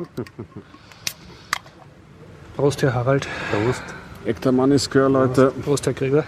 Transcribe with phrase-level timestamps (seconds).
[2.56, 3.26] Prost, Herr Harald.
[3.50, 3.82] Prost.
[4.24, 5.52] Echter Mann ist Gehör, Leute.
[5.64, 6.24] Prost, Herr Krieger.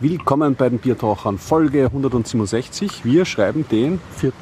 [0.00, 3.04] Willkommen bei den Biertauchern, Folge 167.
[3.04, 4.32] Wir schreiben den 4.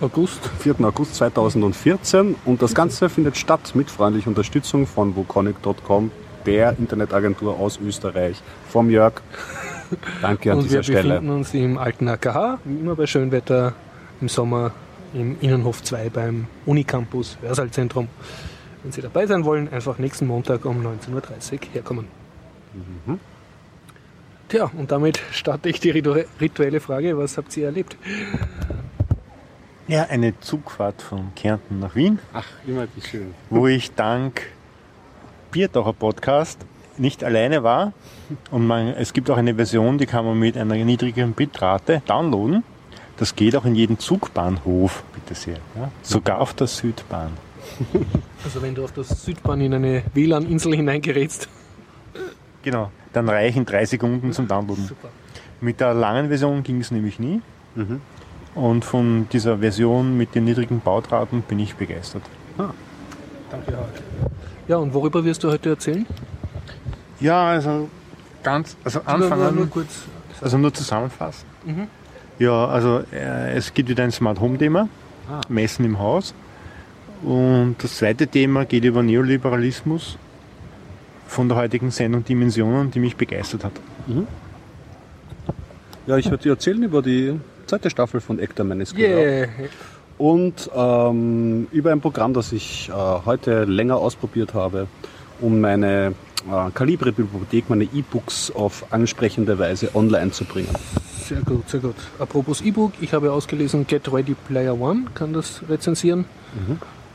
[0.00, 0.48] August.
[0.60, 0.76] 4.
[0.82, 6.12] August 2014 und das Ganze findet statt mit freundlicher Unterstützung von woconic.com,
[6.46, 8.40] der Internetagentur aus Österreich.
[8.68, 9.14] Vom Jörg.
[10.20, 11.02] Danke an Und dieser wir Stelle.
[11.14, 13.74] befinden uns im alten AKH, wie immer bei Schönwetter,
[14.22, 14.72] im Sommer
[15.12, 18.08] im Innenhof 2 beim Unicampus Hörsaalzentrum.
[18.82, 22.06] Wenn Sie dabei sein wollen, einfach nächsten Montag um 19.30 Uhr herkommen.
[22.72, 23.20] Mhm.
[24.48, 27.96] Tja, und damit starte ich die ritu- rituelle Frage, was habt ihr erlebt?
[29.88, 33.34] Ja, eine Zugfahrt von Kärnten nach Wien, Ach, immer wie schön.
[33.50, 34.42] wo ich dank
[35.50, 36.64] Biertaucher Podcast
[36.96, 37.92] nicht alleine war.
[38.50, 42.62] Und man, es gibt auch eine Version, die kann man mit einer niedrigeren Bitrate downloaden.
[43.16, 45.58] Das geht auch in jeden Zugbahnhof, bitte sehr.
[45.76, 45.90] Ja?
[46.02, 47.30] Sogar auf der Südbahn.
[48.44, 51.48] Also wenn du auf der Südbahn in eine WLAN-Insel hineingerätst.
[52.62, 52.90] Genau.
[53.12, 54.86] Dann reichen drei Sekunden zum Downloaden.
[54.86, 55.08] Super.
[55.60, 57.40] Mit der langen Version ging es nämlich nie.
[57.74, 58.00] Mhm.
[58.54, 62.22] Und von dieser Version mit den niedrigen Bautraten bin ich begeistert.
[62.56, 64.02] Danke, Harald.
[64.68, 66.06] Ja, und worüber wirst du heute erzählen?
[67.20, 67.88] Ja, also
[68.42, 69.56] ganz, also Nur, nur, anfangen.
[69.56, 70.02] nur kurz.
[70.40, 71.46] Also nur zusammenfassen.
[71.64, 71.86] Mhm.
[72.42, 74.88] Ja, also äh, es gibt wieder ein Smart Home Thema,
[75.30, 75.40] Ah.
[75.48, 76.34] Messen im Haus.
[77.22, 80.18] Und das zweite Thema geht über Neoliberalismus
[81.28, 83.72] von der heutigen Sendung Dimensionen, die mich begeistert hat.
[86.08, 89.46] Ja, ich werde dir erzählen über die zweite Staffel von Ektar Menes Yeah.
[90.18, 92.92] und ähm, über ein Programm, das ich äh,
[93.24, 94.88] heute länger ausprobiert habe,
[95.40, 96.14] um meine
[96.50, 100.74] äh, Kalibre-Bibliothek, meine E-Books auf ansprechende Weise online zu bringen.
[101.24, 101.96] Sehr gut, sehr gut.
[102.18, 106.24] Apropos E-Book, ich habe ausgelesen Get Ready Player One, kann das rezensieren.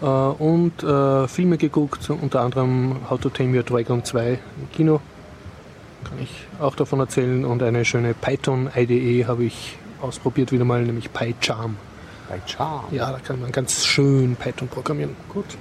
[0.01, 5.01] Äh, und äh, Filme geguckt, unter anderem How to Tame Your Dragon 2 im Kino.
[6.03, 7.43] Kann ich auch davon erzählen.
[7.45, 11.75] Und eine schöne Python-IDE habe ich ausprobiert wieder mal, nämlich PyCharm.
[12.29, 12.85] Bei Charm.
[12.91, 15.15] Ja, da kann man ganz schön Python programmieren.
[15.29, 15.57] Gut.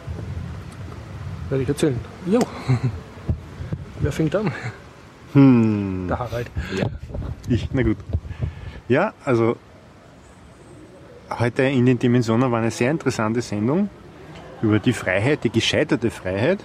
[1.48, 1.98] Werde ich erzählen.
[2.26, 2.40] Jo.
[4.00, 4.52] Wer fängt an?
[5.32, 6.06] Hm.
[6.08, 6.50] Der Harald.
[7.48, 7.96] Ich, na gut.
[8.88, 9.56] Ja, also
[11.30, 13.88] heute in den Dimensionen war eine sehr interessante Sendung
[14.62, 16.60] über die Freiheit, die gescheiterte Freiheit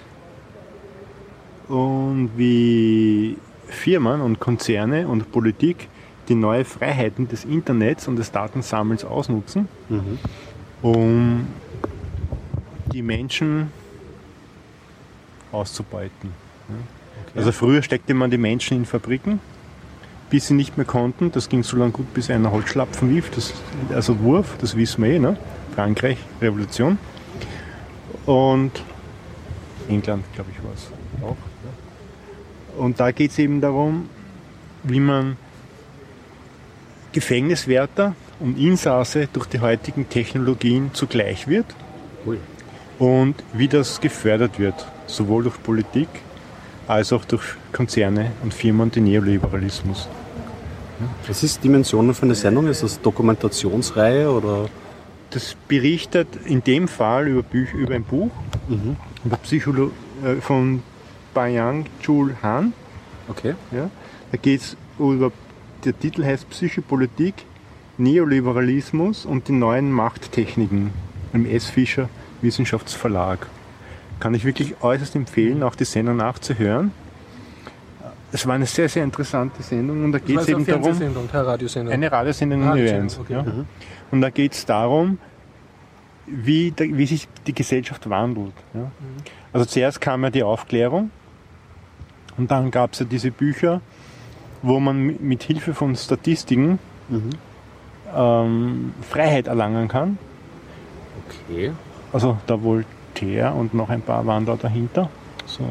[1.67, 3.37] und wie
[3.67, 5.87] Firmen und Konzerne und Politik
[6.27, 10.19] die neue Freiheiten des Internets und des Datensammels ausnutzen, Mhm.
[10.81, 11.47] um
[12.93, 13.71] die Menschen
[15.51, 16.31] auszubeuten.
[17.33, 17.39] Ja.
[17.39, 19.39] Also früher steckte man die Menschen in Fabriken,
[20.29, 21.31] bis sie nicht mehr konnten.
[21.31, 23.53] Das ging so lange gut, bis einer Holzschlapfen lief, das,
[23.93, 25.37] also Wurf, das wissen wir eh, ne?
[25.75, 26.97] Frankreich, Revolution.
[28.25, 28.71] Und
[29.87, 30.91] England, glaube ich, war es
[31.23, 31.37] auch.
[31.37, 32.83] Ja.
[32.83, 34.09] Und da geht es eben darum,
[34.83, 35.37] wie man
[37.11, 41.65] Gefängniswärter und Insasse durch die heutigen Technologien zugleich wird
[42.25, 42.37] Ui.
[42.99, 46.07] und wie das gefördert wird, sowohl durch Politik
[46.87, 50.07] als auch durch Konzerne und Firmen den Neoliberalismus.
[51.27, 52.67] Was ist Dimensionen für eine Sendung?
[52.67, 54.69] Ist das Dokumentationsreihe oder?
[55.31, 58.29] Das berichtet in dem Fall über, Büch, über ein Buch
[58.67, 58.95] Mhm.
[59.25, 59.91] über Psycholo
[60.23, 60.83] äh, von
[61.33, 62.73] Bayang Chul Han.
[63.27, 63.55] Okay.
[63.71, 63.89] Ja?
[64.31, 65.31] Da geht es über,
[65.83, 67.33] der Titel heißt Psychopolitik,
[67.97, 70.91] Neoliberalismus und die neuen Machttechniken
[71.33, 71.65] im S.
[71.69, 72.09] Fischer
[72.41, 73.47] Wissenschaftsverlag.
[74.21, 76.91] Kann ich wirklich äußerst empfehlen, auch die Sendung nachzuhören.
[78.31, 81.45] Es war eine sehr, sehr interessante Sendung und da geht es eben eine darum, keine
[81.47, 81.93] Radiosendung.
[81.93, 83.19] eine Radiosendung in Radiosendung, Events.
[83.19, 83.33] okay.
[83.33, 83.43] Ja.
[83.43, 83.65] Mhm.
[84.11, 85.17] Und da geht es darum,
[86.27, 88.53] wie, wie sich die Gesellschaft wandelt.
[88.73, 88.81] Ja.
[88.81, 88.89] Mhm.
[89.51, 91.11] Also zuerst kam ja die Aufklärung
[92.37, 93.81] und dann gab es ja diese Bücher,
[94.61, 96.79] wo man mi- mit Hilfe von Statistiken
[97.09, 97.29] Mhm.
[98.15, 100.17] ähm, Freiheit erlangen kann.
[101.49, 101.73] Okay.
[102.13, 102.63] Also der
[103.21, 105.09] Voltaire und noch ein paar da dahinter.
[105.45, 105.63] So.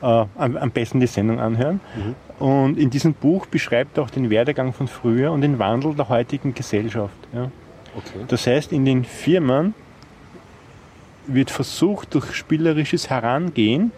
[0.00, 1.80] Äh, am, am besten die Sendung anhören.
[1.96, 2.44] Mhm.
[2.44, 6.08] Und in diesem Buch beschreibt er auch den Werdegang von früher und den Wandel der
[6.08, 7.16] heutigen Gesellschaft.
[7.32, 7.50] Ja.
[7.96, 8.24] Okay.
[8.28, 9.74] Das heißt, in den Firmen
[11.26, 13.90] wird versucht, durch spielerisches Herangehen,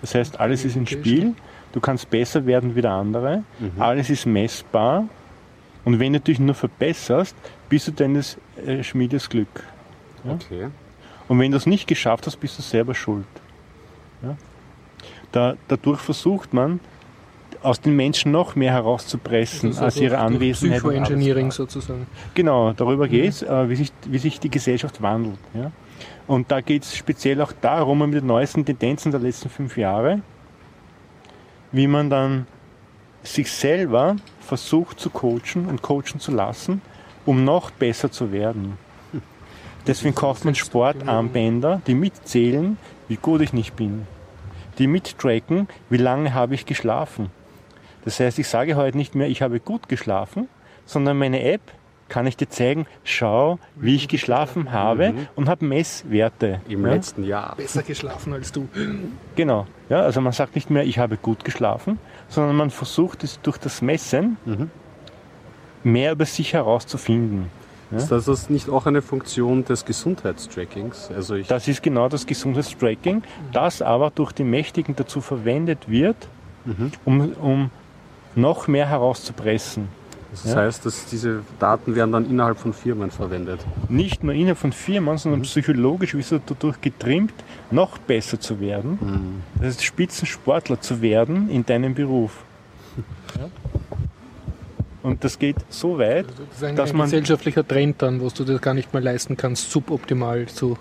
[0.00, 1.34] das heißt, alles ist ein Spiel,
[1.72, 3.80] du kannst besser werden wie der andere, Mhm.
[3.80, 5.04] alles ist messbar
[5.84, 7.36] und wenn du dich nur verbesserst,
[7.68, 9.48] bist du deines äh, Schmiedes Glück.
[10.24, 10.32] Ja?
[10.32, 10.66] Okay.
[11.28, 13.26] Und wenn du es nicht geschafft hast, bist du selber schuld.
[14.22, 14.36] Ja?
[15.30, 16.80] Da, dadurch versucht man,
[17.62, 20.80] aus den Menschen noch mehr herauszupressen ist als also ihre Anwesenheit.
[20.80, 22.06] Psychoengineering sozusagen.
[22.34, 25.38] Genau, darüber geht's, äh, wie, sich, wie sich die Gesellschaft wandelt.
[25.54, 25.70] Ja?
[26.26, 30.22] Und da geht es speziell auch darum, mit den neuesten Tendenzen der letzten fünf Jahre,
[31.70, 32.46] wie man dann
[33.22, 36.82] sich selber versucht zu coachen und coachen zu lassen,
[37.24, 38.76] um noch besser zu werden.
[39.86, 42.76] Deswegen kauft man Sportarmbänder, die mitzählen,
[43.08, 44.06] wie gut ich nicht bin.
[44.78, 47.30] Die mittracken, wie lange habe ich geschlafen.
[48.04, 50.48] Das heißt, ich sage heute nicht mehr, ich habe gut geschlafen,
[50.86, 51.60] sondern meine App
[52.08, 56.60] kann ich dir zeigen, schau, wie ich geschlafen habe und habe Messwerte.
[56.68, 56.92] Im ja?
[56.92, 57.56] letzten Jahr.
[57.56, 58.68] Besser geschlafen als du.
[59.34, 59.66] Genau.
[59.88, 63.56] Ja, also man sagt nicht mehr, ich habe gut geschlafen, sondern man versucht es durch
[63.56, 64.36] das Messen
[65.82, 67.50] mehr über sich herauszufinden.
[67.96, 71.10] Ist das nicht auch eine Funktion des Gesundheitstrackings?
[71.14, 73.22] Also ich, Das ist genau das Gesundheitstracking,
[73.52, 76.16] das aber durch die Mächtigen dazu verwendet wird,
[77.04, 77.70] um, um
[78.34, 79.88] noch mehr herauszupressen.
[80.30, 80.56] das ja.
[80.56, 83.60] heißt, dass diese Daten werden dann innerhalb von Firmen verwendet.
[83.88, 87.34] Nicht nur innerhalb von Firmen, sondern psychologisch wirst du dadurch getrimmt,
[87.70, 89.42] noch besser zu werden.
[89.56, 92.44] Das heißt, Spitzensportler zu werden in deinem Beruf.
[93.38, 93.48] Ja?
[95.02, 98.28] Und das geht so weit, Das ist ein, dass ein man gesellschaftlicher Trend dann, wo
[98.28, 100.76] du das gar nicht mehr leisten kannst, suboptimal zu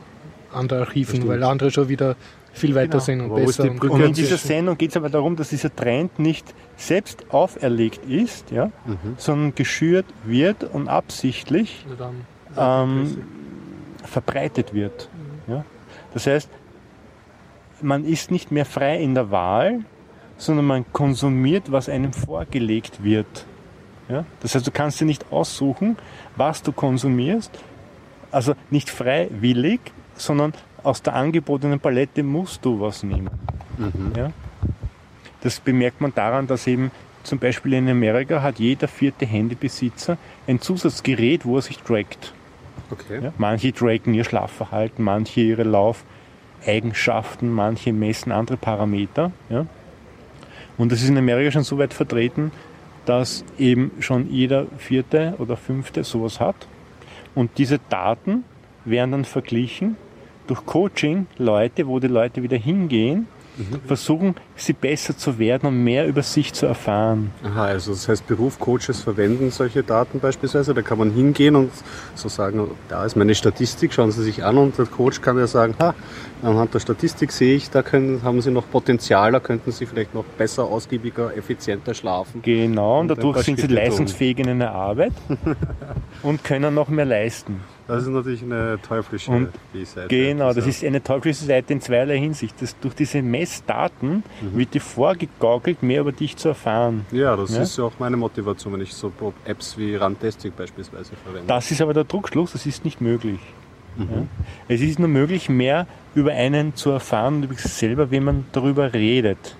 [0.53, 2.15] anderen Archiven, weil andere schon wieder
[2.53, 3.03] viel weiter Genau.
[3.03, 3.63] sind und Aber besser.
[3.63, 7.25] die und Und in dieser Sendung geht es aber darum, dass dieser Trend nicht selbst
[7.29, 8.71] auferlegt ist, ja,
[9.17, 12.25] sondern geschürt wird und absichtlich dann
[12.57, 13.23] ähm,
[14.03, 15.09] verbreitet wird.
[15.47, 15.63] Ja.
[16.13, 16.49] Das heißt,
[17.81, 19.79] man ist nicht mehr frei in der Wahl,
[20.37, 23.45] sondern man konsumiert, was einem vorgelegt wird.
[24.11, 24.25] Ja.
[24.41, 25.97] Das heißt, du kannst dir nicht aussuchen,
[26.35, 27.51] was du konsumierst,
[28.29, 29.79] also nicht freiwillig,
[30.15, 30.53] sondern
[30.83, 33.29] aus der angebotenen Palette musst du was nehmen.
[34.15, 34.31] Ja?
[35.41, 36.91] Das bemerkt man daran, dass eben
[37.23, 40.17] zum Beispiel in Amerika hat jeder vierte Handybesitzer
[40.47, 42.33] ein Zusatzgerät, wo er sich trackt.
[42.89, 43.23] Okay.
[43.23, 43.33] Ja?
[43.37, 49.31] Manche tracken ihr Schlafverhalten, manche ihre Laufeigenschaften, manche messen andere Parameter.
[49.49, 49.65] Ja?
[50.77, 52.51] Und das ist in Amerika schon so weit vertreten,
[53.05, 56.67] dass eben schon jeder vierte oder fünfte sowas hat.
[57.35, 58.43] Und diese Daten
[58.85, 59.95] werden dann verglichen
[60.47, 63.27] durch Coaching Leute, wo die Leute wieder hingehen,
[63.85, 64.35] versuchen,
[64.65, 67.31] sie besser zu werden und mehr über sich zu erfahren.
[67.43, 70.73] Aha, also das heißt, Berufscoaches verwenden solche Daten beispielsweise.
[70.73, 71.71] Da kann man hingehen und
[72.15, 75.47] so sagen, da ist meine Statistik, schauen Sie sich an und der Coach kann ja
[75.47, 75.93] sagen, ha,
[76.43, 80.13] anhand der Statistik sehe ich, da können, haben Sie noch Potenzial, da könnten Sie vielleicht
[80.13, 82.41] noch besser, ausgiebiger, effizienter schlafen.
[82.41, 83.75] Genau, und dadurch sind sie tun.
[83.75, 85.13] leistungsfähig in einer Arbeit
[86.23, 87.61] und können noch mehr leisten.
[87.87, 89.49] Das ist natürlich eine teuflische Und
[89.83, 90.07] Seite.
[90.07, 92.55] Genau, das ist eine teuflische Seite in zweierlei Hinsicht.
[92.61, 94.23] Das, durch diese Messdaten
[94.55, 97.05] wird dir vorgegaukelt, mehr über dich zu erfahren.
[97.11, 97.61] Ja, das Ja?
[97.61, 99.11] ist ja auch meine Motivation, wenn ich so
[99.45, 101.47] Apps wie Runtastic beispielsweise verwende.
[101.47, 103.39] Das ist aber der Druckschluss, das ist nicht möglich.
[103.97, 104.05] Ja?
[104.67, 108.45] Es ist nur möglich, mehr über einen zu erfahren und über sich selber, wenn man
[108.51, 109.55] darüber redet.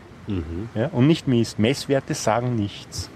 [0.75, 0.87] Ja?
[0.93, 1.59] Und nicht misst.
[1.59, 3.09] Messwerte sagen nichts.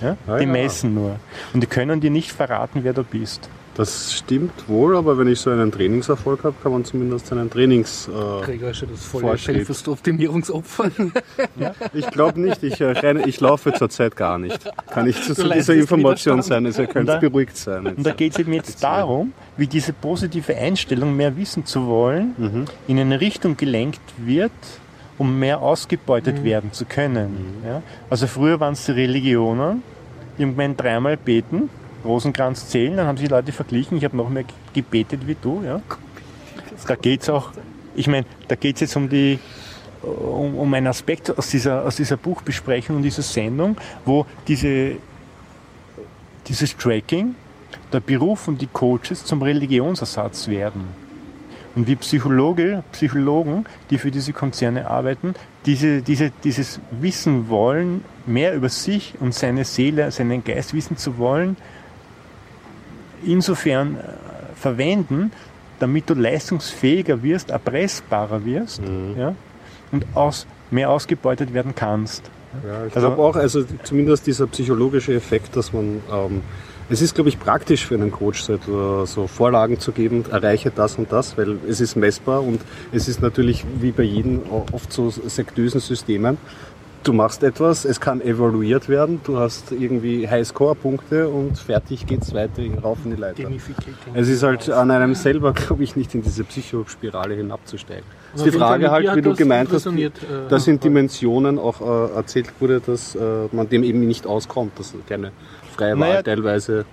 [0.00, 0.16] Ja?
[0.26, 1.16] Ah, die messen nur.
[1.52, 3.48] Und die können dir nicht verraten, wer du bist.
[3.74, 8.08] Das stimmt wohl, aber wenn ich so einen Trainingserfolg habe, kann man zumindest einen Trainings...
[8.08, 9.38] Äh, Gregor ist schon das volle.
[9.38, 10.90] Selbstoptimierungsopfer.
[11.94, 14.58] ich glaube nicht, ich, äh, reine, ich laufe zurzeit gar nicht.
[14.90, 17.86] Kann ich zu, zu dieser Information sein, also ihr könnt da- beruhigt sein.
[17.86, 22.66] Und da geht es eben jetzt darum, wie diese positive Einstellung, mehr wissen zu wollen,
[22.88, 24.50] in eine Richtung gelenkt wird,
[25.16, 27.62] um mehr ausgebeutet werden zu können.
[27.64, 27.82] Ja?
[28.10, 29.82] Also früher waren es die Religionen,
[30.38, 31.70] die haben gemeint, dreimal beten,
[32.04, 35.62] Rosenkranz zählen, dann haben sich die Leute verglichen, ich habe noch mehr gebetet wie du.
[35.64, 35.80] Ja?
[36.86, 37.52] Da geht es auch,
[37.94, 39.38] ich meine, da geht es jetzt um die
[40.02, 44.96] um, um einen Aspekt aus dieser, aus dieser Buchbesprechung und dieser Sendung, wo diese,
[46.46, 47.34] dieses Tracking,
[47.92, 51.10] der Beruf und die Coaches zum Religionsersatz werden.
[51.76, 55.34] Und wie Psychologe, Psychologen, die für diese Konzerne arbeiten,
[55.66, 61.18] diese, diese, dieses Wissen wollen, mehr über sich und seine Seele, seinen Geist wissen zu
[61.18, 61.56] wollen,
[63.24, 64.00] insofern äh,
[64.56, 65.32] verwenden,
[65.78, 68.82] damit du leistungsfähiger wirst, erpressbarer wirst
[69.16, 69.34] ja,
[69.92, 72.30] und aus, mehr ausgebeutet werden kannst.
[72.66, 76.42] Ja, ich Also- glaube auch, also zumindest dieser psychologische Effekt, dass man, ähm,
[76.90, 80.70] es ist, glaube ich, praktisch für einen Coach, so, etwa so Vorlagen zu geben, erreiche
[80.70, 82.60] das und das, weil es ist messbar und
[82.92, 86.36] es ist natürlich wie bei jedem oft so sektösen Systemen,
[87.02, 92.62] du machst etwas, es kann evaluiert werden, du hast irgendwie Highscore-Punkte und fertig geht's weiter
[92.82, 93.48] rauf in die Leiter.
[94.14, 98.04] Es ist halt an einem selber, glaube ich, nicht in diese Psychospirale hinabzusteigen.
[98.32, 100.10] Das ist die Frage halt, wie du gemeint hast, äh,
[100.48, 103.20] dass in Dimensionen auch äh, erzählt wurde, dass äh,
[103.52, 105.32] man dem eben nicht auskommt, dass keine
[105.74, 106.84] freie Wahl naja, teilweise.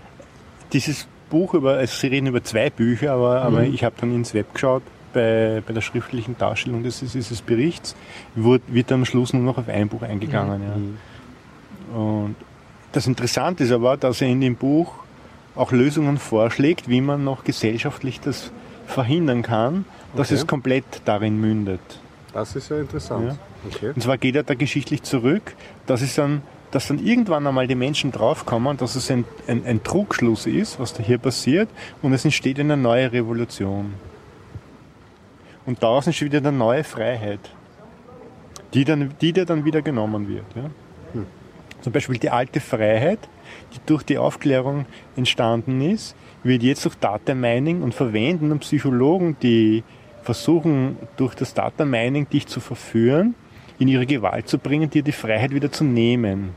[0.74, 3.46] Dieses Buch über, also Sie reden über zwei Bücher, aber, mhm.
[3.46, 4.84] aber ich habe dann ins Web geschaut
[5.18, 7.96] bei, bei der schriftlichen Darstellung des, dieses Berichts
[8.36, 10.62] wird, wird am Schluss nur noch auf ein Buch eingegangen.
[10.62, 10.98] Mhm.
[11.92, 12.00] Ja.
[12.00, 12.36] Und
[12.92, 14.94] das Interessante ist aber, dass er in dem Buch
[15.56, 18.52] auch Lösungen vorschlägt, wie man noch gesellschaftlich das
[18.86, 20.36] verhindern kann, dass okay.
[20.36, 21.82] es komplett darin mündet.
[22.34, 23.30] Das ist ja interessant.
[23.30, 23.38] Ja.
[23.74, 23.92] Okay.
[23.96, 25.56] Und zwar geht er da geschichtlich zurück,
[25.88, 29.84] dass es dann dass dann irgendwann einmal die Menschen draufkommen, dass es ein, ein, ein
[29.84, 31.70] Trugschluss ist, was da hier passiert,
[32.02, 33.94] und es entsteht eine neue Revolution.
[35.68, 37.42] Und daraus entsteht wieder eine neue Freiheit,
[38.74, 40.46] die, dann, die dir dann wieder genommen wird.
[40.56, 40.64] Ja?
[41.12, 41.26] Hm.
[41.82, 43.20] Zum Beispiel die alte Freiheit,
[43.74, 44.86] die durch die Aufklärung
[45.18, 49.84] entstanden ist, wird jetzt durch Data Mining und Verwenden und Psychologen, die
[50.24, 53.36] versuchen, durch das Data Mining dich zu verführen,
[53.78, 56.52] in ihre Gewalt zu bringen, dir die Freiheit wieder zu nehmen.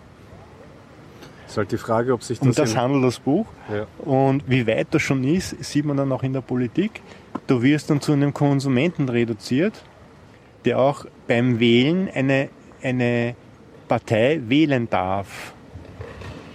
[1.51, 2.47] Ist halt die Frage, ob sich das.
[2.47, 3.45] Um das handelt das Buch.
[3.69, 3.87] Ja.
[3.99, 7.03] Und wie weit das schon ist, sieht man dann auch in der Politik.
[7.49, 9.83] Du wirst dann zu einem Konsumenten reduziert,
[10.65, 12.51] der auch beim Wählen eine,
[12.85, 13.35] eine
[13.89, 15.53] Partei wählen darf.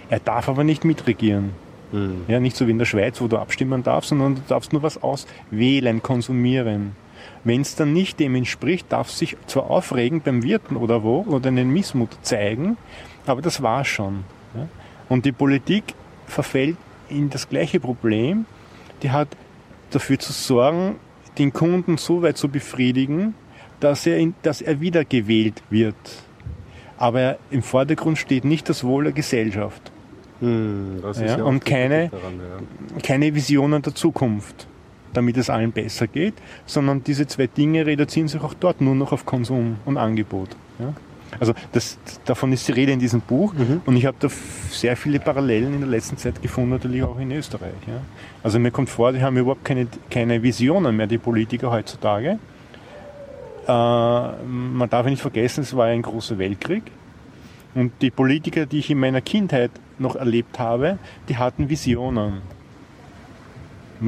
[0.08, 1.50] Er darf aber nicht mitregieren.
[1.92, 2.24] Mhm.
[2.26, 4.82] Ja, nicht so wie in der Schweiz, wo du abstimmen darfst, sondern du darfst nur
[4.82, 6.92] was auswählen, konsumieren.
[7.44, 11.20] Wenn es dann nicht dem entspricht, darf es sich zwar aufregen beim Wirten oder wo
[11.28, 12.78] oder einen Missmut zeigen,
[13.26, 14.24] aber das war schon.
[14.54, 14.68] Ja?
[15.08, 15.84] Und die Politik
[16.26, 16.76] verfällt
[17.08, 18.46] in das gleiche Problem.
[19.02, 19.28] Die hat
[19.90, 20.96] dafür zu sorgen,
[21.38, 23.34] den Kunden so weit zu befriedigen,
[23.80, 25.94] dass er, in, dass er wiedergewählt wird.
[26.98, 29.92] Aber im Vordergrund steht nicht das Wohl der Gesellschaft.
[30.40, 33.00] Hm, ja, ja und keine, daran, ja.
[33.02, 34.66] keine Visionen der Zukunft,
[35.12, 36.34] damit es allen besser geht,
[36.66, 40.50] sondern diese zwei Dinge reduzieren sich auch dort nur noch auf Konsum und Angebot.
[40.78, 40.92] Ja?
[41.38, 43.82] Also das, davon ist die Rede in diesem Buch mhm.
[43.84, 44.28] und ich habe da
[44.70, 47.74] sehr viele Parallelen in der letzten Zeit gefunden, natürlich auch in Österreich.
[47.86, 48.00] Ja.
[48.42, 52.38] Also mir kommt vor, die haben überhaupt keine, keine Visionen mehr, die Politiker heutzutage.
[53.66, 56.84] Äh, man darf nicht vergessen, es war ein großer Weltkrieg
[57.74, 62.40] und die Politiker, die ich in meiner Kindheit noch erlebt habe, die hatten Visionen.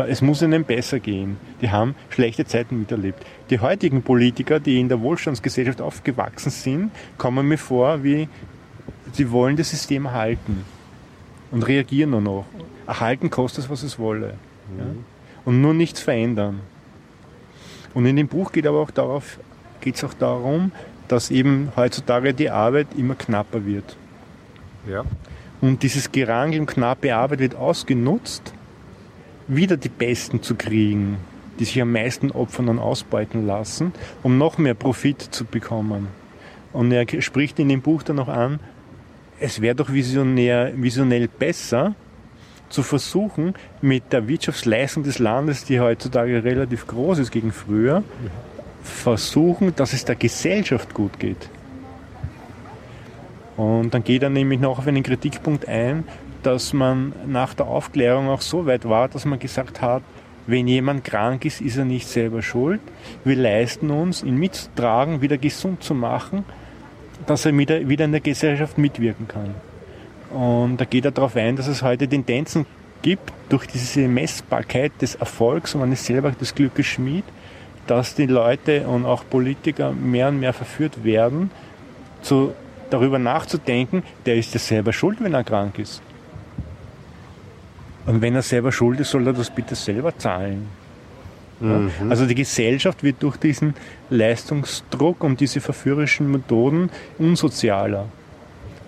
[0.06, 1.38] Es muss ihnen besser gehen.
[1.62, 3.24] Die haben schlechte Zeiten miterlebt.
[3.50, 8.28] Die heutigen Politiker, die in der Wohlstandsgesellschaft aufgewachsen sind, kommen mir vor, wie
[9.12, 10.64] sie wollen das System erhalten
[11.50, 12.44] und reagieren nur noch.
[12.86, 14.34] Erhalten kostet es, was es wolle.
[14.72, 14.78] Mhm.
[14.78, 14.86] Ja?
[15.46, 16.60] Und nur nichts verändern.
[17.94, 19.38] Und in dem Buch geht aber auch darauf,
[19.80, 20.72] geht es auch darum,
[21.08, 23.96] dass eben heutzutage die Arbeit immer knapper wird.
[24.86, 25.04] Ja.
[25.60, 28.52] Und dieses Gerangel und knappe Arbeit wird ausgenutzt,
[29.48, 31.16] wieder die Besten zu kriegen,
[31.58, 36.08] die sich am meisten opfern und ausbeuten lassen, um noch mehr Profit zu bekommen.
[36.72, 38.60] Und er spricht in dem Buch dann noch an,
[39.40, 41.94] es wäre doch visionär, visionell besser,
[42.68, 48.02] zu versuchen, mit der Wirtschaftsleistung des Landes, die heutzutage relativ groß ist gegen früher,
[48.82, 51.48] versuchen, dass es der Gesellschaft gut geht.
[53.56, 56.04] Und dann geht er nämlich noch auf einen Kritikpunkt ein,
[56.42, 60.02] dass man nach der Aufklärung auch so weit war, dass man gesagt hat,
[60.46, 62.80] wenn jemand krank ist, ist er nicht selber schuld.
[63.22, 66.44] Wir leisten uns, ihn mitzutragen, wieder gesund zu machen,
[67.26, 69.54] dass er wieder, in der Gesellschaft mitwirken kann.
[70.30, 72.64] Und da geht er darauf ein, dass es heute Tendenzen
[73.02, 77.24] gibt, durch diese Messbarkeit des Erfolgs und man ist selber des Glückes Schmied,
[77.86, 81.50] dass die Leute und auch Politiker mehr und mehr verführt werden,
[82.22, 82.54] zu,
[82.90, 86.02] darüber nachzudenken, der ist ja selber schuld, wenn er krank ist.
[88.08, 90.66] Und wenn er selber schuld ist, soll er das bitte selber zahlen.
[91.60, 91.90] Mhm.
[92.08, 93.74] Also die Gesellschaft wird durch diesen
[94.08, 96.88] Leistungsdruck und diese verführerischen Methoden
[97.18, 98.06] unsozialer.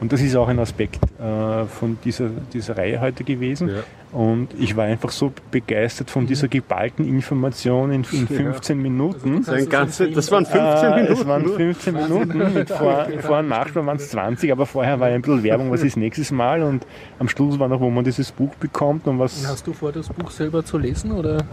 [0.00, 3.68] Und das ist auch ein Aspekt äh, von dieser, dieser Reihe heute gewesen.
[3.68, 4.18] Ja.
[4.18, 8.82] Und ich war einfach so begeistert von dieser geballten Information in, in 15 ja.
[8.82, 9.44] Minuten.
[9.44, 11.12] Das, ganze, das waren 15 äh, Minuten.
[11.12, 12.38] Es waren 15 Minuten.
[12.54, 15.82] Mit vor, vor und Nachschau waren es 20, aber vorher war ein bisschen Werbung, was
[15.82, 16.62] ist nächstes Mal.
[16.62, 16.86] Und
[17.18, 19.38] am Schluss war noch, wo man dieses Buch bekommt und was.
[19.38, 21.12] Und hast du vor, das Buch selber zu lesen?
[21.12, 21.44] Oder?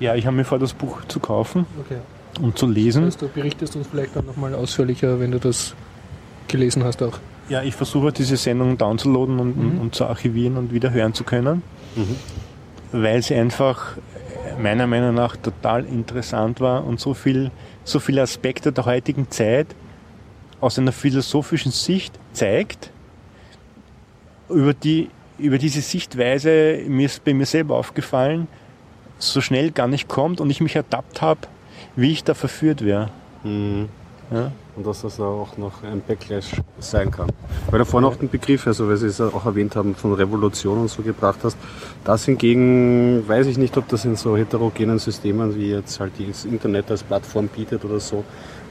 [0.00, 1.98] Ja, ich habe mir vor, das Buch zu kaufen okay.
[2.40, 3.04] und zu lesen.
[3.04, 5.74] Das heißt, du berichtest uns vielleicht dann nochmal ausführlicher, wenn du das
[6.48, 7.18] gelesen hast auch.
[7.50, 9.80] Ja, ich versuche diese Sendung downzuladen und, mhm.
[9.80, 11.64] und, zu archivieren und wieder hören zu können,
[11.96, 12.16] mhm.
[12.92, 13.96] weil sie einfach
[14.62, 17.50] meiner Meinung nach total interessant war und so viel,
[17.82, 19.66] so viele Aspekte der heutigen Zeit
[20.60, 22.90] aus einer philosophischen Sicht zeigt,
[24.48, 28.46] über, die, über diese Sichtweise, mir ist bei mir selber aufgefallen,
[29.18, 31.40] so schnell gar nicht kommt und ich mich ertappt habe,
[31.96, 33.10] wie ich da verführt wäre.
[33.42, 33.88] Mhm.
[34.30, 34.52] Ja?
[34.76, 37.28] Und dass das auch noch ein Backlash sein kann.
[37.70, 40.78] Weil du vorhin auch den Begriff, also weil Sie es auch erwähnt haben, von Revolution
[40.78, 41.56] und so gebracht hast,
[42.04, 46.44] das hingegen weiß ich nicht, ob das in so heterogenen Systemen wie jetzt halt das
[46.44, 48.24] Internet als Plattform bietet oder so,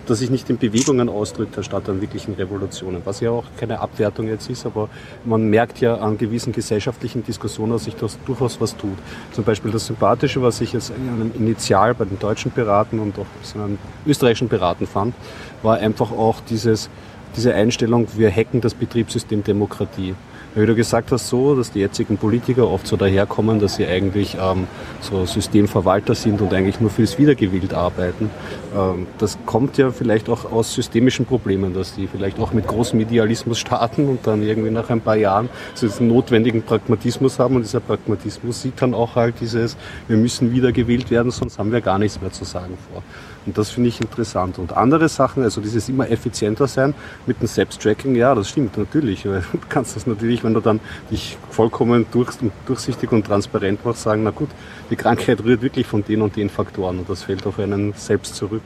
[0.09, 3.01] dass sich nicht in Bewegungen ausdrückt, anstatt an wirklichen Revolutionen.
[3.05, 4.89] Was ja auch keine Abwertung jetzt ist, aber
[5.23, 8.97] man merkt ja an gewissen gesellschaftlichen Diskussionen, dass sich das durchaus was tut.
[9.33, 10.91] Zum Beispiel das Sympathische, was ich jetzt
[11.37, 15.13] initial bei den deutschen Piraten und auch bei den österreichischen Piraten fand,
[15.61, 16.89] war einfach auch dieses,
[17.35, 20.15] diese Einstellung, wir hacken das Betriebssystem Demokratie
[20.55, 24.35] wie du gesagt hast, so, dass die jetzigen Politiker oft so daherkommen, dass sie eigentlich
[24.41, 24.67] ähm,
[24.99, 28.31] so Systemverwalter sind und eigentlich nur fürs Wiedergewählt arbeiten.
[28.75, 32.99] Ähm, das kommt ja vielleicht auch aus systemischen Problemen, dass die vielleicht auch mit großem
[32.99, 37.61] Idealismus starten und dann irgendwie nach ein paar Jahren so diesen notwendigen Pragmatismus haben und
[37.61, 41.99] dieser Pragmatismus sieht dann auch halt dieses, wir müssen wiedergewählt werden, sonst haben wir gar
[41.99, 43.03] nichts mehr zu sagen vor.
[43.45, 44.59] Und das finde ich interessant.
[44.59, 46.93] Und andere Sachen, also dieses immer effizienter sein
[47.25, 49.23] mit dem Selbsttracking, ja, das stimmt natürlich.
[49.51, 50.79] Du kannst das natürlich, wenn du dann
[51.09, 52.29] dich vollkommen durch,
[52.65, 54.49] durchsichtig und transparent machst, sagen, na gut,
[54.89, 58.35] die Krankheit rührt wirklich von den und den Faktoren und das fällt auf einen selbst
[58.35, 58.63] zurück.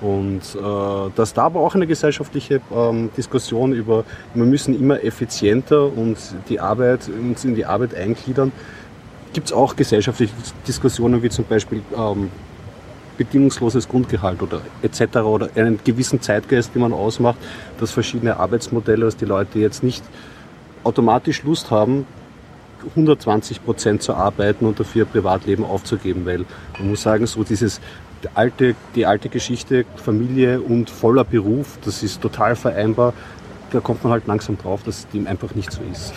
[0.00, 5.84] Und äh, dass da aber auch eine gesellschaftliche ähm, Diskussion über, wir müssen immer effizienter
[5.84, 6.16] und
[6.48, 8.52] die Arbeit, uns in die Arbeit eingliedern,
[9.32, 10.32] gibt es auch gesellschaftliche
[10.66, 12.30] Diskussionen, wie zum Beispiel ähm,
[13.18, 15.18] bedingungsloses Grundgehalt oder etc.
[15.18, 17.36] oder einen gewissen Zeitgeist, den man ausmacht,
[17.78, 20.02] dass verschiedene Arbeitsmodelle, dass die Leute jetzt nicht
[20.84, 22.06] automatisch Lust haben,
[22.90, 26.44] 120 Prozent zu arbeiten und dafür Privatleben aufzugeben, weil
[26.78, 27.80] man muss sagen, so dieses
[28.34, 33.12] alte, die alte Geschichte Familie und voller Beruf, das ist total vereinbar.
[33.70, 36.14] Da kommt man halt langsam drauf, dass dem einfach nicht so ist.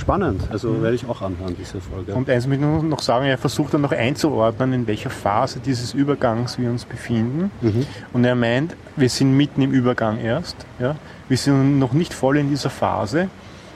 [0.00, 0.82] Spannend, also mhm.
[0.82, 2.14] werde ich auch anhören, diese Folge.
[2.14, 5.92] Und eins möchte ich noch sagen, er versucht dann noch einzuordnen, in welcher Phase dieses
[5.92, 7.50] Übergangs wir uns befinden.
[7.60, 7.86] Mhm.
[8.12, 10.56] Und er meint, wir sind mitten im Übergang erst.
[10.78, 10.96] Ja?
[11.28, 13.28] Wir sind noch nicht voll in dieser Phase.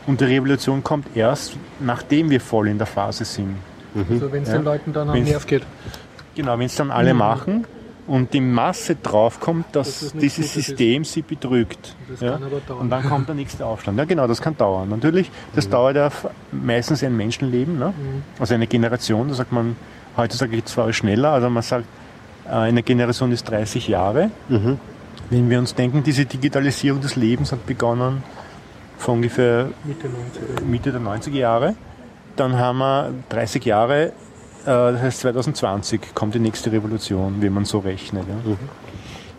[0.06, 3.56] Und die Revolution kommt erst, nachdem wir voll in der Phase sind.
[3.94, 4.06] Mhm.
[4.10, 4.56] Also wenn es ja?
[4.56, 5.62] den Leuten dann am Nerv geht.
[6.34, 7.18] Genau, wenn es dann alle mhm.
[7.18, 7.66] machen
[8.06, 11.96] und die Masse draufkommt, dass das dieses System sie betrügt.
[12.20, 12.38] Ja?
[12.78, 13.98] Und dann kommt der nächste Aufstand.
[13.98, 14.88] Ja, genau, das kann dauern.
[14.90, 15.70] Natürlich, das mhm.
[15.70, 16.10] dauert ja
[16.52, 17.88] meistens ein Menschenleben, ne?
[17.96, 18.22] Mhm.
[18.38, 19.28] also eine Generation.
[19.28, 19.76] Da sagt man,
[20.16, 21.86] heutzutage geht es zwar schneller, also man sagt,
[22.46, 24.30] äh, eine Generation ist 30 Jahre.
[24.48, 24.78] Mhm.
[25.30, 28.22] Wenn wir uns denken, diese Digitalisierung des Lebens hat begonnen
[28.98, 31.74] vor ungefähr Mitte, 90 Mitte der 90er Jahre,
[32.36, 34.12] dann haben wir 30 Jahre
[34.64, 38.24] das heißt 2020 kommt die nächste Revolution, wenn man so rechnet.
[38.28, 38.34] Ja.
[38.34, 38.58] Mhm.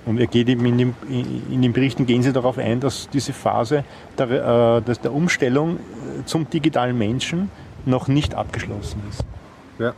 [0.06, 3.34] Und er geht eben in, dem, in, den Berichten gehen sie darauf ein, dass diese
[3.34, 3.84] Phase
[4.18, 7.50] der, äh, der Umstellung äh, zum digitalen Menschen
[7.86, 9.24] noch nicht abgeschlossen ist.
[9.80, 9.94] Ja.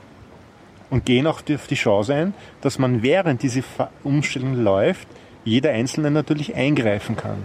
[0.90, 3.64] Und gehen auch auf die Chance ein, dass man während diese
[4.04, 5.10] Umstellung läuft,
[5.44, 7.38] jeder Einzelne natürlich eingreifen kann.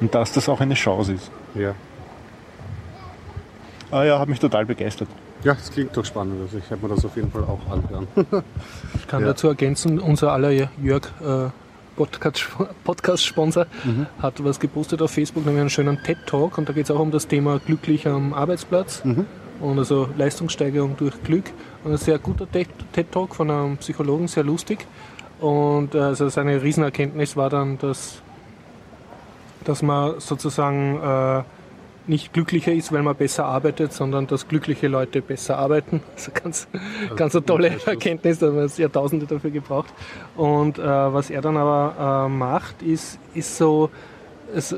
[0.00, 1.32] Und dass das auch eine Chance ist.
[1.56, 1.74] Ja.
[3.90, 5.08] Ah ja, hat mich total begeistert.
[5.44, 6.40] Ja, das klingt doch spannend.
[6.42, 8.08] Also ich werde mir das auf jeden Fall auch anhören.
[8.94, 9.28] ich kann ja.
[9.28, 11.50] dazu ergänzen, unser aller Jörg äh,
[12.84, 14.06] Podcast-Sponsor mhm.
[14.20, 17.10] hat was gepostet auf Facebook, nämlich einen schönen TED-Talk und da geht es auch um
[17.10, 19.26] das Thema glücklich am Arbeitsplatz mhm.
[19.60, 21.44] und also Leistungssteigerung durch Glück.
[21.84, 24.86] Und ein sehr guter TED-Talk von einem Psychologen, sehr lustig.
[25.40, 28.20] Und äh, also seine Riesenerkenntnis war dann, dass,
[29.64, 31.42] dass man sozusagen äh,
[32.08, 36.02] nicht glücklicher ist, weil man besser arbeitet, sondern dass glückliche Leute besser arbeiten.
[36.14, 36.68] Das ist eine ganz,
[37.02, 39.92] also ganz eine tolle Erkenntnis, da haben wir Jahrtausende dafür gebraucht.
[40.36, 43.90] Und äh, was er dann aber äh, macht, ist, ist so,
[44.54, 44.74] es,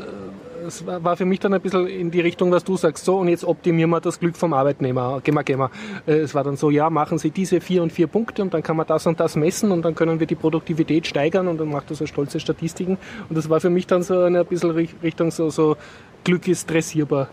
[0.67, 3.29] es war für mich dann ein bisschen in die Richtung, was du sagst, so und
[3.29, 5.21] jetzt optimieren wir das Glück vom Arbeitnehmer.
[5.23, 5.71] Gehen wir, gehen wir.
[6.07, 8.63] Äh, es war dann so, ja, machen Sie diese vier und vier Punkte und dann
[8.63, 11.69] kann man das und das messen und dann können wir die Produktivität steigern und dann
[11.69, 12.99] macht er so stolze Statistiken.
[13.29, 15.77] Und das war für mich dann so eine bisschen Richtung so, so
[16.25, 17.29] Glück ist dressierbar.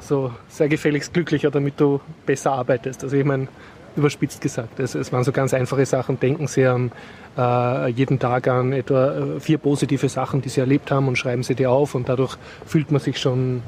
[0.00, 3.04] So, sei gefälligst glücklicher, damit du besser arbeitest.
[3.04, 3.48] Also ich meine,
[3.96, 4.80] überspitzt gesagt.
[4.80, 6.18] Es, es waren so ganz einfache Sachen.
[6.18, 6.92] Denken Sie an
[7.36, 11.42] äh, jeden Tag an etwa äh, vier positive Sachen, die Sie erlebt haben und schreiben
[11.42, 13.62] Sie die auf und dadurch fühlt man sich schon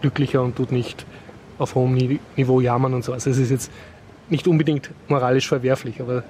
[0.00, 1.06] glücklicher und tut nicht
[1.58, 3.12] auf hohem Niveau jammern und so.
[3.12, 3.70] Also es ist jetzt
[4.28, 6.24] nicht unbedingt moralisch verwerflich, aber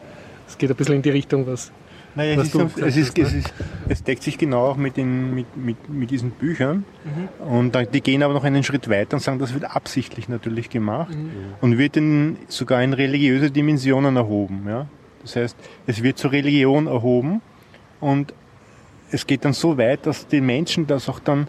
[0.46, 1.70] es geht ein bisschen in die Richtung, was
[2.16, 3.54] naja, es, ist, so, es, ist, es, ist,
[3.88, 6.84] es, deckt sich genau auch mit, den, mit, mit, mit diesen Büchern.
[7.04, 7.46] Mhm.
[7.46, 11.14] Und die gehen aber noch einen Schritt weiter und sagen, das wird absichtlich natürlich gemacht
[11.14, 11.30] mhm.
[11.60, 14.64] und wird in, sogar in religiöse Dimensionen erhoben.
[14.68, 14.86] Ja?
[15.22, 17.40] Das heißt, es wird zur Religion erhoben
[18.00, 18.32] und
[19.10, 21.48] es geht dann so weit, dass die Menschen das auch dann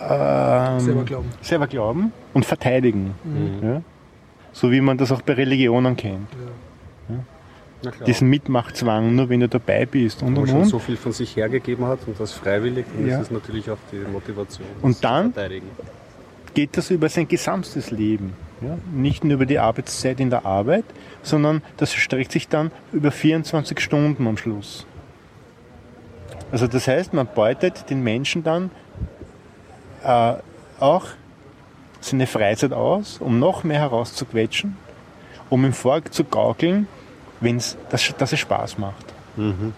[0.00, 1.28] ähm, Selber glauben.
[1.40, 3.14] selber glauben und verteidigen.
[3.24, 3.66] Mhm.
[3.66, 3.82] Ja?
[4.52, 6.30] So wie man das auch bei Religionen kennt.
[6.30, 6.48] Klar.
[8.06, 10.66] Diesen Mitmachtzwang, nur wenn du dabei bist und man und schon und.
[10.66, 13.16] so viel von sich hergegeben hat und das freiwillig, dann Ja.
[13.16, 14.66] ist es natürlich auch die Motivation.
[14.82, 15.32] Und dann?
[16.54, 18.32] geht das über sein gesamtes Leben.
[18.62, 18.78] Ja?
[18.90, 20.84] Nicht nur über die Arbeitszeit in der Arbeit,
[21.22, 24.86] sondern das streckt sich dann über 24 Stunden am Schluss.
[26.50, 28.70] Also das heißt, man beutet den Menschen dann
[30.02, 30.34] äh,
[30.80, 31.06] auch
[32.00, 34.76] seine Freizeit aus, um noch mehr herauszuquetschen,
[35.50, 36.88] um ihm vorzugaukeln,
[37.40, 39.04] wenn's, dass, dass es Spaß macht.
[39.36, 39.72] Mhm.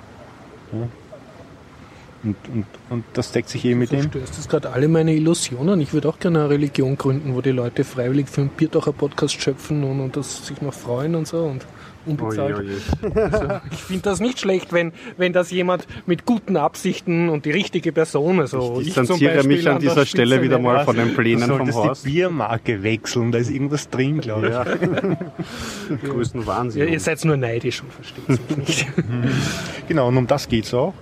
[2.23, 4.09] Und, und, und das deckt sich eben mit Du dem.
[4.11, 5.81] störst jetzt gerade alle meine Illusionen.
[5.81, 9.40] Ich würde auch gerne eine Religion gründen, wo die Leute freiwillig für einen Bierdacher Podcast
[9.40, 11.64] schöpfen und, und das sich noch freuen und so und
[12.09, 12.59] unbezahlt.
[12.59, 13.23] Oje, oje.
[13.33, 17.51] Also, ich finde das nicht schlecht, wenn, wenn das jemand mit guten Absichten und die
[17.51, 20.97] richtige Person, also Ich ich, zum distanziere mich an dieser Stelle Spitze wieder mal von
[20.97, 22.03] den Plänen vom Haus.
[22.03, 24.53] die Biermarke wechseln, da ist irgendwas drin, glaube ich.
[24.53, 24.64] Ja.
[26.09, 26.88] Größten Ja, Wahnsinn.
[26.88, 28.87] ihr seid nur neidisch und versteht mich nicht.
[29.88, 30.92] Genau, und um das geht es auch,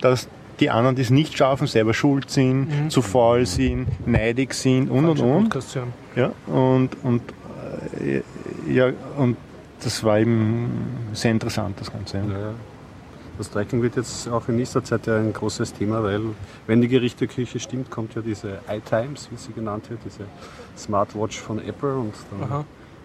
[0.00, 0.28] dass
[0.60, 5.06] die anderen, die es nicht schaffen, selber schuld sind, zu faul sind, neidig sind und
[5.06, 5.54] und und.
[6.14, 7.22] Ja, und, und,
[8.02, 8.22] äh,
[8.72, 9.36] ja, und
[9.82, 12.18] das war eben sehr interessant, das Ganze.
[12.18, 12.54] Ja, ja.
[13.38, 16.22] Das Tracking wird jetzt auch in nächster Zeit ja ein großes Thema, weil
[16.66, 20.24] wenn die Gerichteküche stimmt, kommt ja diese iTimes, wie sie genannt wird, diese
[20.76, 22.64] Smartwatch von Apple und dann Aha.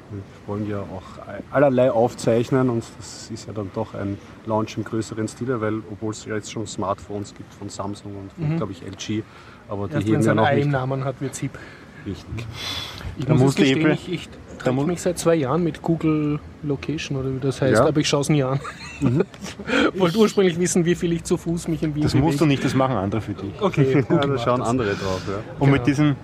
[0.10, 1.04] wir wollen ja auch
[1.52, 6.12] allerlei aufzeichnen und das ist ja dann doch ein Launch im größeren Stile, weil obwohl
[6.12, 9.24] es ja jetzt schon Smartphones gibt von Samsung und von, glaube ich, LG,
[9.68, 11.60] aber die Erst heben ja noch nicht Namen hat, wird hip.
[12.06, 12.48] richtig.
[13.18, 14.30] Ich Da muss muss es gestehen, ich, ich
[14.72, 17.88] mu- mich seit zwei Jahren mit Google Location oder wie das heißt, Ja.
[17.88, 18.60] aber ich schaue es nie an.
[19.94, 22.46] Ich wollte ursprünglich wissen, wie viel ich zu Fuß mich in Wien Das musst du
[22.46, 22.48] bewege.
[22.50, 23.52] nicht, das machen andere für dich.
[23.60, 24.70] Okay, Ja, da schauen das.
[24.70, 25.22] andere drauf.
[25.28, 25.36] Ja.
[25.60, 25.72] Und Genau.
[25.72, 26.16] mit diesen,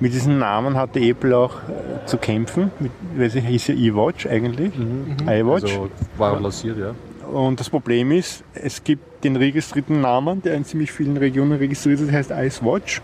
[0.00, 4.26] mit diesen Namen hatte Apple auch äh, zu kämpfen, mit, weil sie hieß ja iWatch
[4.26, 4.72] eigentlich,
[5.26, 5.64] iWatch.
[5.64, 6.94] Also war lanciert, ja.
[7.30, 12.00] Und das Problem ist, es gibt den registrierten Namen, der in ziemlich vielen Regionen registriert
[12.00, 13.00] ist, heißt iSwatch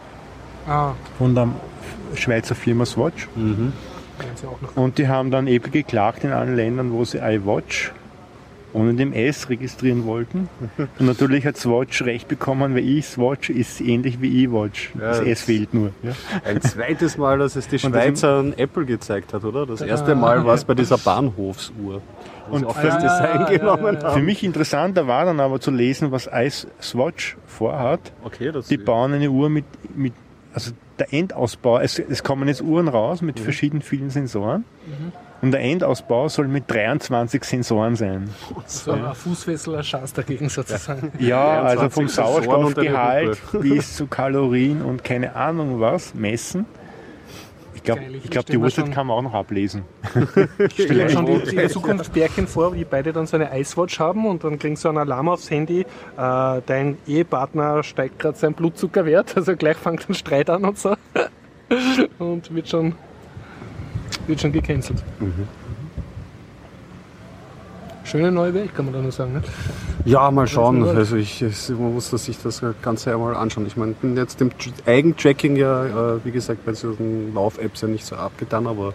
[0.69, 1.49] Ah, von der
[2.14, 3.29] Schweizer Firma Swatch.
[3.35, 3.73] Mhm.
[4.75, 7.93] Und die haben dann Apple geklagt in allen Ländern, wo sie iWatch
[8.73, 10.49] ohne dem S registrieren wollten.
[10.99, 14.93] Und natürlich hat Swatch recht bekommen, weil iSwatch ist ähnlich wie iWatch.
[14.95, 15.91] Ja, das das- S fehlt nur.
[16.05, 16.13] Ja.
[16.45, 19.67] Ein zweites Mal, dass es die Schweizer an Apple gezeigt hat, oder?
[19.67, 22.01] Das erste Mal war es bei dieser Bahnhofsuhr.
[22.49, 24.11] Und- auch das Ah, Design ja, genommen ja.
[24.13, 28.13] Für mich interessanter war dann aber zu lesen, was iSwatch vorhat.
[28.23, 29.65] Okay, das Die bauen eine Uhr mit,
[29.97, 30.13] mit
[30.55, 34.65] also der Endausbau, es, es kommen jetzt Uhren raus mit verschiedenen vielen Sensoren.
[35.43, 38.29] Und der Endausbau soll mit 23 Sensoren sein.
[38.67, 41.13] So ein Fußfessel, ein Schatz dagegen sozusagen.
[41.19, 46.67] Ja, also 23 vom Sauerstoffgehalt bis zu Kalorien und keine Ahnung was messen.
[47.81, 49.85] Ich glaube, glaub, die Uhrzeit kann man auch noch ablesen.
[50.59, 54.27] Ich stelle mir schon die, die Zukunftsbärchen vor, wie beide dann so eine Icewatch haben
[54.27, 59.35] und dann kriegen sie einen Alarm aufs Handy, äh, dein Ehepartner steigt gerade sein Blutzuckerwert,
[59.37, 60.95] also gleich fängt ein Streit an und so.
[62.19, 62.97] Und wird schon,
[64.27, 65.05] wird schon gecancelt.
[68.11, 69.35] Schöne neue Welt, kann man da nur sagen.
[69.35, 69.42] Ne?
[70.05, 70.83] Ja, mal schauen.
[70.85, 73.66] Also ich, man muss sich das Ganze einmal anschauen.
[73.66, 77.83] Ich meine, ich bin jetzt dem Tr- Eigentracking ja, äh, wie gesagt, bei solchen Lauf-Apps
[77.83, 78.94] ja nicht so abgetan, aber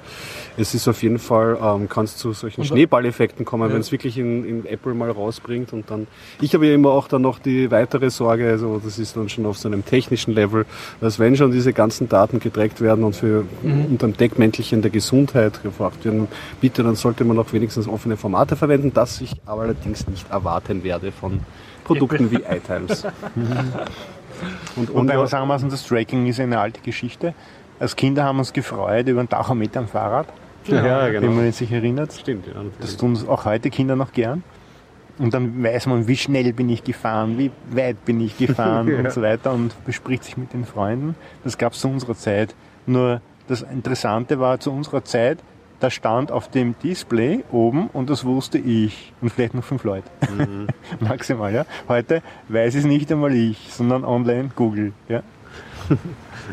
[0.58, 3.74] es ist auf jeden Fall, ähm, kann es zu solchen Schneeballeffekten kommen, Ja.
[3.76, 6.08] wenn es wirklich in, in Apple mal rausbringt und dann,
[6.42, 9.46] ich habe ja immer auch dann noch die weitere Sorge, also das ist dann schon
[9.46, 10.66] auf so einem technischen Level,
[11.02, 15.62] dass wenn schon diese ganzen Daten getrackt werden und für unter dem Deckmäntelchen der Gesundheit
[15.64, 16.28] gefragt werden,
[16.60, 20.84] bitte, dann sollte man auch wenigstens offene Formate verwenden, das ich aber allerdings nicht erwarten
[20.84, 21.42] werde von
[21.84, 23.06] Produkten wie iTimes.
[24.76, 27.34] und, und Und ja, aber sagen wir mal, das Tracking ist eine alte Geschichte.
[27.80, 30.28] Als Kinder haben wir uns gefreut über einen Tachometer am Fahrrad,
[30.66, 31.34] ja, wenn genau.
[31.34, 32.14] man sich erinnert.
[32.14, 32.54] Stimmt, ja.
[32.80, 34.44] Das tun auch heute Kinder noch gern.
[35.18, 39.00] Und dann weiß man, wie schnell bin ich gefahren, wie weit bin ich gefahren Ja.
[39.00, 41.16] und so weiter und bespricht sich mit den Freunden.
[41.44, 42.54] Das gab es zu unserer Zeit.
[42.86, 45.40] Nur das Interessante war zu unserer Zeit,
[45.86, 50.10] da stand auf dem Display oben und das wusste ich und vielleicht noch fünf Leute.
[51.00, 51.66] Maximal, ja.
[51.88, 54.94] Heute weiß es nicht einmal ich, sondern online Google.
[55.08, 55.22] Ja.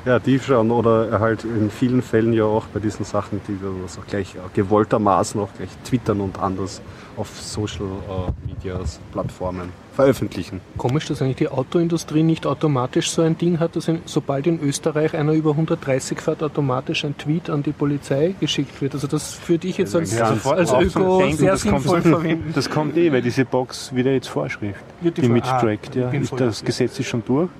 [0.06, 0.70] Ja, die schon.
[0.70, 5.38] Oder halt in vielen Fällen ja auch bei diesen Sachen, die wir so gleich gewolltermaßen
[5.38, 6.80] auch gleich twittern und anders
[7.16, 10.60] auf Social äh, Medias Plattformen veröffentlichen.
[10.78, 14.58] Komisch, dass eigentlich die Autoindustrie nicht automatisch so ein Ding hat, dass in, sobald in
[14.60, 18.94] Österreich einer über 130 fährt, automatisch ein Tweet an die Polizei geschickt wird.
[18.94, 22.00] Also das würde ich jetzt als, Ja, als, als Öko denken, sehr das kommt- sinnvoll
[22.02, 22.52] verwenden.
[22.54, 25.96] Das kommt eh, weil diese Box wieder jetzt Vorschrift, Wird die die vor- mittrackt.
[25.96, 26.10] ah, ja.
[26.10, 26.64] Ist das.
[26.64, 27.50] Gesetz ist schon durch.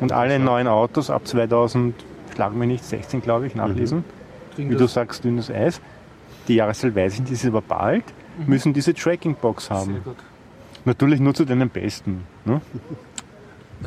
[0.00, 1.94] Und alle neuen Autos ab 2000,
[2.34, 4.04] schlagen wir nicht, 16 glaube ich, nachlesen.
[4.54, 5.80] Kriegen Wie du sagst, dünnes Eis.
[6.48, 8.04] Die Jahreszahl weiß ich nicht, ist aber bald,
[8.46, 9.92] müssen diese Tracking-Box haben.
[9.92, 10.16] Sehr gut.
[10.84, 12.24] Natürlich nur zu deinen Besten.
[12.44, 12.60] Ne?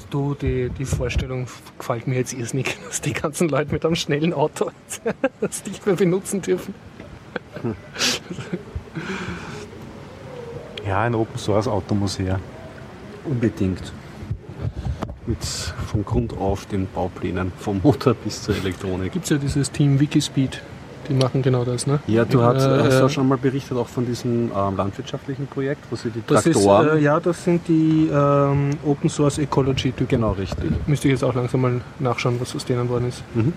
[0.10, 4.34] Du, die, die Vorstellung gefällt mir jetzt irrsinnig, dass die ganzen Leute mit einem schnellen
[4.34, 4.72] Auto
[5.42, 6.74] das nicht mehr benutzen dürfen.
[10.86, 12.40] Ja, ein Open Source Auto muss her.
[13.26, 13.92] Unbedingt.
[15.26, 19.12] Mit von Grund auf den Bauplänen, vom Motor bis zur Elektronik.
[19.12, 20.62] Gibt es ja dieses Team Wikispeed,
[21.10, 22.00] die machen genau das, ne?
[22.08, 25.48] Ja, du hast, Äh, hast äh, auch schon mal berichtet auch von diesem ähm, landwirtschaftlichen
[25.48, 26.98] Projekt, wo sie die Das ist, Traktoren...
[26.98, 30.08] äh, ja, das sind die ähm, Open Source Ecology Typen.
[30.08, 30.72] Genau, richtig.
[30.88, 33.24] Müsste ich jetzt auch langsam mal nachschauen, was aus denen worden ist.
[33.36, 33.54] Mhm.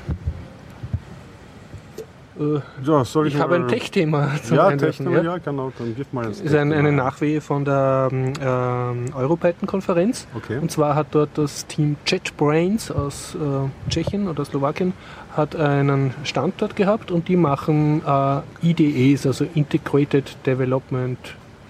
[2.41, 4.75] Äh, Ja, soll ich habe ein Tech-Thema zum Ja.
[4.77, 5.23] Techno, ja.
[5.23, 6.91] ja, genau, dann wirf mal das ist ein, eine.
[6.91, 10.27] Nachwehe von der ähm, ähm, Europython-Konferenz.
[10.35, 10.59] Okay.
[10.59, 14.93] Und zwar hat dort das Team JetBrains aus äh, Tschechien oder Slowakien
[15.37, 21.19] hat einen Standort gehabt und die machen äh, IDEs, also Integrated Development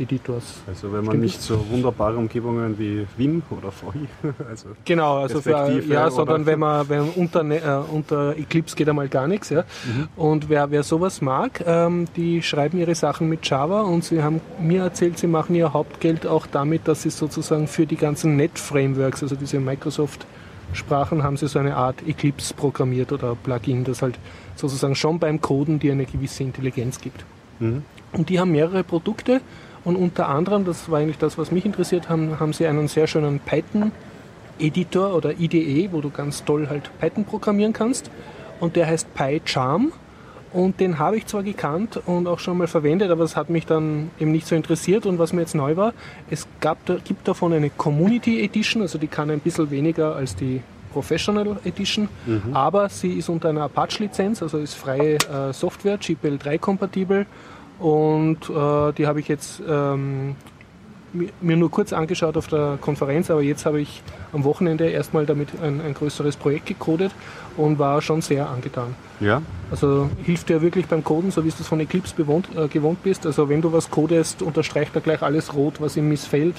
[0.01, 0.55] Editors.
[0.67, 1.23] Also wenn man Stimmt.
[1.23, 4.09] nicht so wunderbare Umgebungen wie Vim oder VI,
[4.49, 8.77] also Genau, also für, ja, sondern wenn man, wenn man unter, Ne- äh, unter Eclipse
[8.77, 9.51] geht einmal gar nichts.
[9.51, 9.65] Ja.
[9.85, 10.09] Mhm.
[10.17, 14.41] Und wer, wer sowas mag, ähm, die schreiben ihre Sachen mit Java und sie haben
[14.61, 19.23] mir erzählt, sie machen ihr Hauptgeld auch damit, dass sie sozusagen für die ganzen Net-Frameworks,
[19.23, 24.19] also diese Microsoft-Sprachen, haben sie so eine Art Eclipse programmiert oder Plugin, das halt
[24.57, 27.25] sozusagen schon beim Coden dir eine gewisse Intelligenz gibt.
[27.59, 27.83] Mhm.
[28.13, 29.41] Und die haben mehrere Produkte
[29.85, 33.07] und unter anderem, das war eigentlich das, was mich interessiert, haben, haben sie einen sehr
[33.07, 38.11] schönen Python-Editor oder IDE, wo du ganz toll halt Python programmieren kannst.
[38.61, 39.93] Und der heißt PyCharm.
[40.53, 43.67] Und den habe ich zwar gekannt und auch schon mal verwendet, aber es hat mich
[43.67, 45.07] dann eben nicht so interessiert.
[45.07, 45.95] Und was mir jetzt neu war,
[46.29, 50.61] es gab, gibt davon eine Community Edition, also die kann ein bisschen weniger als die
[50.93, 52.09] Professional Edition,
[52.53, 57.27] aber sie ist unter einer Apache-Lizenz, also ist freie äh, Software, GPL3 kompatibel.
[57.81, 60.37] Und äh, die habe ich jetzt ähm,
[61.15, 65.25] mi- mir nur kurz angeschaut auf der Konferenz, aber jetzt habe ich am Wochenende erstmal
[65.27, 67.11] damit ein, ein größeres Projekt gecodet
[67.57, 68.95] und war schon sehr angetan.
[69.19, 72.69] ja, Also hilft dir wirklich beim Coden, so wie du es von Eclipse bewohnt, äh,
[72.69, 73.25] gewohnt bist.
[73.27, 76.57] Also wenn du was codest, unterstreicht er gleich alles rot, was ihm missfällt.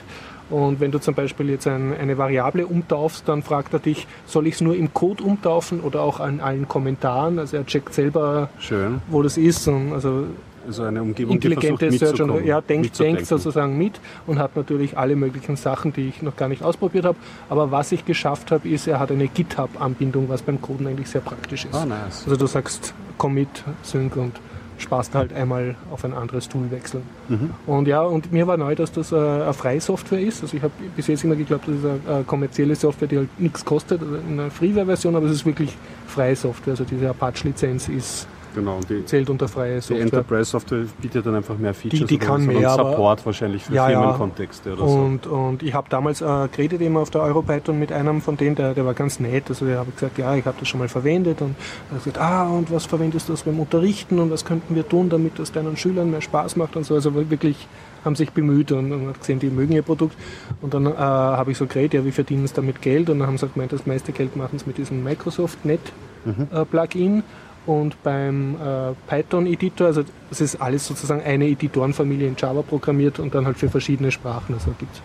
[0.49, 4.47] Und wenn du zum Beispiel jetzt ein, eine Variable umtaufst, dann fragt er dich, soll
[4.47, 7.39] ich es nur im Code umtaufen oder auch an allen Kommentaren?
[7.39, 9.01] Also er checkt selber, schön.
[9.07, 9.65] wo das ist.
[9.69, 10.25] Und also
[10.65, 14.55] Also eine Umgebung, intelligente die versucht Search und ja, denkt, denkt sozusagen mit und hat
[14.55, 17.17] natürlich alle möglichen Sachen, die ich noch gar nicht ausprobiert habe.
[17.49, 21.21] Aber was ich geschafft habe, ist, er hat eine GitHub-Anbindung, was beim Coden eigentlich sehr
[21.21, 21.75] praktisch ist.
[21.75, 22.23] Ah, nice.
[22.25, 24.33] Also du sagst Commit, Sync und
[24.81, 27.03] sparst halt einmal auf ein anderes Tool wechseln.
[27.29, 27.51] Mhm.
[27.67, 30.41] Und ja, und mir war neu, dass das äh, eine freie Software ist.
[30.41, 33.39] Also ich habe bis jetzt immer geglaubt, das ist eine, äh, kommerzielle Software, die halt
[33.39, 36.71] nichts kostet, also in einer Freeware-Version, aber es ist wirklich freie Software.
[36.71, 40.01] Also diese Apache-Lizenz ist Genau, und die, zählt unter freie die Software.
[40.01, 43.87] Enterprise-Software bietet dann einfach mehr Features die oder kann und mehr, Support wahrscheinlich für Ja.
[43.87, 44.93] Firmenkontexte oder so.
[44.93, 48.55] Und, und ich habe damals äh, geredet eben auf der Europython mit einem von denen,
[48.55, 49.45] der, der war ganz nett.
[49.49, 51.41] Also der habe gesagt, ja, ich habe das schon mal verwendet.
[51.41, 51.55] Und
[51.89, 54.87] er hat gesagt, ah, und was verwendest du das beim Unterrichten und was könnten wir
[54.87, 56.95] tun, damit das deinen Schülern mehr Spaß macht und so.
[56.95, 57.67] Also wirklich
[58.03, 60.15] haben sich bemüht und, und hat gesehen, die mögen ihr Produkt.
[60.61, 63.09] Und dann äh, habe ich so geredet, ja, wie verdienen sie damit Geld?
[63.09, 65.79] Und dann haben sie gemeint, das meiste Geld machen sie mit diesem Microsoft Net
[66.25, 67.23] äh, Plugin.
[67.65, 73.35] Und beim äh, Python-Editor, also das ist alles sozusagen eine Editorenfamilie in Java programmiert und
[73.35, 74.55] dann halt für verschiedene Sprachen.
[74.55, 75.01] Also gibt's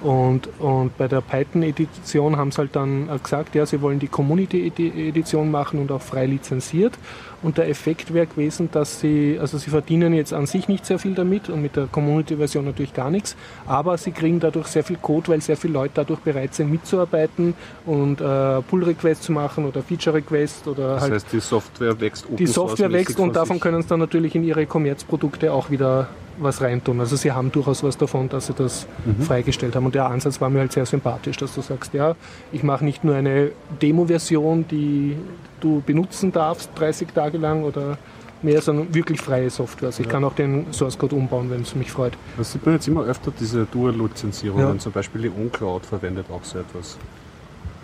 [0.00, 4.08] und, und bei der Python-Edition haben sie halt dann äh, gesagt, ja, sie wollen die
[4.08, 6.94] Community-Edition machen und auch frei lizenziert.
[7.42, 10.98] Und der Effekt wäre gewesen, dass sie, also sie verdienen jetzt an sich nicht sehr
[10.98, 13.34] viel damit und mit der Community-Version natürlich gar nichts,
[13.66, 17.54] aber sie kriegen dadurch sehr viel Code, weil sehr viele Leute dadurch bereit sind mitzuarbeiten
[17.86, 22.36] und äh, Pull-Requests zu machen oder Feature-Requests oder das halt heißt, die Software wächst Open
[22.36, 26.60] die Software wächst und davon können sie dann natürlich in ihre Kommerzprodukte auch wieder was
[26.62, 27.00] reintun.
[27.00, 29.22] Also sie haben durchaus was davon, dass sie das Mhm.
[29.22, 29.86] freigestellt haben.
[29.86, 32.16] Und der Ansatz war mir halt sehr sympathisch, dass du sagst, ja,
[32.52, 33.50] ich mache nicht nur eine
[33.82, 35.16] Demo-Version, die
[35.60, 37.98] du benutzen darfst 30 Tage lang oder
[38.42, 39.88] mehr, sondern wirklich freie Software.
[39.88, 42.14] Also ich kann auch den Source Code umbauen, wenn es mich freut.
[42.38, 44.66] Das sieht man jetzt immer öfter, diese Dual-Lizenzierungen.
[44.74, 44.78] Ja.
[44.78, 46.96] Zum Beispiel die OnCloud verwendet auch so etwas.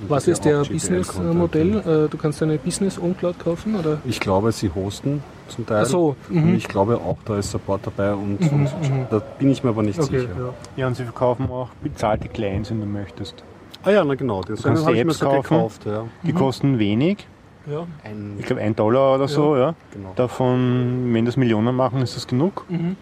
[0.01, 0.63] Und Was ist der.
[0.65, 1.79] Business-Modell?
[2.07, 3.77] Äh, Du kannst eine Business On-Cloud kaufen?
[3.77, 3.99] Oder?
[4.05, 5.83] Ich glaube, sie hosten zum Teil.
[5.85, 6.55] Ach so, Und mhm.
[6.55, 9.07] ich glaube auch, da ist Support dabei und, Mhm, und mhm.
[9.11, 10.33] da bin ich mir aber nicht Okay, sicher.
[10.39, 10.53] ja.
[10.77, 13.43] Ja, und sie verkaufen auch bezahlte Clients, wenn du möchtest.
[13.85, 15.43] Ah ja, na genau, das kannst habe die Apps kaufen.
[15.43, 15.87] gekauft.
[15.87, 16.05] Ja.
[16.25, 16.37] Die Mhm.
[16.37, 17.27] kosten wenig,
[17.71, 17.87] ja.
[18.05, 19.75] Ein, ich glaube ein Dollar oder so, ja.
[19.93, 20.13] genau.
[20.17, 22.65] Davon, wenn das Millionen machen, ist das genug.
[22.69, 22.97] Mhm.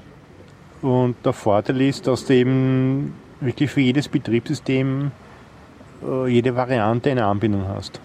[0.83, 5.11] Und der Vorteil ist, dass du eben wirklich für jedes Betriebssystem
[6.03, 8.01] äh, jede Variante eine Anbindung hast.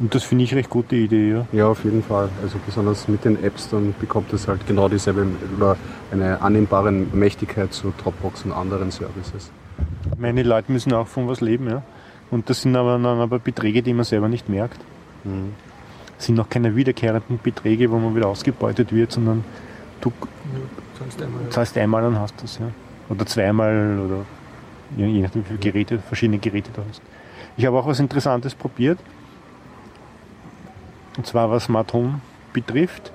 [0.00, 1.46] Und das finde ich recht gute Idee, ja.
[1.52, 2.28] Ja, auf jeden Fall.
[2.42, 5.76] Also besonders mit den Apps, dann bekommt es halt genau dieselbe oder
[6.12, 9.50] eine annehmbare Mächtigkeit zu Dropbox und anderen Services.
[10.12, 11.82] Ich meine, die Leute müssen auch von was leben, ja.
[12.30, 14.80] Und das sind aber dann aber Beträge, die man selber nicht merkt.
[15.24, 15.54] Mhm.
[16.16, 19.44] Das sind noch keine wiederkehrenden Beträge, wo man wieder ausgebeutet wird, sondern
[20.00, 20.58] du Ja,
[20.98, 21.50] sonst einmal, ja.
[21.50, 22.66] zahlst einmal und hast das, ja.
[23.08, 24.24] Oder zweimal oder
[24.96, 27.00] je, je nachdem, wie viele Geräte, verschiedene Geräte du hast.
[27.56, 28.98] Ich habe auch was Interessantes probiert.
[31.16, 32.20] Und zwar was Smart Home
[32.52, 33.10] betrifft.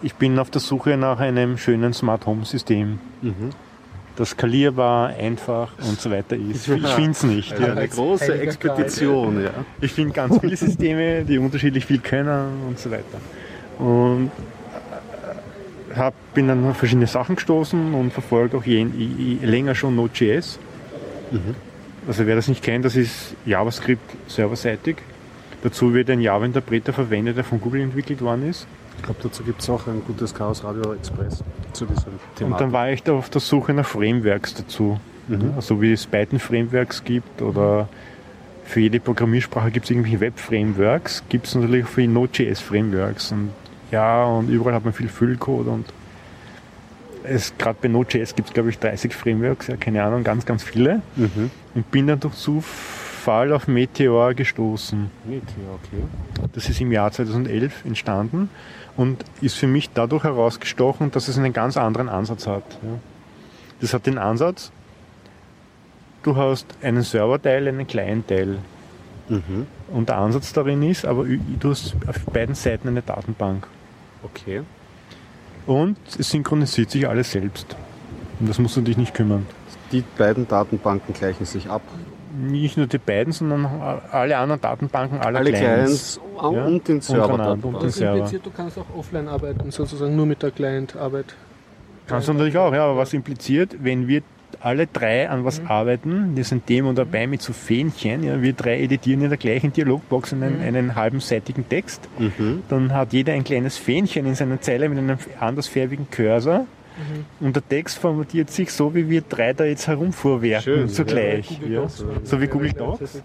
[0.00, 3.50] Ich bin auf der Suche nach einem schönen Smart Home System, Mhm.
[4.18, 6.66] Das skalierbar, einfach und so weiter ist.
[6.68, 7.58] Ich finde es nicht.
[7.58, 7.72] Ja.
[7.72, 9.50] eine große Expedition, ja.
[9.80, 13.20] Ich finde ganz viele Systeme, die unterschiedlich viel können und so weiter.
[13.78, 14.32] Und
[15.92, 19.94] äh, hab, bin dann auf verschiedene Sachen gestoßen und verfolge auch je, je, länger schon
[19.94, 20.58] Node.js.
[22.08, 24.96] Also wer das nicht kennt, das ist JavaScript serverseitig.
[25.62, 28.66] Dazu wird ein Java-Interpreter verwendet, der von Google entwickelt worden ist.
[28.98, 32.52] Ich glaube, dazu gibt es auch ein gutes Chaos Radio Express zu diesem Thema.
[32.52, 35.00] Und dann war ich da auf der Suche nach Frameworks dazu.
[35.28, 35.52] Mhm.
[35.56, 37.88] Also wie es Python-Frameworks gibt oder
[38.64, 43.32] für jede Programmiersprache gibt es irgendwelche Web-Frameworks, gibt es natürlich auch für Node.js-Frameworks.
[43.32, 43.50] Und
[43.90, 45.86] ja, und überall hat man viel Füllcode und
[47.24, 50.62] es gerade bei Node.js gibt es glaube ich 30 Frameworks, ja, keine Ahnung, ganz, ganz
[50.62, 51.02] viele.
[51.16, 51.50] Mhm.
[51.74, 55.10] Und bin dann durch Zufall auf Meteor gestoßen.
[55.28, 56.02] Ja, okay.
[56.52, 58.50] Das ist im Jahr 2011 entstanden
[58.96, 62.64] und ist für mich dadurch herausgestochen, dass es einen ganz anderen Ansatz hat.
[63.80, 64.72] Das hat den Ansatz,
[66.22, 68.58] du hast einen Serverteil, einen Client-Teil.
[69.28, 69.66] Mhm.
[69.88, 73.66] Und der Ansatz darin ist, aber du hast auf beiden Seiten eine Datenbank.
[74.22, 74.62] Okay.
[75.66, 77.76] Und es synchronisiert sich alles selbst.
[78.40, 79.46] Und das musst du dich nicht kümmern.
[79.92, 81.82] Die beiden Datenbanken gleichen sich ab.
[82.38, 83.66] Nicht nur die beiden, sondern
[84.12, 86.20] alle anderen Datenbanken aller Alle Clients.
[86.20, 86.20] Clients
[86.54, 86.64] Ja.
[86.64, 87.52] und den Server.
[87.52, 88.16] Und den Das Server.
[88.18, 91.34] impliziert, du kannst auch offline arbeiten, sozusagen nur mit der Client-Arbeit.
[92.06, 94.22] Kannst du natürlich auch, ja, aber was impliziert, wenn wir
[94.60, 98.80] alle drei an was arbeiten, wir sind Demo dabei mit so Fähnchen, ja, wir drei
[98.80, 102.62] editieren in der gleichen Dialogbox einen, einen halbenseitigen Text, Mhm.
[102.68, 106.66] dann hat jeder ein kleines Fähnchen in seiner Zeile mit einem andersfarbigen Cursor
[107.40, 111.60] und der Text formatiert sich so, wie wir drei da jetzt herumfuhrwerken, Schön, zugleich.
[111.68, 112.04] Ja, Docs.
[112.24, 113.22] so wie Google Docs.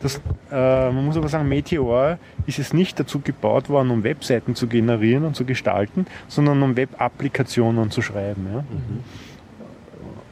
[0.00, 4.54] Das, äh, man muss aber sagen, Meteor ist es nicht dazu gebaut worden, um Webseiten
[4.54, 8.46] zu generieren und zu gestalten, sondern um Web-Applikationen zu schreiben.
[8.52, 8.64] Ja?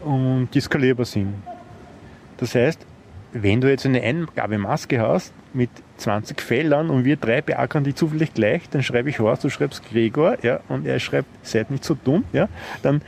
[0.09, 1.35] Und die skalierbar sind.
[2.37, 2.87] Das heißt,
[3.35, 8.33] wenn du jetzt eine Eingabemaske hast mit 20 Feldern und wir drei beackern die zufällig
[8.33, 11.97] gleich, dann schreibe ich Horst, du schreibst Gregor, ja, und er schreibt, seid nicht so
[12.03, 12.49] dumm, ja,
[12.83, 13.03] dann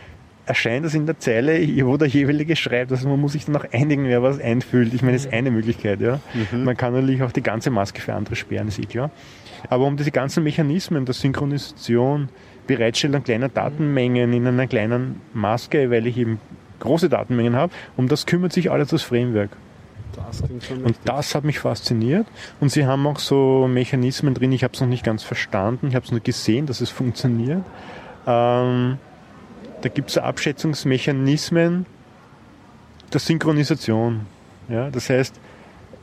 [0.45, 2.93] erscheint das in der Zeile, wo der jeweilige schreibt.
[2.93, 4.95] Also man muss sich dann auch einigen, wer was einfüllt.
[4.95, 6.21] Ich meine, das ist eine Möglichkeit, ja.
[6.53, 9.11] Man kann natürlich auch die ganze Maske für andere sperren, ist eh klar.
[9.71, 12.29] Aber um diese ganzen Mechanismen der Synchronisation,
[12.67, 16.41] Bereitstellung kleiner Datenmengen in einer kleinen Maske, weil ich eben
[16.79, 19.51] große Datenmengen habe, um das kümmert sich alles das Framework.
[20.17, 22.27] Das klingt schon Und das hat mich fasziniert.
[22.61, 25.95] Und sie haben auch so Mechanismen drin, ich habe es noch nicht ganz verstanden, ich
[25.95, 27.63] habe es nur gesehen, dass es funktioniert.
[28.27, 28.99] Ähm,
[29.83, 31.87] da gibt es so Abschätzungsmechanismen
[33.13, 34.23] der Synchronisation.
[34.69, 35.39] Ja, das heißt,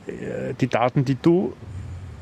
[0.06, 1.52] äh, die Daten, die du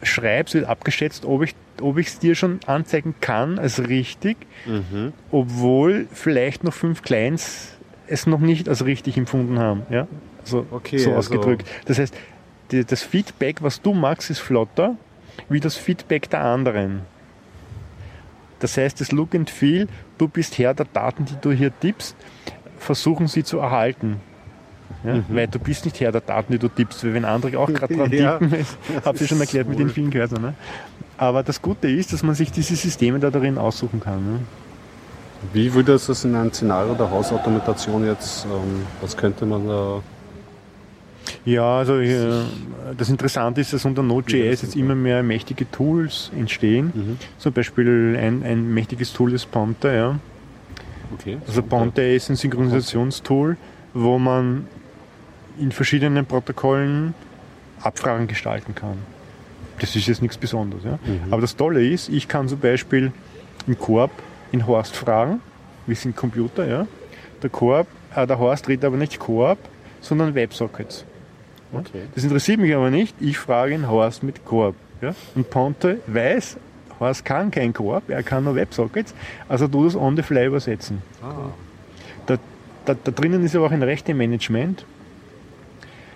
[0.02, 5.12] schreibst, wird abgeschätzt, ob ich ob ich es dir schon anzeigen kann als richtig, Mhm.
[5.32, 7.76] obwohl vielleicht noch fünf Clients
[8.06, 9.82] es noch nicht als richtig empfunden haben.
[9.90, 10.06] Ja?
[10.44, 11.68] Also Okay, so also- ausgedrückt.
[11.86, 12.14] Das heißt,
[12.70, 14.96] die, das Feedback, was du magst, ist flotter
[15.48, 17.02] wie das Feedback der anderen.
[18.60, 22.14] Das heißt, das Look and Feel, du bist Herr der Daten, die du hier tippst,
[22.78, 24.20] versuchen sie zu erhalten.
[25.04, 25.14] Ja?
[25.14, 25.24] Mhm.
[25.30, 27.96] Weil du bist nicht Herr der Daten, die du tippst, weil wenn andere auch gerade
[27.96, 28.64] dran Ja, tippen,
[29.04, 29.86] habt ihr schon erklärt mit wohl.
[29.86, 30.38] den vielen Cursor.
[30.38, 30.54] Ne?
[31.18, 34.32] Aber das Gute ist, dass man sich diese Systeme da darin aussuchen kann.
[34.32, 34.38] Ne?
[35.52, 40.00] Wie würde es das in einem Szenario der Hausautomatation jetzt, ähm, was könnte man da
[41.44, 42.42] Ja, also äh,
[42.96, 46.92] das Interessante ist, dass unter Node.js jetzt immer mehr mächtige Tools entstehen.
[46.94, 47.18] Mhm.
[47.38, 49.92] Zum Beispiel ein, ein mächtiges Tool ist Ponte.
[49.92, 50.18] Ja.
[51.14, 51.38] Okay.
[51.46, 53.56] Also Ponte ist ein Synchronisationstool,
[53.94, 54.66] wo man
[55.58, 57.14] in verschiedenen Protokollen
[57.80, 58.98] Abfragen gestalten kann.
[59.80, 60.84] Das ist jetzt nichts Besonderes.
[60.84, 60.98] Ja?
[61.04, 61.32] Mhm.
[61.32, 63.12] Aber das Tolle ist, ich kann zum Beispiel
[63.66, 64.10] im Korb
[64.52, 65.40] in Horst fragen,
[65.86, 66.86] wir sind Computer, ja.
[67.42, 69.58] Der Korb, äh, der Horst redet aber nicht Korb,
[70.00, 71.04] sondern Websockets.
[71.72, 72.02] Okay.
[72.14, 73.14] Das interessiert mich aber nicht.
[73.20, 74.74] Ich frage ihn Horst mit Korb.
[75.00, 75.14] Ja?
[75.34, 76.56] Und Ponte weiß,
[77.00, 79.14] Horst kann kein Korb, er kann nur Websockets,
[79.48, 81.02] also du das on the fly übersetzen.
[81.22, 81.50] Ah.
[82.26, 82.38] Da,
[82.84, 84.84] da, da drinnen ist aber auch ein Rechte-Management,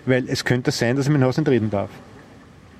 [0.05, 1.89] weil es könnte sein, dass ich mit dem Horst nicht reden darf.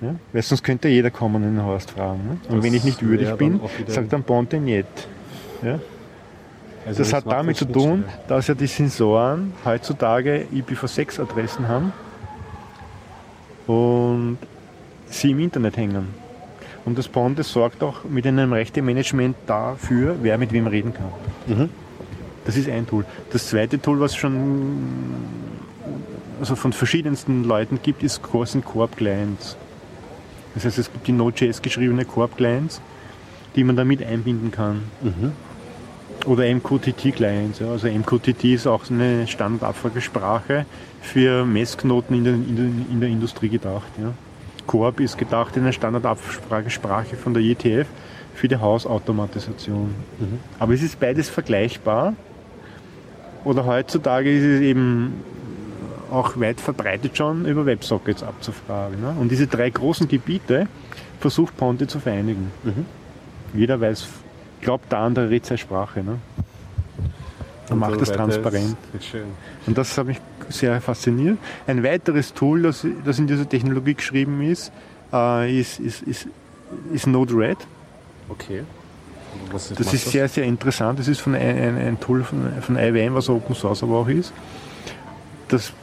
[0.01, 0.15] Ja?
[0.31, 2.19] Weil sonst könnte jeder kommen und den Horst fragen.
[2.23, 2.37] Ne?
[2.49, 4.87] Und Das wenn ich nicht würdig bin, sagt dann Ponte nicht.
[5.63, 5.79] Ja?
[6.85, 11.91] Also Das hat macht damit zu tun, dass ja die Sensoren heutzutage IPv6-Adressen haben
[13.67, 14.37] und
[15.07, 16.07] sie im Internet hängen.
[16.85, 21.11] Und das Ponte sorgt auch mit einem Rechte-Management dafür, wer mit wem reden kann.
[21.47, 21.69] Mhm.
[22.45, 23.05] Das ist ein Tool.
[23.31, 24.77] Das zweite Tool, was schon
[26.39, 29.57] also von verschiedensten Leuten gibt, ist Core- sind Corp-Clients.
[30.55, 32.79] Das heißt, es gibt die Node.js geschriebene Corp-Clients,
[33.55, 34.83] die man damit einbinden kann.
[35.01, 35.33] Mhm.
[36.27, 37.59] Oder MQTT-Clients.
[37.59, 37.71] Ja.
[37.71, 40.65] Also MQTT ist auch eine Standardabfragesprache
[41.01, 43.87] für Messknoten in der, in der, in der Industrie gedacht.
[43.99, 44.13] Ja.
[44.67, 47.87] Corp ist gedacht in eine Standardabfragesprache von der ETF
[48.35, 49.95] für die Hausautomatisation.
[50.19, 50.39] Mhm.
[50.59, 52.13] Aber es ist beides vergleichbar.
[53.45, 55.23] Oder heutzutage ist es eben
[56.11, 59.01] auch weit verbreitet schon, über Websockets abzufragen.
[59.01, 59.15] Ne?
[59.19, 60.67] Und diese drei großen Gebiete
[61.19, 62.51] versucht Ponte zu vereinigen.
[62.63, 62.85] Mhm.
[63.53, 64.07] Jeder weiß,
[64.89, 66.03] da an der Redsei-Sprache.
[66.03, 66.19] Ne?
[67.69, 68.77] Und macht das so transparent.
[69.65, 71.37] Und das hat mich sehr fasziniert.
[71.65, 74.71] Ein weiteres Tool, das, das in dieser Technologie geschrieben ist,
[75.11, 76.27] äh, ist, ist, ist,
[76.93, 77.57] ist Node-RED.
[78.29, 78.63] Okay.
[79.51, 80.99] Was Das ist sehr, sehr interessant.
[80.99, 84.07] Das ist von ein, ein, ein Tool von, von IBM, was Open Source aber auch
[84.07, 84.33] ist.
[85.49, 85.73] Das,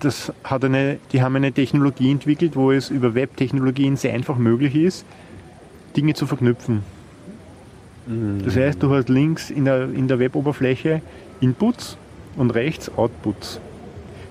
[0.00, 4.74] das hat eine, die haben eine Technologie entwickelt, wo es über Web-Technologien sehr einfach möglich
[4.74, 5.04] ist,
[5.96, 6.82] Dinge zu verknüpfen.
[8.06, 8.42] Mhm.
[8.44, 11.02] Das heißt, du hast links in der, in der Web-Oberfläche
[11.40, 11.96] Inputs
[12.36, 13.60] und rechts Outputs.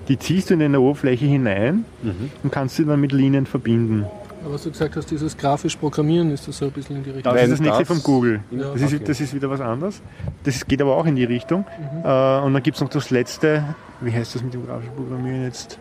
[0.08, 2.30] Die ziehst du in eine Oberfläche hinein Mhm.
[2.42, 4.04] und kannst sie dann mit Linien verbinden.
[4.44, 7.10] Aber was du gesagt hast, dieses grafisch Programmieren, ist das so ein bisschen in die
[7.10, 7.32] Richtung?
[7.32, 8.40] Das ist das nächste von Google.
[8.50, 8.72] Ja.
[8.72, 9.04] Das, ist, Okay.
[9.06, 10.02] das ist wieder was anderes.
[10.42, 11.60] Das geht aber auch in die Richtung.
[11.60, 11.98] Mhm.
[12.04, 13.62] Äh, und dann gibt es noch das letzte,
[14.00, 15.78] wie heißt das mit dem grafischen Programmieren jetzt?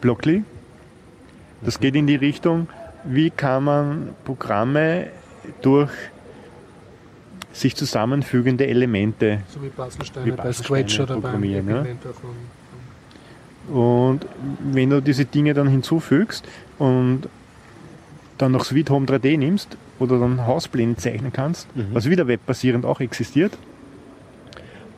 [0.00, 0.44] Blockly.
[1.62, 2.68] Das geht in die Richtung,
[3.04, 5.08] wie kann man Programme
[5.62, 5.90] durch
[7.52, 12.30] sich zusammenfügende Elemente So wie Baselsteine Wie bei Baselsteine Scratch oder programmieren, davon.
[13.74, 14.26] Und
[14.72, 16.44] wenn du diese Dinge dann hinzufügst
[16.78, 17.28] und
[18.38, 21.88] dann noch Sweet Home 3D nimmst oder dann Hauspläne zeichnen kannst, Mhm.
[21.92, 23.56] was wieder webbasierend auch existiert,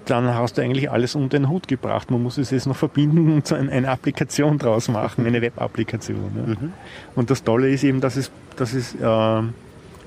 [0.06, 2.10] dann hast du eigentlich alles unter den Hut gebracht.
[2.10, 6.30] Man muss es jetzt noch verbinden und so ein- eine Applikation draus machen, eine Web-Applikation.
[6.36, 6.54] Ja.
[6.54, 6.72] Mhm.
[7.14, 9.42] Und das Tolle ist eben, dass es, dass es äh,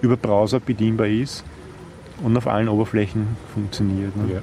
[0.02, 1.43] über Browser bedienbar ist
[2.24, 4.16] und auf allen Oberflächen funktioniert.
[4.16, 4.36] Ne?
[4.36, 4.39] Ja.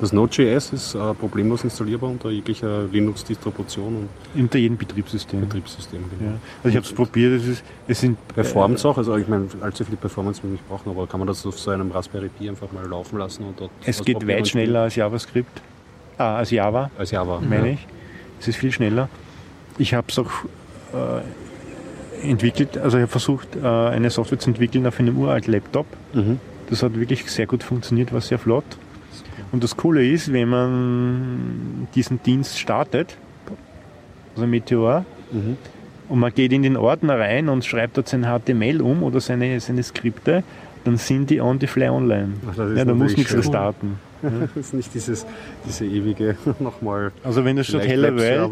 [0.00, 5.40] Das Node.js ist äh, problemlos installierbar unter jeglicher Linux-Distribution und Unter jedem Betriebssystem.
[5.40, 6.04] Betriebssystem.
[6.18, 6.30] Genau.
[6.30, 6.38] Ja.
[6.58, 9.84] Also ich habe es probiert, es, ist, es sind Performance auch, also ich meine, allzu
[9.84, 12.48] viel Performance will ich nicht brauchen, aber kann man das auf so einem Raspberry Pi
[12.48, 15.62] einfach mal laufen lassen und dort Es geht weit schneller als JavaScript.
[16.16, 16.90] Ah, als Java?
[16.96, 17.40] Als Java.
[17.40, 17.86] meine ich.
[18.40, 19.08] Es ist viel schneller.
[19.78, 20.30] Ich habe es auch
[20.92, 25.86] äh, entwickelt, also ich habe versucht, äh, eine Software zu entwickeln auf einem uralten Laptop.
[26.12, 26.38] Mhm.
[26.70, 28.64] Das hat wirklich sehr gut funktioniert, war sehr flott.
[29.52, 33.16] Und das Coole ist, wenn man diesen Dienst startet,
[34.34, 35.56] also Meteor, Mhm.
[36.08, 39.60] und man geht in den Ordner rein und schreibt dort sein HTML um oder seine,
[39.60, 40.42] seine Skripte,
[40.84, 42.34] dann sind die on the fly online.
[42.50, 43.40] Ach, Ja, da muss nichts schön.
[43.40, 43.98] restarten.
[44.20, 45.24] Das ist nicht dieses,
[45.64, 48.50] diese ewige nochmal Also wenn du statt Hello Welt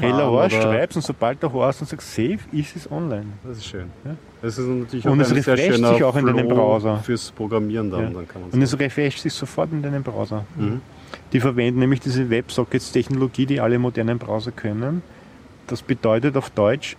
[0.00, 3.26] Heller Horst schreibst und sobald der Horst dann sagt Save, ist es online.
[3.46, 3.86] Das ist schön.
[4.04, 4.16] Ja.
[4.46, 6.98] Das ist natürlich Und es refresht sich auch in deinem Browser.
[6.98, 8.10] Fürs Programmieren dann, Ja.
[8.10, 10.44] dann kann man Und es refresht sich sofort in deinem Browser.
[10.54, 10.82] Mhm.
[11.32, 15.02] Die verwenden nämlich diese WebSockets-Technologie, die alle modernen Browser können.
[15.66, 16.96] Das bedeutet auf Deutsch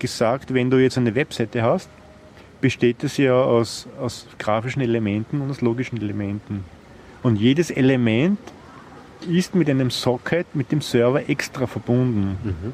[0.00, 1.88] gesagt, wenn du jetzt eine Webseite hast,
[2.60, 6.64] besteht es ja aus, aus grafischen Elementen und aus logischen Elementen.
[7.22, 8.40] Und jedes Element
[9.28, 12.36] ist mit einem Socket, mit dem Server extra verbunden.
[12.42, 12.72] Mhm.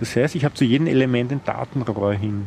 [0.00, 2.46] Das heißt, ich habe zu jedem Element ein Datenrohr hin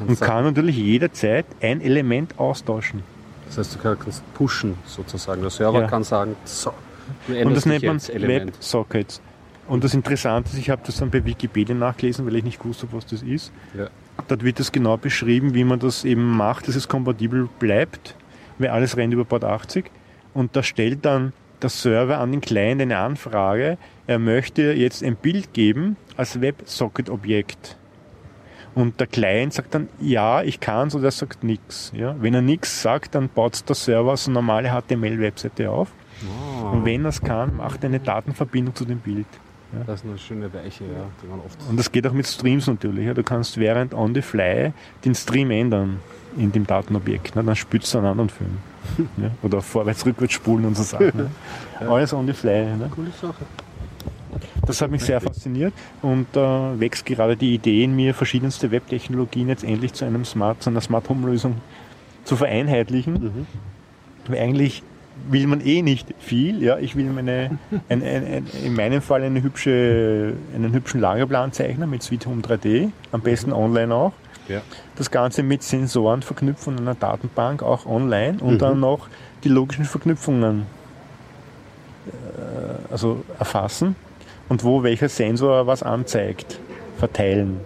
[0.00, 3.02] und sagen, kann natürlich jederzeit ein Element austauschen.
[3.46, 5.42] Das heißt, du kannst pushen sozusagen.
[5.42, 5.86] Der Server Ja.
[5.88, 6.72] kann sagen, so,
[7.28, 8.00] Und das nennt man.
[8.00, 9.20] WebSockets.
[9.68, 12.88] Und das Interessante ist, ich habe das dann bei Wikipedia nachgelesen, weil ich nicht wusste,
[12.92, 13.52] was das ist.
[13.76, 13.88] Ja.
[14.28, 18.14] Dort wird das genau beschrieben, wie man das eben macht, dass es kompatibel bleibt,
[18.58, 19.90] weil alles rennt über Port 80.
[20.34, 25.14] Und da stellt dann der Server an den Client eine Anfrage, er möchte jetzt ein
[25.16, 27.76] Bild geben als WebSocket-Objekt.
[28.74, 31.92] Und der Client sagt dann, ja, ich kann oder er sagt nichts.
[31.94, 32.14] Ja?
[32.18, 35.88] Wenn er nichts sagt, dann baut der Server so eine normale HTML-Webseite auf.
[36.22, 36.68] Oh.
[36.68, 39.26] Und wenn er es kann, macht er eine Datenverbindung zu dem Bild.
[39.86, 41.58] Das ist eine schöne Weiche, ja, die man oft.
[41.68, 43.06] Und das geht auch mit Streams natürlich.
[43.06, 43.14] Ja.
[43.14, 44.72] Du kannst während on the fly
[45.04, 46.00] den Stream ändern
[46.36, 47.36] in dem Datenobjekt.
[47.36, 47.42] Ne.
[47.42, 48.58] Dann spülst du einen anderen Film.
[49.16, 49.30] ja.
[49.42, 51.12] Oder vorwärts, rückwärts spulen und so Sachen.
[51.14, 51.30] Ne.
[51.88, 52.66] Alles on the fly.
[52.76, 52.90] Ne.
[52.94, 53.44] Coole Sache.
[54.66, 58.70] Das hat mich sehr fasziniert und da äh, wächst gerade die Idee in mir, verschiedenste
[58.70, 61.56] Webtechnologien jetzt endlich zu einem Smart, zu einer Smart Home Lösung
[62.24, 63.14] zu vereinheitlichen.
[63.14, 63.46] Mhm.
[64.28, 64.82] Weil eigentlich
[65.28, 66.62] will man eh nicht viel.
[66.62, 67.58] Ja, ich will meine,
[67.88, 72.42] ein, ein, ein, in meinem Fall eine hübsche, einen hübschen Lagerplan zeichnen mit Sweet Home
[72.42, 74.12] 3D, am besten online auch.
[74.48, 74.60] Ja.
[74.96, 78.58] Das Ganze mit Sensoren verknüpfen und einer Datenbank auch online und Mhm.
[78.58, 79.08] dann noch
[79.44, 80.66] die logischen Verknüpfungen
[82.06, 83.94] äh, also erfassen
[84.52, 86.58] und wo welcher Sensor was anzeigt,
[86.98, 87.60] verteilen.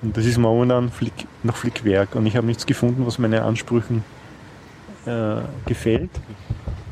[0.00, 4.04] Und das ist momentan Flick, noch Flickwerk und ich habe nichts gefunden, was meinen Ansprüchen
[5.04, 6.08] äh, gefällt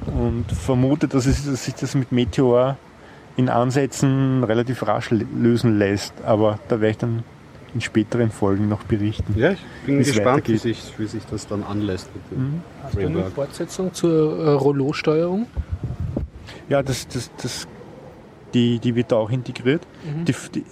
[0.06, 2.76] und vermute, dass, es, dass sich das mit Meteor
[3.38, 7.24] in Ansätzen relativ rasch lösen lässt, aber da werde ich dann
[7.72, 9.32] in späteren Folgen noch berichten.
[9.34, 12.10] Ja, ich bin gespannt, wie sich, wie sich das dann anlässt.
[12.14, 12.62] Mit dem Mhm.
[12.82, 13.30] Hast du eine.
[13.30, 15.46] Fortsetzung zur äh, Rollo-Steuerung?
[16.68, 17.66] Ja, das, das, das,
[18.54, 19.86] die, die wird da auch integriert.
[20.04, 20.24] Mhm.
[20.24, 20.64] Die, die,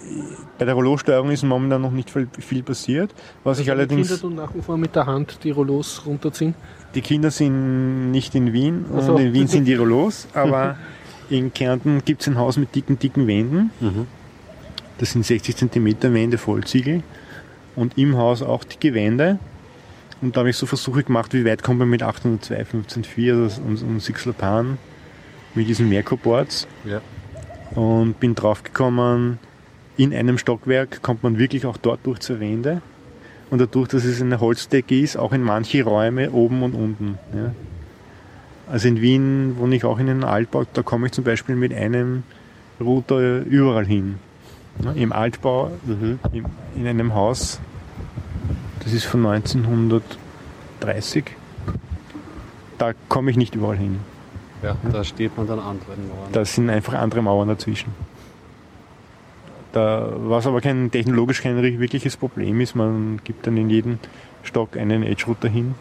[0.57, 3.13] bei der Rollo-Steuerung ist momentan noch nicht viel, viel passiert.
[3.43, 6.53] Was ich Die allerdings, Kinder tun nach wie vor mit der Hand die Rollos runterziehen.
[6.95, 9.15] die Kinder sind nicht in Wien Ach so.
[9.15, 10.77] und in Wien sind die Rollos, aber
[11.29, 13.71] in Kärnten gibt es ein Haus mit dicken, dicken Wänden.
[13.79, 14.07] Mhm.
[14.97, 17.01] Das sind 60 cm Wände Vollziegel
[17.75, 19.39] und im Haus auch dicke Wände.
[20.21, 23.61] Und da habe ich so Versuche gemacht, wie weit kommt man mit 802, 15.4 also
[23.63, 24.77] und, und Sixlopan
[25.55, 26.67] mit diesen Merco-Boards.
[26.85, 27.01] Ja.
[27.75, 29.39] Und bin drauf gekommen,
[29.97, 32.81] in einem Stockwerk kommt man wirklich auch dort durch zur Wände.
[33.49, 37.17] Und dadurch, dass es eine Holzdecke ist, auch in manche Räume oben und unten.
[37.35, 37.53] Ja.
[38.71, 41.73] Also in Wien wohne ich auch in einem Altbau, da komme ich zum Beispiel mit
[41.73, 42.23] einem
[42.79, 44.15] Router überall hin.
[44.83, 46.19] Ja, Im Altbau, Mhm.
[46.75, 47.59] in einem Haus,
[48.83, 51.25] das ist von 1930,
[52.77, 53.99] da komme ich nicht überall hin.
[54.63, 56.31] Ja, da steht man dann anderen Mauern.
[56.31, 57.93] Da sind einfach andere Mauern dazwischen.
[59.71, 63.99] Da, was aber kein technologisch kein wirkliches Problem ist, man gibt dann in jeden
[64.43, 65.75] Stock einen Edge-Router hin,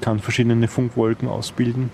[0.00, 1.90] kann verschiedene Funkwolken ausbilden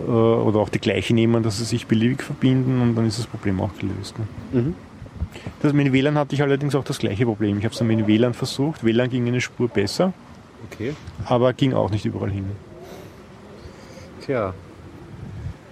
[0.00, 3.26] äh, oder auch die gleiche nehmen, dass sie sich beliebig verbinden und dann ist das
[3.26, 4.14] Problem auch gelöst.
[4.18, 4.60] Ne?
[4.60, 4.74] Mhm.
[5.60, 7.58] Das mit WLAN hatte ich allerdings auch das gleiche Problem.
[7.58, 8.82] Ich habe es dann mit dem WLAN versucht.
[8.82, 10.14] WLAN ging eine Spur besser,
[10.72, 10.94] Okay.
[11.26, 12.46] aber ging auch nicht überall hin.
[14.28, 14.52] Tja,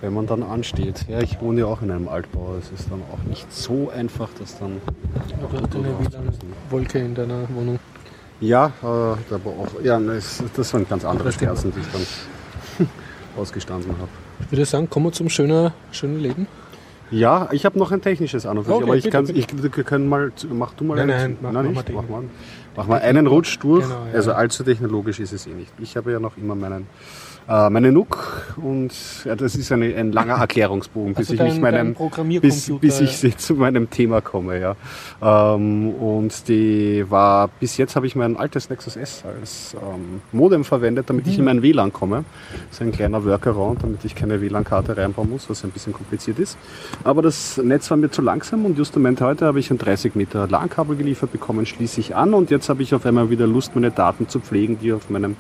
[0.01, 1.05] wenn man dann ansteht.
[1.09, 2.55] Ja, ich wohne ja auch in einem Altbau.
[2.59, 4.81] Es ist dann auch nicht so einfach, das dann.
[5.15, 7.79] Hat eine WLAN-Wolke in deiner Wohnung?
[8.41, 9.69] Ja, äh, aber auch.
[9.85, 11.31] Ja, das, das waren ganz andere.
[11.33, 12.87] Schmerzen, die ich dann
[13.37, 14.09] ausgestanden habe.
[14.47, 16.47] Ich würde sagen, kommen wir zum schönen, schönen Leben.
[17.11, 19.71] Ja, ich habe noch ein technisches an und für Okay, aber ich kann, ich, wir
[19.85, 22.23] können mal, mach du mal Nein, einen- nein, mach- nein, nicht, mal mach mal,
[22.75, 23.85] mach mal einen Rutsch durch.
[23.85, 24.13] Genau, ja.
[24.15, 25.73] Also allzu technologisch ist es eh nicht.
[25.79, 26.87] Ich habe ja noch immer meinen,
[27.49, 28.93] äh, meine NUC und
[29.25, 31.97] ja, das ist eine, ein langer Erklärungsbogen, bis Also ich dein- mich meinem
[32.41, 34.75] bis, bis ich sie zu meinem Thema komme, ja.
[35.23, 40.65] Ähm, und die war, bis jetzt habe ich mein altes Nexus S als ähm, Modem
[40.65, 41.33] verwendet, damit Mhm.
[41.33, 42.25] ich in mein WLAN komme.
[42.69, 46.39] Das ist ein kleiner Workaround, damit ich keine WLAN-Karte reinbauen muss, was ein bisschen kompliziert
[46.39, 46.59] ist.
[47.05, 49.79] Aber das Netz war mir zu langsam und just im Moment heute habe ich ein
[49.79, 53.47] 30 Meter LAN-Kabel geliefert bekommen, schließe ich an und jetzt habe ich auf einmal wieder
[53.47, 55.37] Lust, meine Daten zu pflegen, die auf meinem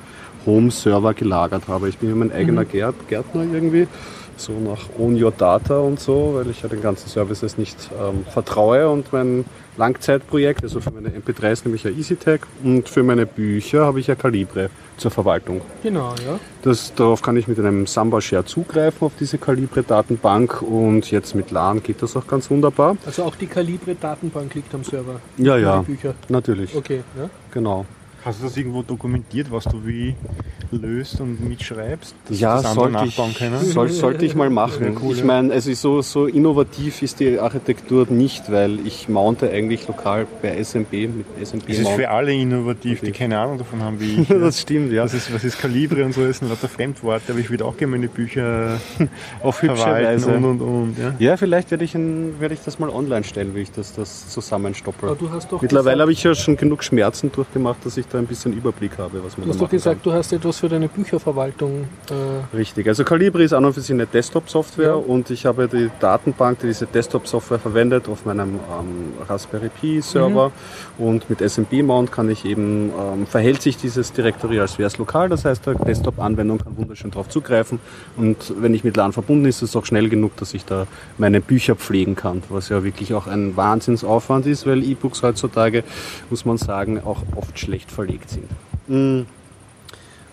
[0.47, 1.89] Home-Server gelagert habe.
[1.89, 3.89] Ich bin ja mein eigener Gärt, Gärtner irgendwie,
[4.37, 8.25] so nach Own Your Data und so, weil ich ja den ganzen Services nicht ähm,
[8.31, 9.45] vertraue und mein
[9.79, 14.07] Langzeitprojekt, also für meine MP3s nehme ich ja EasyTag und für meine Bücher habe ich
[14.07, 15.61] ja Calibre zur Verwaltung.
[15.83, 16.39] Genau, ja.
[16.63, 21.51] Das, darauf kann ich mit einem Samba Share zugreifen auf diese Calibre-Datenbank und jetzt mit
[21.51, 22.97] LAN geht das auch ganz wunderbar.
[23.05, 25.21] Also auch die Calibre-Datenbank liegt am Server.
[25.37, 26.15] Ja, ja, Bücher.
[26.29, 27.29] natürlich, Okay, ja.
[27.51, 27.85] genau.
[28.27, 30.17] Hast du das irgendwo dokumentiert, was du wie
[30.73, 32.13] löst und mitschreibst?
[32.29, 33.65] dass Ja, das andere sollte ich, nachbauen können?
[33.65, 34.97] soll, sollte ich mal machen.
[35.01, 35.25] Cool, ich ja.
[35.27, 40.61] meine, also so, so innovativ ist die Architektur nicht, weil ich mounte eigentlich lokal bei
[40.61, 41.97] SMB mit SMB Es ist Mount.
[41.97, 43.19] für alle innovativ, die Okay.
[43.19, 44.29] keine Ahnung davon haben, wie ich.
[44.29, 44.39] ja.
[44.39, 45.05] Das stimmt, ja.
[45.05, 47.77] Was ist, was ist Kalibre und so, das sind lauter Fremdworte, aber ich würde auch
[47.77, 48.81] gerne meine Bücher
[49.45, 50.35] Auf hübsche Weise.
[50.35, 50.97] und und und.
[50.99, 51.15] Ja.
[51.21, 54.29] Ja, vielleicht werde ich, ein, werde ich das mal online stellen, wie ich das, das
[54.31, 55.11] zusammenstoppel.
[55.11, 58.16] Aber du hast doch Mittlerweile habe ich ja schon genug Schmerzen durchgemacht, dass ich da
[58.19, 60.57] ein bisschen Überblick habe, was man du da hast doch machen gesagt, du hast etwas
[60.57, 61.85] was für deine Bücherverwaltung.
[62.11, 64.95] Äh Richtig, also Calibri ist an und für sich eine Desktop-Software ja.
[64.95, 70.51] und ich habe die Datenbank, die diese Desktop-Software verwendet, auf meinem ähm, Raspberry Pi-Server
[70.99, 71.05] mhm.
[71.05, 75.29] und mit SMB-Mount kann ich eben, ähm, verhält sich dieses Directory, als wäre es lokal,
[75.29, 77.79] das heißt, der Desktop-Anwendung kann wunderschön darauf zugreifen
[78.17, 80.87] und wenn ich mit LAN verbunden ist, ist es auch schnell genug, dass ich da
[81.19, 85.85] meine Bücher pflegen kann, was ja wirklich auch ein Wahnsinnsaufwand ist, weil E-Books heutzutage,
[86.31, 88.49] muss man sagen, auch oft schlecht verlegt sind.
[88.89, 89.27] Mhm.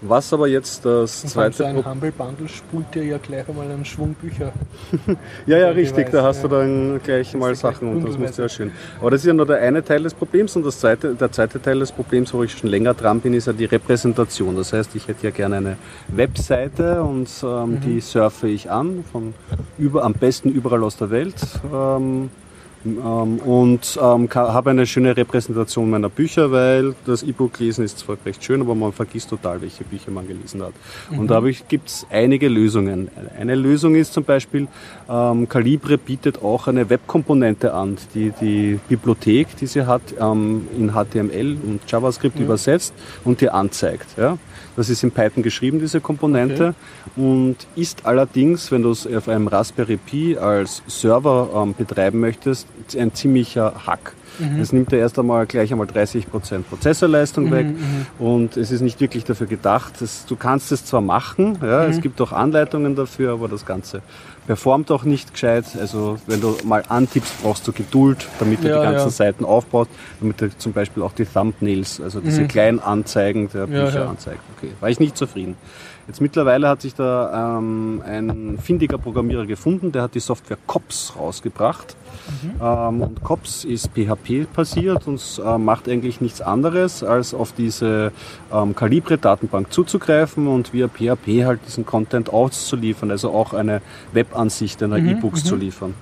[0.05, 3.71] Was aber jetzt das und zweite so ein Humble Bundle spult dir ja gleich einmal
[3.71, 4.51] einen Schwung Bücher.
[5.45, 6.49] ja, ja, richtig, da hast ja.
[6.49, 8.73] du dann gleich mal Sachen und das muss ja schön.
[8.99, 11.61] Aber das ist ja nur der eine Teil des Problems und das zweite, der zweite
[11.61, 14.57] Teil des Problems, wo ich schon länger dran bin, ist ja die Repräsentation.
[14.57, 15.77] Das heißt, ich hätte ja gerne eine
[16.09, 17.79] Webseite und ähm, mhm.
[17.79, 19.33] die surfe ich an, von
[19.77, 21.35] über, am besten überall aus der Welt.
[21.73, 22.29] Ähm,
[22.85, 28.17] ähm, und ähm, habe eine schöne Repräsentation meiner Bücher, weil das E-Book lesen ist zwar
[28.25, 30.73] recht schön, aber man vergisst total, welche Bücher man gelesen hat.
[31.09, 31.19] Mhm.
[31.19, 33.09] Und da gibt es einige Lösungen.
[33.37, 34.67] Eine Lösung ist zum Beispiel,
[35.09, 40.91] ähm, Calibre bietet auch eine Webkomponente an, die die Bibliothek, die sie hat, ähm, in
[40.93, 42.45] HTML und JavaScript mhm.
[42.45, 44.07] übersetzt und dir anzeigt.
[44.17, 44.37] Ja?
[44.75, 46.73] Das ist in Python geschrieben, diese Komponente.
[47.15, 47.21] Okay.
[47.25, 52.67] Und ist allerdings, wenn du es auf einem Raspberry Pi als Server ähm, betreiben möchtest,
[52.97, 54.13] ein ziemlicher Hack.
[54.39, 54.59] Mhm.
[54.59, 58.25] Es nimmt ja erst einmal gleich einmal 30% Prozessorleistung mhm, weg mhm.
[58.25, 59.93] und es ist nicht wirklich dafür gedacht.
[59.99, 62.01] Das, du kannst es zwar machen, ja, es mhm.
[62.01, 64.01] gibt auch Anleitungen dafür, aber das Ganze
[64.47, 65.65] performt auch nicht gescheit.
[65.79, 69.11] Also wenn du mal antippst, brauchst du Geduld, damit du ja, die ganzen ja.
[69.11, 69.89] Seiten aufbaust,
[70.19, 72.47] damit du zum Beispiel auch die Thumbnails, also diese mhm.
[72.47, 74.41] kleinen Anzeigen der Bücher ja, anzeigt.
[74.57, 75.55] Okay, war ich nicht zufrieden.
[76.07, 81.13] Jetzt mittlerweile hat sich da ähm, ein findiger Programmierer gefunden, der hat die Software COPS
[81.17, 81.95] rausgebracht.
[82.41, 82.51] Mhm.
[82.61, 88.11] Ähm, und COPS ist PHP basiert und äh, macht eigentlich nichts anderes, als auf diese
[88.51, 93.81] ähm, Calibre-Datenbank zuzugreifen und via PHP halt diesen Content auszuliefern, also auch eine
[94.11, 95.09] Webansicht einer mhm.
[95.09, 95.47] E-Books mhm.
[95.47, 95.93] zu liefern.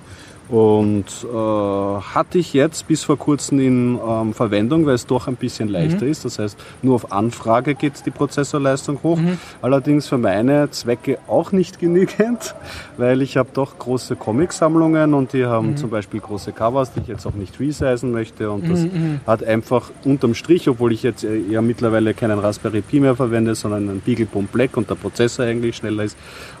[0.48, 5.36] Und äh, hatte ich jetzt bis vor kurzem in ähm, Verwendung, weil es doch ein
[5.36, 6.10] bisschen leichter mhm.
[6.10, 6.24] ist.
[6.24, 9.18] Das heißt, nur auf Anfrage geht die Prozessorleistung hoch.
[9.18, 9.38] Mhm.
[9.62, 12.54] Allerdings für meine Zwecke auch nicht genügend,
[12.96, 15.76] weil ich habe doch große Comic-Sammlungen und die haben mhm.
[15.76, 18.50] zum Beispiel große Covers, die ich jetzt auch nicht resizen möchte.
[18.50, 19.20] Und das mhm, mhm.
[19.26, 23.88] hat einfach unterm Strich, obwohl ich jetzt ja mittlerweile keinen Raspberry Pi mehr verwende, sondern
[23.88, 26.16] einen Beagle Black und der Prozessor eigentlich schneller ist.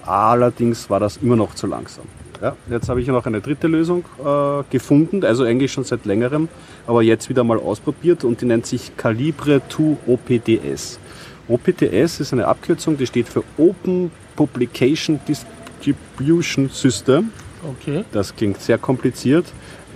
[0.06, 2.04] Allerdings war das immer noch zu langsam.
[2.42, 6.48] Ja, jetzt habe ich noch eine dritte Lösung äh, gefunden, also eigentlich schon seit längerem,
[6.88, 10.98] aber jetzt wieder mal ausprobiert und die nennt sich Calibre 2 OPDS.
[11.46, 17.30] OPDS ist eine Abkürzung, die steht für Open Publication Distribution System.
[17.62, 18.04] Okay.
[18.10, 19.46] Das klingt sehr kompliziert,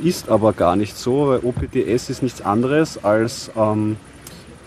[0.01, 3.97] ist aber gar nicht so, weil OPDS ist nichts anderes als ähm,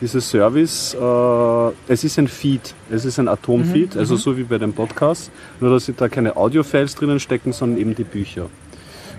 [0.02, 4.20] dieses Service, äh, es ist ein Feed, es ist ein Atomfeed, mhm, also mhm.
[4.20, 8.04] so wie bei dem Podcast, nur dass da keine Audiofiles drinnen stecken, sondern eben die
[8.04, 8.50] Bücher.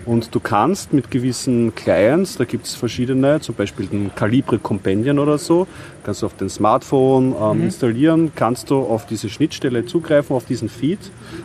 [0.07, 5.18] Und du kannst mit gewissen Clients, da gibt es verschiedene, zum Beispiel den Calibre Companion
[5.18, 5.66] oder so,
[6.05, 7.64] kannst du auf den Smartphone ähm, mhm.
[7.64, 10.99] installieren, kannst du auf diese Schnittstelle zugreifen, auf diesen Feed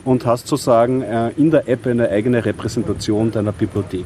[0.05, 4.05] und hast sozusagen äh, in der App eine eigene Repräsentation deiner Bibliothek.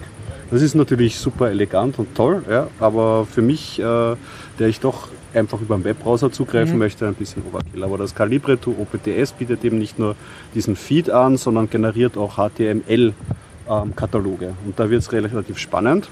[0.50, 5.10] Das ist natürlich super elegant und toll, ja, aber für mich, äh, der ich doch
[5.34, 6.80] einfach über den Webbrowser zugreifen mhm.
[6.80, 7.84] möchte, ein bisschen Overkill.
[7.84, 10.16] Aber das Calibre to OPTS bietet eben nicht nur
[10.54, 14.46] diesen Feed an, sondern generiert auch HTML-Kataloge.
[14.46, 16.10] Ähm, Und da wird es relativ spannend.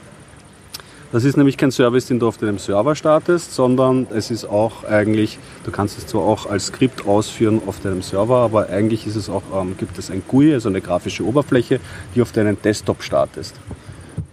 [1.12, 4.84] Das ist nämlich kein Service, den du auf deinem Server startest, sondern es ist auch
[4.84, 9.16] eigentlich, du kannst es zwar auch als Skript ausführen auf deinem Server, aber eigentlich ist
[9.16, 11.80] es auch, ähm, gibt es ein GUI, also eine grafische Oberfläche,
[12.14, 13.56] die auf deinen Desktop startest.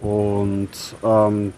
[0.01, 0.67] Und
[1.01, 1.53] ähm,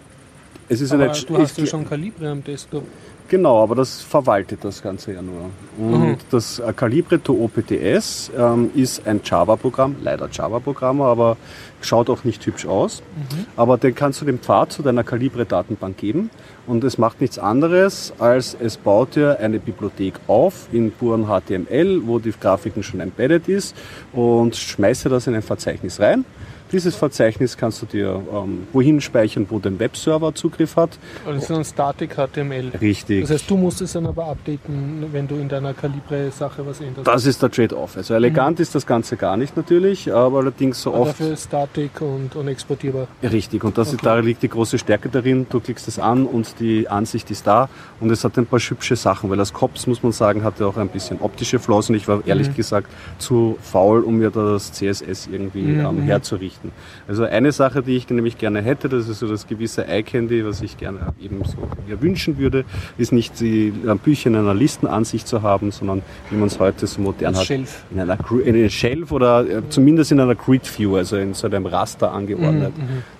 [0.69, 1.13] es ist aber eine.
[1.13, 2.83] Du hast ja schon Calibre am Desktop.
[3.29, 5.49] Genau, aber das verwaltet das Ganze ja nur.
[5.77, 6.17] Und mhm.
[6.31, 11.35] das Calibre to OPTS ähm, ist ein Java-Programm, leider Java-Programm, aber
[11.81, 13.03] schaut auch nicht hübsch aus.
[13.15, 13.45] Mhm.
[13.57, 16.29] Aber den kannst du den Pfad zu deiner Calibre-Datenbank geben
[16.67, 22.01] und es macht nichts anderes, als es baut dir eine Bibliothek auf in puren HTML,
[22.05, 23.75] wo die Grafiken schon embedded ist
[24.13, 26.23] und schmeißt dir das in ein Verzeichnis rein
[26.71, 30.97] dieses Verzeichnis kannst du dir ähm, wohin speichern, wo dein Webserver Zugriff hat.
[31.25, 32.71] Also das ist ein Static HTML.
[32.81, 33.21] Richtig.
[33.21, 37.07] Das heißt, du musst es dann aber updaten, wenn du in deiner Calibre-Sache was änderst.
[37.07, 37.97] Das ist der Trade-off.
[37.97, 38.63] Also elegant mhm.
[38.63, 41.19] ist das Ganze gar nicht natürlich, aber allerdings so aber oft.
[41.19, 43.07] Dafür Static und unexportierbar.
[43.23, 43.95] Richtig, und das okay.
[43.97, 45.45] ist, da liegt die große Stärke darin.
[45.49, 48.95] Du klickst es an und die Ansicht ist da und es hat ein paar hübsche
[48.95, 52.07] Sachen, weil das Cops, muss man sagen, hatte auch ein bisschen optische Flaws und ich
[52.07, 52.55] war ehrlich mhm.
[52.55, 52.87] gesagt
[53.17, 55.85] zu faul, um mir das CSS irgendwie mhm.
[55.85, 56.56] ähm, herzurichten.
[56.57, 56.71] Geschichten.
[57.07, 60.45] Also eine Sache, die ich nämlich gerne hätte, das ist so das gewisse Eye Candy,
[60.45, 62.65] was ich gerne eben so mir wünschen würde,
[62.97, 67.01] ist nicht die Bücher in einer Listenansicht zu haben, sondern wie man es heute so
[67.01, 67.47] modern Das hat.
[67.47, 67.83] Shelf.
[67.91, 71.47] In einer, in einer Shelf oder äh, zumindest in einer Grid View, also in so
[71.47, 72.73] einem Raster angeordnet.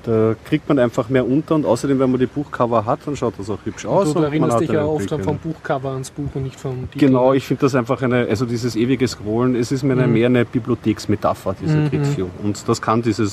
[0.04, 3.34] Da kriegt man einfach mehr unter und außerdem, wenn man die Buchcover hat, dann schaut
[3.38, 4.14] das auch hübsch aus.
[4.14, 6.90] du und erinnerst man dich ja oft Blick vom Buchcover ans Buch und nicht vom
[6.92, 7.06] Titel.
[7.08, 10.28] Genau, ich finde das einfach eine, also dieses ewige Scrollen, es ist mir eine, mehr
[10.28, 11.90] eine Bibliotheksmetapher, diese Mhm.
[11.90, 12.28] Grid View.
[12.44, 13.27] Und das kann dieses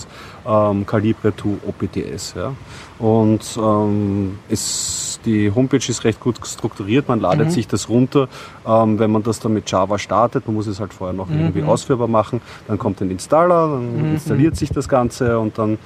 [0.46, 2.34] ähm, Calibre 2 OPTS.
[2.36, 2.52] Ja.
[2.98, 7.22] Und ähm, es, die Homepage ist recht gut strukturiert, man Mhm.
[7.24, 8.28] ladet sich das runter,
[8.66, 11.62] ähm, wenn man das dann mit Java startet, man muss es halt vorher noch irgendwie
[11.62, 11.68] Mhm.
[11.68, 15.78] ausführbar machen, dann kommt ein Installer, dann installiert sich das Ganze und dann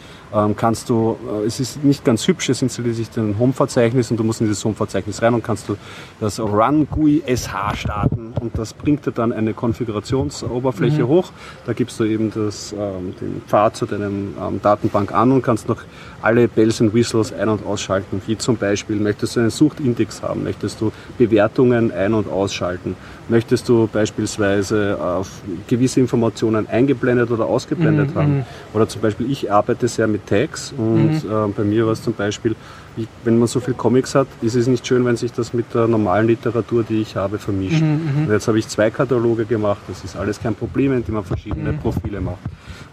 [0.57, 4.25] kannst du, äh, es ist nicht ganz hübsch, es installiert sich ein Home-Verzeichnis und du
[4.25, 5.77] musst in dieses Home-Verzeichnis rein und kannst du
[6.21, 11.33] das Run GUI SH starten und das bringt dir dann eine Konfigurationsoberfläche hoch.
[11.67, 15.69] Da gibst du eben das, ähm, den Pfad zu deinem ähm, Datenbank an und kannst
[15.69, 15.83] noch
[16.23, 20.45] alle Bells and Whistles ein- und ausschalten, wie zum Beispiel möchtest du einen Suchindex haben,
[20.45, 22.97] möchtest du Bewertungen ein- und ausschalten,
[23.29, 25.31] möchtest du beispielsweise auf
[25.67, 28.45] gewisse Informationen eingeblendet oder ausgeblendet haben.
[28.75, 32.15] Oder zum Beispiel, ich arbeite sehr mit Tags und äh, bei mir war es zum
[32.15, 32.57] Beispiel,
[32.97, 35.73] ich, wenn man so viel Comics hat, ist es nicht schön, wenn sich das mit
[35.73, 37.81] der normalen Literatur, die ich habe, vermischt.
[37.83, 41.75] Und jetzt habe ich zwei Kataloge gemacht, das ist alles kein Problem, indem man verschiedene
[41.75, 42.39] Profile macht.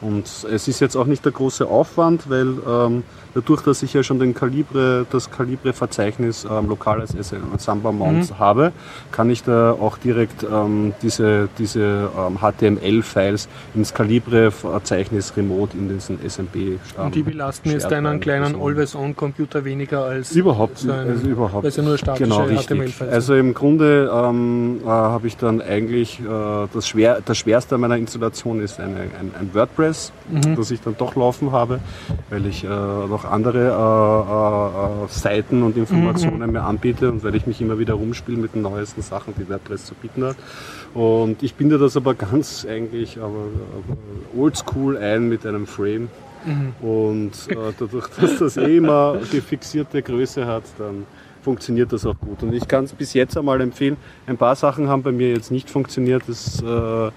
[0.01, 3.03] Und es ist jetzt auch nicht der große Aufwand, weil ähm,
[3.35, 7.13] dadurch, dass ich ja schon den Kalibre, das Kalibre-Verzeichnis ähm, lokal als
[7.57, 8.71] Samba Mount habe,
[9.11, 16.17] kann ich da auch direkt ähm, diese, diese ähm, HTML-Files ins Kalibre-Verzeichnis remote in diesen
[16.27, 20.99] SMB ähm, Und die belasten jetzt deinen kleinen Also- Always-On-Computer weniger als Überhaupt, so ein-
[21.09, 21.75] also überhaupt.
[21.75, 22.47] ja nur statische genau.
[22.47, 23.13] HTML-Files.
[23.13, 26.23] Also im Grunde ähm, äh, habe ich dann eigentlich äh,
[26.73, 30.55] das, schwer, das Schwerste meiner Installation ist eine, ein, ein WordPress, Mhm.
[30.55, 31.79] das ich dann doch laufen habe,
[32.31, 36.53] weil ich äh, noch andere äh, äh, äh, Seiten und Informationen Mhm.
[36.53, 39.85] mir anbiete und weil ich mich immer wieder rumspiele mit den neuesten Sachen, die WordPress
[39.85, 40.35] zu bieten hat.
[40.93, 43.97] Und ich binde das aber ganz eigentlich aber, aber
[44.39, 46.09] oldschool ein mit einem Frame.
[46.45, 46.87] Mhm.
[46.87, 51.05] Und äh, dadurch, dass das eh immer die fixierte Größe hat, dann
[51.41, 52.41] funktioniert das auch gut.
[52.43, 53.97] Und ich kann es bis jetzt einmal empfehlen.
[54.25, 56.23] Ein paar Sachen haben bei mir jetzt nicht funktioniert.
[56.27, 57.11] Das äh, war,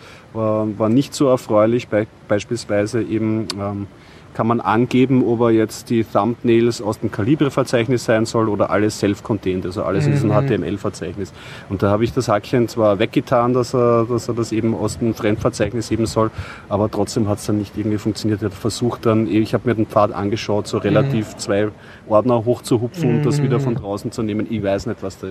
[0.79, 1.89] war nicht so erfreulich.
[1.89, 3.87] Be beispielsweise eben ähm,
[4.35, 8.99] kann man angeben, ob er jetzt die Thumbnails aus dem Kalibre-Verzeichnis sein soll oder alles
[9.01, 11.33] self-contained, also alles in diesem HTML-Verzeichnis.
[11.69, 14.99] Und da habe ich das Hackchen zwar weggetan, dass er, dass er das eben aus
[14.99, 16.31] dem Fremdverzeichnis heben soll,
[16.69, 18.43] aber trotzdem hat es dann nicht irgendwie funktioniert.
[18.43, 21.69] Er hat versucht dann, ich habe mir den Pfad angeschaut, so relativ zwei
[22.09, 24.47] Ordner hochzuhupfen und das wieder von draußen zu nehmen.
[24.51, 25.29] Ich weiß nicht, was da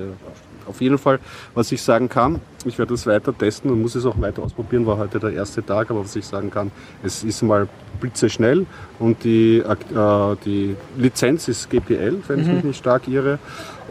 [0.68, 1.20] auf jeden Fall,
[1.54, 4.86] was ich sagen kann, ich werde das weiter testen und muss es auch weiter ausprobieren,
[4.86, 6.72] war heute der erste Tag, aber was ich sagen kann,
[7.04, 7.68] es ist mal
[8.00, 8.66] blitzeschnell
[9.00, 13.40] und die, äh, die Lizenz ist GPL, wenn ich mich nicht stark irre.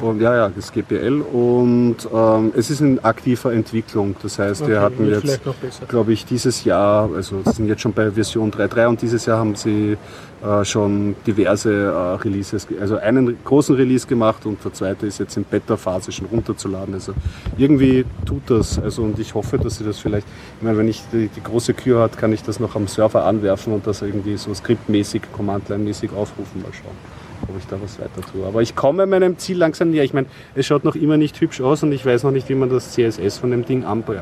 [0.01, 4.15] Und ja, ja, das GPL und ähm, es ist in aktiver Entwicklung.
[4.23, 7.93] Das heißt, wir Okay, hatten wird jetzt glaube ich, dieses Jahr, also sind jetzt schon
[7.93, 9.97] bei Version 3.3 und dieses Jahr haben sie
[10.45, 15.37] äh, schon diverse äh, Releases, also einen großen Release gemacht und der zweite ist jetzt
[15.39, 16.93] in Beta-Phase schon runterzuladen.
[16.93, 17.15] Also
[17.57, 18.79] irgendwie tut das.
[18.79, 20.27] Also und ich hoffe, dass sie das vielleicht,
[20.59, 23.25] ich meine, wenn ich die, die große Kür hat, kann ich das noch am Server
[23.25, 26.61] anwerfen und das irgendwie so skriptmäßig, Command-Line-mäßig aufrufen.
[26.63, 27.16] Mal schauen
[27.49, 28.47] ob ich da was weiter tue.
[28.47, 30.05] Aber ich komme meinem Ziel langsam näher.
[30.05, 32.55] Ich meine, es schaut noch immer nicht hübsch aus und ich weiß noch nicht, wie
[32.55, 34.17] man das CSS von dem Ding anp ähm,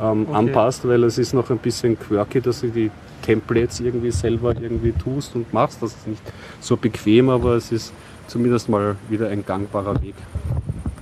[0.00, 0.34] Okay.
[0.34, 2.90] anpasst, weil es ist noch ein bisschen quirky, dass du die
[3.22, 5.82] Templates irgendwie selber irgendwie tust und machst.
[5.82, 6.22] Das ist nicht
[6.60, 7.92] so bequem, aber es ist
[8.26, 10.14] zumindest mal wieder ein gangbarer Weg.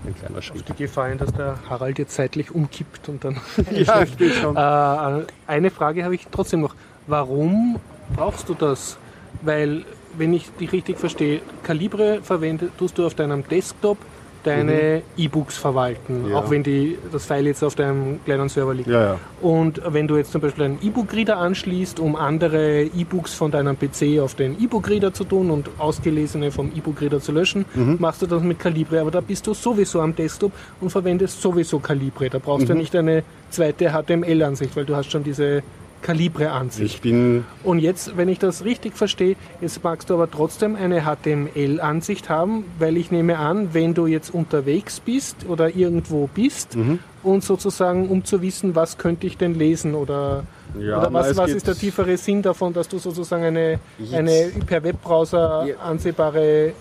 [0.07, 0.65] Ein kleiner Schritt.
[0.69, 3.37] Die Gefahr, dass der Harald jetzt seitlich umkippt und dann.
[3.71, 4.57] Ja, ich bin schon.
[4.57, 6.75] Äh, eine Frage habe ich trotzdem noch.
[7.07, 7.79] Warum
[8.17, 8.97] brauchst du das?
[9.43, 9.85] Weil,
[10.19, 13.99] wenn ich dich richtig verstehe, Calibre verwendet, tust du auf deinem Desktop
[14.45, 16.31] deine E-Books verwalten, Mhm.
[16.31, 16.37] Ja.
[16.39, 18.89] auch wenn die, das File jetzt auf deinem kleinen Server liegt.
[18.89, 19.19] Ja, ja.
[19.43, 24.21] Und wenn du jetzt zum Beispiel einen E-Book-Reader anschließt, um andere E-Books von deinem PC
[24.21, 27.97] auf den E-Book-Reader zu tun und ausgelesene vom E-Book-Reader zu löschen, Mhm.
[27.99, 29.01] machst du das mit Calibre.
[29.01, 32.31] Aber da bist du sowieso am Desktop und verwendest sowieso Calibre.
[32.31, 32.77] Da brauchst du Mhm.
[32.79, 35.63] ja nicht eine zweite HTML-Ansicht, weil du hast schon diese
[36.03, 36.95] Calibre-Ansicht.
[36.97, 41.03] Ich bin Und jetzt, wenn ich das richtig verstehe, jetzt magst du aber trotzdem eine
[41.03, 46.99] HTML-Ansicht haben, weil ich nehme an, wenn du jetzt unterwegs bist oder irgendwo bist Mhm.
[47.23, 50.45] und sozusagen, um zu wissen, was könnte ich denn lesen oder,
[50.79, 53.81] Ja, oder was, was ist der tiefere Sinn davon, dass du sozusagen eine,
[54.13, 56.73] eine per Webbrowser ansehbare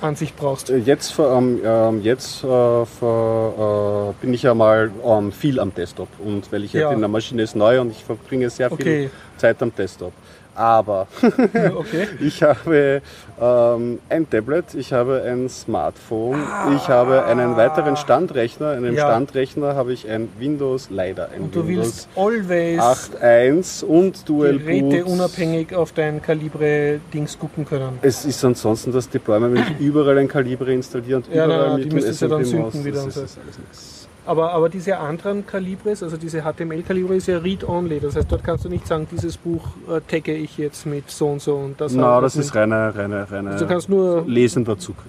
[0.00, 0.70] Calibre-Ansicht brauchst?
[0.70, 2.46] Äh, Jetzt, ähm, ähm, jetzt äh,
[2.86, 6.82] ver, äh, bin ich ja mal ähm, viel am Desktop und weil ich Ja.
[6.82, 6.90] ja.
[6.90, 9.10] bin, der Maschine ist neu und ich verbringe sehr viel Okay.
[9.36, 10.12] Zeit am Desktop.
[10.58, 11.06] Aber
[11.76, 12.08] Okay.
[12.20, 13.00] ich habe
[13.40, 16.42] ähm, ein Tablet, ich habe ein Smartphone,
[16.74, 18.76] ich habe einen weiteren Standrechner.
[18.76, 19.02] In dem Ja.
[19.06, 24.58] Standrechner habe ich ein Windows, leider ein Und du Windows willst always 8.1 und Dual
[24.58, 25.06] Geräte Boot.
[25.12, 27.98] unabhängig auf dein Kalibre-Dings gucken können.
[28.02, 31.68] Es ist ansonsten das Deployment, wenn ich überall ein Kalibre installiere und Ja, überall na,
[31.68, 33.40] na, die mit dem müsstest du dann synken wieder das ist so.
[33.40, 33.97] alles nichts.
[34.28, 37.98] Aber, aber diese anderen Kalibres, also diese HTML-Kalibre ist ja read-only.
[37.98, 41.28] Das heißt, dort kannst du nicht sagen, dieses Buch äh, tagge ich jetzt mit so
[41.28, 41.96] und so und das.
[41.96, 44.24] Halt das mit- ist reiner, reiner, reiner Also du kannst nur.
[44.26, 45.06] lesender Zugriff.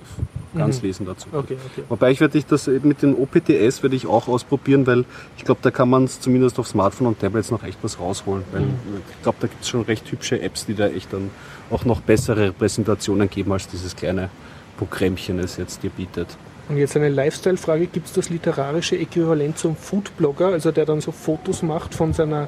[0.55, 0.87] Ganz Mhm.
[0.87, 1.43] lesender Zugriff.
[1.43, 1.83] Okay, okay.
[1.89, 5.03] Wobei ich werde ich das mit den OPTS werde ich auch ausprobieren, weil
[5.37, 8.43] ich glaube, da kann man zumindest auf Smartphone und Tablets noch echt was rausholen.
[8.53, 8.73] Weil Mhm.
[9.17, 11.29] ich glaube, da gibt es schon recht hübsche Apps, die da echt dann
[11.69, 14.29] auch noch bessere Präsentationen geben, als dieses kleine
[14.77, 16.27] Programmchen es jetzt dir bietet.
[16.69, 21.11] Und jetzt eine Lifestyle-Frage: Gibt es das literarische Äquivalent zum Foodblogger, also der dann so
[21.11, 22.47] Fotos macht von seiner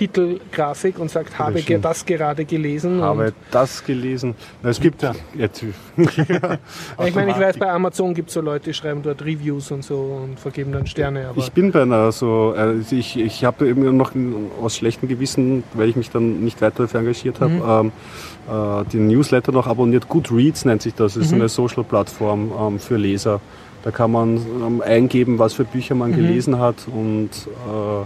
[0.00, 1.84] E-Book-Titelgrafik und sagt, habe ge stimmt.
[1.84, 3.02] das gerade gelesen?
[3.02, 4.34] Habe das gelesen.
[4.62, 5.12] Na, es gibt ja.
[5.36, 5.62] Jetzt,
[5.96, 9.84] ich meine, ich weiß, bei Amazon gibt es so Leute, die schreiben dort Reviews und
[9.84, 11.30] so und vergeben dann Sterne.
[11.36, 14.12] Ich bin bei einer so, also ich, ich habe eben noch
[14.60, 17.92] aus schlechtem Gewissen, weil ich mich dann nicht weiter dafür engagiert habe, ähm,
[18.48, 20.08] äh, den Newsletter noch abonniert.
[20.08, 23.40] Goodreads nennt sich das, ist eine Social-Plattform ähm, für Leser.
[23.82, 28.04] Da kann man ähm, eingeben, was für Bücher man gelesen hat und äh,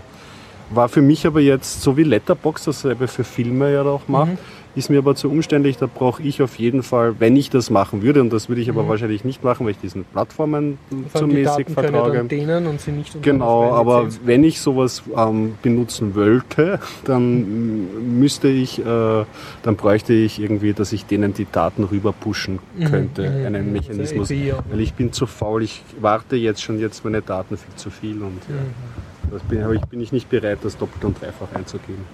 [0.76, 4.32] war für mich aber jetzt, so wie Letterbox dasselbe für Filme ja auch macht,
[4.76, 5.76] ist mir aber zu umständlich.
[5.76, 8.68] Da brauche ich auf jeden Fall, wenn ich das machen würde, und das würde ich
[8.68, 10.78] aber wahrscheinlich nicht machen, weil ich diesen Plattformen
[11.14, 12.24] zu mäßig vertrage.
[12.24, 14.20] dann und sie nicht Genau, aber Lizenz.
[14.24, 20.92] wenn ich sowas ähm, benutzen wollte, dann müsste ich, äh, dann bräuchte ich irgendwie, dass
[20.92, 23.72] ich denen die Daten rüber pushen könnte, mhm, einen mhm.
[23.72, 24.30] Mechanismus.
[24.30, 24.58] Also ja.
[24.70, 28.22] Weil ich bin zu faul, ich warte jetzt schon jetzt meine Daten viel zu viel
[28.22, 29.03] und ja, Mhm.
[29.35, 32.05] Das bin, aber ich bin ich nicht bereit, das doppelt und dreifach einzugeben.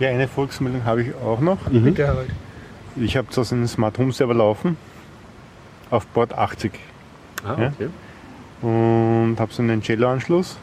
[0.00, 1.58] Ja, eine Volksmeldung habe ich auch noch.
[1.70, 2.30] Bitte, Harald.
[2.96, 4.76] Ich habe zwar so einen Smart Home Server laufen
[5.90, 6.72] auf Port 80
[7.44, 7.68] Ah, Ja.
[7.68, 7.88] okay.
[8.62, 10.56] und habe so einen Cello-Anschluss.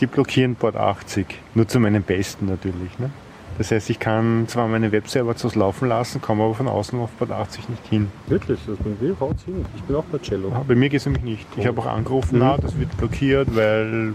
[0.00, 2.98] Die blockieren Port 80, nur zu meinem Besten natürlich.
[2.98, 3.10] Ne?
[3.58, 7.10] Das heißt, ich kann zwar meine Webserver zwar laufen lassen, komme aber von außen auf
[7.18, 8.08] Port 80 nicht hin.
[8.26, 9.64] Wirklich, das bei mir haut's hin.
[9.76, 10.52] Ich bin auch bei Cello.
[10.54, 11.46] Ah, Bei mir geht es nämlich nicht.
[11.56, 14.14] Ich habe auch angerufen, na, das wird blockiert, weil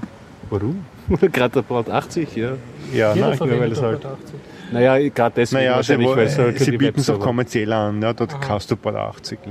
[0.49, 0.85] Warum?
[1.31, 2.51] Gerade der Port 80, ja.
[2.93, 4.35] ja, Jeder na, ich, weil es halt Port 80.
[4.71, 7.71] Naja, gerade deswegen Naja, sie, wahrscheinlich, weil es halt für sie bieten es auch kommerziell
[7.73, 8.01] an.
[8.01, 8.49] Ja, dort Aha.
[8.49, 9.39] hast du Port 80.
[9.39, 9.49] Hast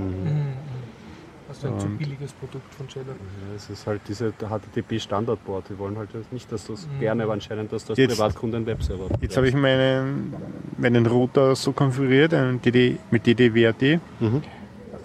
[1.64, 3.06] du ein zu billiges Produkt von Cello?
[3.08, 5.68] Ja, es ist halt diese HTTP-Standardboard.
[5.70, 9.08] Die wollen halt nicht, dass das gerne, aber anscheinend, dass das Jetzt- Privatkunde einen Webserver
[9.20, 10.34] Jetzt habe ich meinen,
[10.78, 14.00] meinen Router so konfiguriert, einen DD, mit DDWRT.
[14.20, 14.42] Mhm.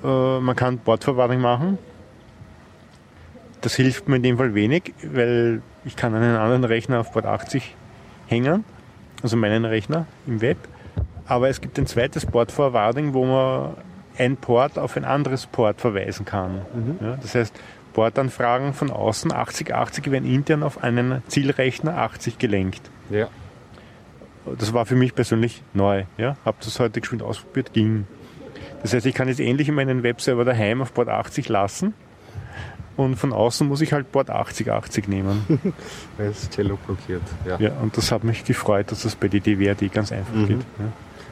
[0.04, 1.78] Äh, man kann Bordverwahrung machen.
[3.62, 7.26] Das hilft mir in dem Fall wenig, weil ich kann einen anderen Rechner auf Port
[7.26, 7.76] 80
[8.28, 8.64] hängen,
[9.24, 10.58] also meinen Rechner im Web.
[11.28, 13.76] Aber es gibt ein zweites Port Forwarding, wo man
[14.18, 16.62] ein Port auf ein anderes Port verweisen kann.
[17.02, 17.54] Ja, das heißt,
[17.94, 22.82] Portanfragen von außen 8080 werden intern auf einen Zielrechner 80 gelenkt.
[23.10, 23.30] Ja.
[24.60, 26.04] Das war für mich persönlich neu.
[26.18, 26.36] Ja?
[26.46, 28.06] Habe das heute geschwind ausprobiert, ging.
[28.82, 31.94] Das heißt, ich kann jetzt endlich meinen Webserver daheim auf Port 80 lassen
[32.98, 35.46] und von außen muss ich halt Port 8080 nehmen.
[36.18, 37.24] Weil es Cello blockiert.
[37.46, 37.58] Ja.
[37.60, 40.60] ja, und das hat mich gefreut, dass das bei DDWRD ganz einfach geht.
[40.80, 40.86] Ja.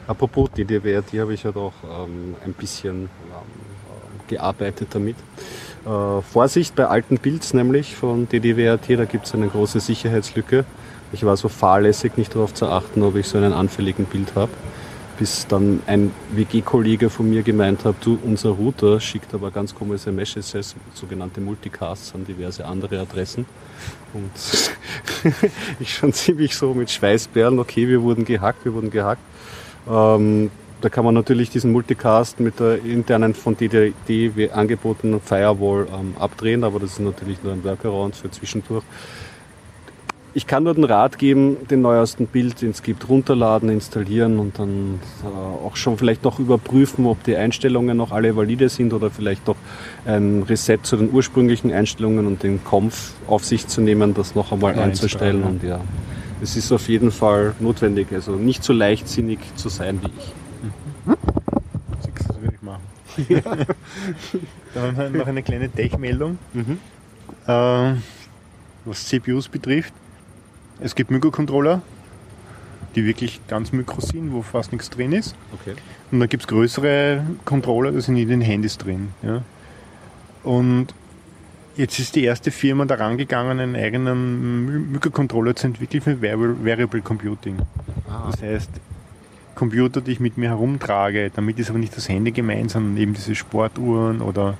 [0.06, 3.08] Apropos DDWR, die habe ich halt auch ähm, ein bisschen ähm,
[4.28, 5.16] gearbeitet damit.
[5.86, 10.64] Äh, Vorsicht bei alten Builds nämlich von DDWRT, da gibt es eine große Sicherheitslücke.
[11.12, 14.50] Ich war so fahrlässig, nicht darauf zu achten, ob ich so einen anfälligen Bild habe.
[15.18, 20.10] Bis dann ein WG-Kollege von mir gemeint hat, du, unser Router schickt aber ganz komische
[20.10, 23.46] Messages, sogenannte Multicasts an diverse andere Adressen.
[24.12, 24.32] Und
[25.78, 29.22] ich schon ziemlich so mit Schweißperlen, okay, wir wurden gehackt, wir wurden gehackt.
[29.90, 36.14] Ähm, da kann man natürlich diesen Multicast mit der internen von DDD angebotenen Firewall ähm,
[36.18, 38.84] abdrehen, aber das ist natürlich nur ein Workaround für zwischendurch.
[40.36, 44.58] Ich kann nur den Rat geben, den neuesten Bild, den es gibt, runterladen, installieren und
[44.58, 49.10] dann äh, auch schon vielleicht noch überprüfen, ob die Einstellungen noch alle valide sind oder
[49.10, 49.56] vielleicht doch
[50.04, 54.50] ein Reset zu den ursprünglichen Einstellungen und den Conf auf sich zu nehmen, das noch
[54.50, 55.44] einmal einzustellen.
[55.44, 55.80] Und ja,
[56.44, 60.34] es ist auf jeden Fall notwendig, also nicht so leichtsinnig zu sein wie ich.
[62.14, 62.82] Das würde ich machen.
[64.74, 66.38] Dann haben wir noch eine kleine Tech-Meldung,
[67.46, 67.94] äh,
[68.84, 69.94] was CPUs betrifft.
[70.80, 71.80] Es gibt Mikrocontroller,
[72.94, 75.34] die wirklich ganz Mikro sind, wo fast nichts drin ist.
[75.52, 75.74] Okay.
[76.10, 79.14] Und dann gibt es größere Controller, da sind in den Handys drin.
[79.22, 79.42] Ja.
[80.42, 80.88] Und
[81.76, 87.02] jetzt ist die erste Firma daran gegangen, einen eigenen Mi- Mikrocontroller zu entwickeln für Variable,
[87.02, 87.56] Computing.
[88.08, 88.30] Ah.
[88.30, 88.70] Das heißt,
[89.54, 93.14] Computer, die ich mit mir herumtrage, damit ist aber nicht das Handy gemeint, sondern eben
[93.14, 94.56] diese Sportuhren oder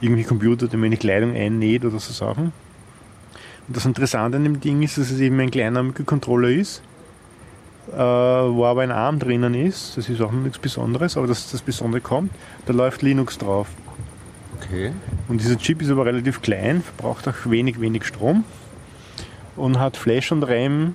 [0.00, 2.52] irgendwie Computer, der meine Kleidung einnäht oder so Sachen.
[3.68, 6.82] Und das Interessante an dem Ding ist, dass es eben ein kleiner Mikrocontroller ist,
[7.92, 9.96] äh, wo aber ein Arm drinnen ist.
[9.96, 12.32] Das ist auch nichts Besonderes, aber dass das Besondere kommt,
[12.66, 13.68] da läuft Linux drauf.
[14.60, 14.92] Okay.
[15.28, 18.44] Und dieser Chip ist aber relativ klein, verbraucht auch wenig, wenig Strom
[19.56, 20.94] und hat Flash und RAM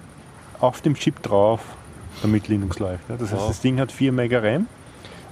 [0.59, 1.61] auf dem Chip drauf,
[2.21, 3.03] damit Linux läuft.
[3.09, 3.47] Das heißt, wow.
[3.47, 4.67] das Ding hat 4 Mega RAM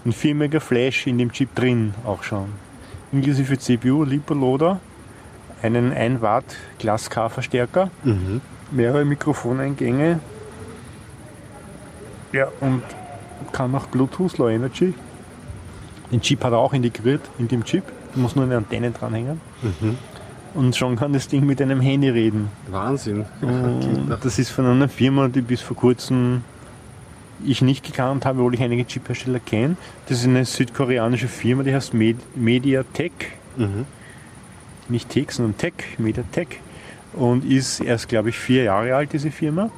[0.06, 2.50] und 4 Mega Flash in dem Chip drin auch schon.
[3.12, 4.80] Inklusive CPU, Lipo-Loader,
[5.62, 6.46] einen 1 Watt
[6.80, 8.42] Glas K-Verstärker, mhm.
[8.72, 10.20] mehrere Mikrofoneingänge,
[12.34, 12.82] ja, und
[13.52, 14.94] kann auch Bluetooth Low Energy.
[16.12, 17.84] Den Chip hat er auch integriert in dem Chip.
[18.14, 19.42] Du musst nur eine Antenne dranhängen.
[19.62, 19.98] Mhm.
[20.54, 22.50] Und schon kann das Ding mit einem Handy reden.
[22.68, 23.26] Wahnsinn.
[24.22, 26.44] das ist von einer Firma, die bis vor kurzem
[27.44, 29.76] ich nicht gekannt habe, obwohl ich einige Chip-Hersteller kenne.
[30.08, 33.34] Das ist eine südkoreanische Firma, die heißt Med Mediatek.
[33.58, 33.86] Mhm.
[34.90, 36.60] Nicht Tech, sondern Tech, Mediatek.
[37.14, 39.72] Und ist erst, glaube ich, vier Jahre alt, diese Firma.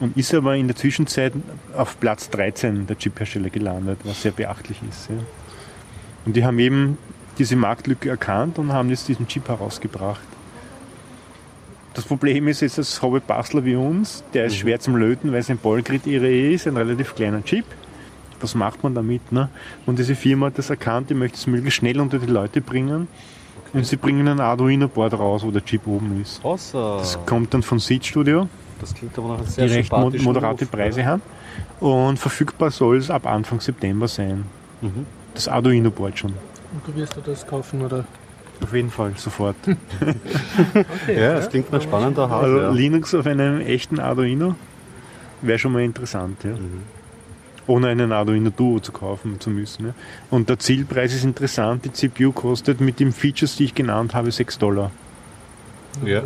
[0.00, 1.32] Und ist aber in der Zwischenzeit
[1.74, 5.08] auf Platz 13 der Chip-Hersteller gelandet, was sehr beachtlich ist.
[5.08, 5.16] Ja.
[6.26, 6.98] Und die haben eben
[7.38, 10.20] diese Marktlücke erkannt und haben jetzt diesen Chip herausgebracht.
[11.94, 14.58] Das Problem ist jetzt das Hobby-Bastler wie uns, der ist mhm.
[14.58, 17.64] schwer zum Löten, weil es ein Ballgrid-IRE ist, ein relativ kleiner Chip.
[18.40, 19.32] Was macht man damit?
[19.32, 19.48] Ne?
[19.86, 23.08] Und diese Firma hat das erkannt, die möchte es möglichst schnell unter die Leute bringen.
[23.68, 23.78] Okay.
[23.78, 26.44] Und sie bringen ein Arduino-Board raus, wo der Chip oben ist.
[26.44, 26.98] Awesome.
[26.98, 28.46] Das kommt dann von Seed Studio.
[28.78, 31.06] Das klingt aber nach einem sehr Die recht moderate Ruf, Preise ja.
[31.06, 31.22] haben.
[31.80, 34.44] Und verfügbar soll es ab Anfang September sein.
[34.82, 35.06] Mhm.
[35.32, 36.34] Das Arduino-Board schon.
[36.72, 38.04] Und du wirst du das kaufen, oder?
[38.62, 39.56] Auf jeden Fall, sofort.
[40.00, 42.66] okay, ja, das klingt nach spannender Hardware.
[42.68, 44.54] Also Linux auf einem echten Arduino
[45.42, 46.52] wäre schon mal interessant, ja.
[46.52, 46.82] Mhm.
[47.66, 49.86] Ohne einen Arduino Duo zu kaufen zu müssen.
[49.86, 49.94] Ja.
[50.30, 51.84] Und der Zielpreis ist interessant.
[51.84, 54.92] Die CPU kostet mit den Features, die ich genannt habe, 6 Dollar.
[56.04, 56.22] Ja.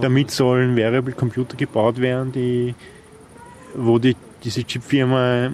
[0.00, 2.74] Damit sollen Variable Computer gebaut werden, die,
[3.74, 5.50] wo die, diese Chipfirma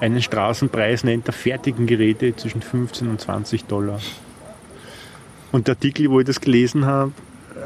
[0.00, 4.00] einen Straßenpreis nennt der fertigen Geräte zwischen 15 und 20 Dollar.
[5.52, 7.12] Und der Artikel, wo ich das gelesen habe,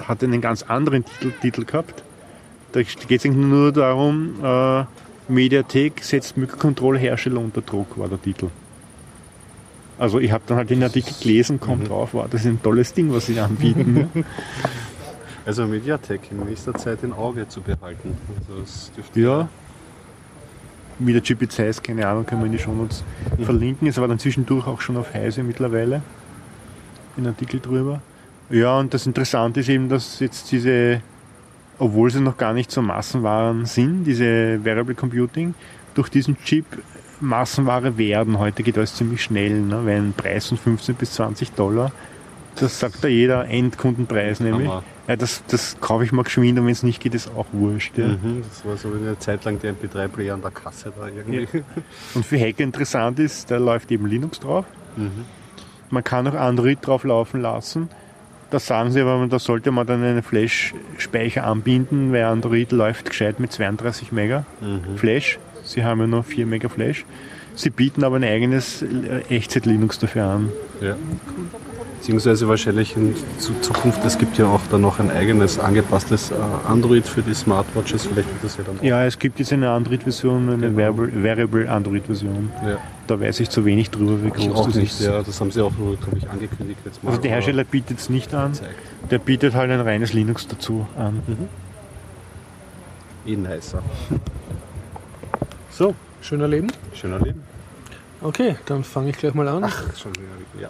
[0.02, 2.02] hat einen ganz anderen Titel, Titel gehabt.
[2.72, 4.84] Da geht es nur darum, äh,
[5.28, 8.48] Mediathek setzt Mikrocontroller-Hersteller unter Druck, war der Titel.
[9.98, 11.88] Also ich habe dann halt den Artikel gelesen, kommt mhm.
[11.88, 14.08] drauf, wow, das ist ein tolles Ding, was sie anbieten.
[15.44, 18.16] also Mediatek in nächster Zeit im Auge zu behalten.
[18.48, 19.48] Also ja,
[21.00, 23.02] wie der Chip heißt, keine Ahnung, können wir in die Shownotes
[23.38, 23.44] mhm.
[23.44, 23.88] verlinken.
[23.88, 26.02] Es war dann zwischendurch auch schon auf Heise mittlerweile.
[27.16, 28.00] Ein Artikel drüber.
[28.50, 31.00] Ja, und das Interessante ist eben, dass jetzt diese,
[31.78, 35.54] obwohl sie noch gar nicht so Massenwaren sind, diese Variable Computing,
[35.94, 36.64] durch diesen Chip
[37.20, 38.38] Massenware werden.
[38.38, 39.84] Heute geht alles ziemlich schnell, ne?
[39.84, 41.92] weil ein Preis von 15 bis 20 Dollar,
[42.56, 44.68] das sagt da jeder Endkundenpreis nämlich.
[44.68, 44.82] Hammer.
[45.08, 47.98] Ja, das, das kaufe ich mal geschwind und wenn es nicht geht, ist auch wurscht.
[47.98, 48.08] Ja.
[48.08, 51.48] Mhm, das war so eine Zeit lang der MP3-Player an der Kasse da irgendwie.
[51.52, 51.64] Ja.
[52.14, 54.66] Und für Hacker interessant ist, da läuft eben Linux drauf.
[54.96, 55.24] Mhm.
[55.90, 57.88] Man kann auch Android drauf laufen lassen.
[58.50, 63.40] Das sagen sie aber, da sollte man dann einen Flash-Speicher anbinden, weil Android läuft gescheit
[63.40, 64.96] mit 32 Mega mhm.
[64.96, 65.38] Flash.
[65.64, 67.04] Sie haben ja nur 4 Mega Flash.
[67.54, 68.84] Sie bieten aber ein eigenes
[69.28, 70.52] Echtzeit-Linux dafür an.
[70.80, 70.96] Ja.
[72.00, 76.34] Beziehungsweise wahrscheinlich in Zukunft, es gibt ja auch dann noch ein eigenes angepasstes äh,
[76.66, 78.82] Android für die Smartwatches, vielleicht wird das ja dann auch.
[78.82, 80.96] Ja, es gibt jetzt eine Android-Version, eine genau.
[80.96, 82.50] Variable Android-Version.
[82.66, 82.78] Ja.
[83.06, 85.02] Da weiß ich zu wenig drüber, wie groß auch das nicht, ist.
[85.02, 87.10] Ja, das haben sie auch nur, glaube ich, angekündigt jetzt mal.
[87.10, 88.72] Also der Hersteller bietet es nicht an, zeigt.
[89.10, 91.22] der bietet halt ein reines Linux dazu an.
[91.26, 91.48] Mhm.
[93.26, 93.82] Eh nicer.
[95.70, 95.94] So.
[96.20, 96.66] Schöner Leben?
[96.92, 97.42] Schöner Leben.
[98.20, 99.64] Okay, dann fange ich gleich mal an.
[99.64, 100.12] Ach, schon,
[100.60, 100.68] ja.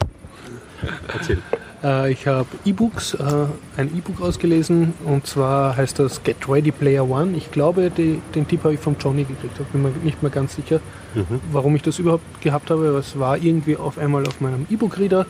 [1.12, 1.38] Erzähl.
[1.82, 3.46] Äh, ich habe E-Books, äh,
[3.76, 7.36] ein E-Book ausgelesen und zwar heißt das Get Ready Player One.
[7.36, 10.30] Ich glaube, die, den Tipp habe ich von Johnny gekriegt, ich bin mir nicht mehr
[10.30, 10.80] ganz sicher,
[11.14, 11.40] mhm.
[11.52, 12.86] warum ich das überhaupt gehabt habe.
[12.98, 15.26] Es war irgendwie auf einmal auf meinem E-Book-Reader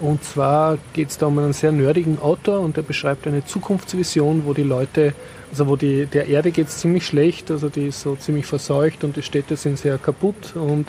[0.00, 4.44] und zwar geht es da um einen sehr nerdigen Autor und der beschreibt eine Zukunftsvision,
[4.44, 5.14] wo die Leute,
[5.50, 9.04] also wo die, der Erde geht es ziemlich schlecht, also die ist so ziemlich verseucht
[9.04, 10.88] und die Städte sind sehr kaputt und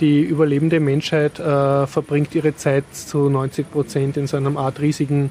[0.00, 5.30] die überlebende Menschheit äh, verbringt ihre Zeit zu 90 Prozent in so einem Art riesigen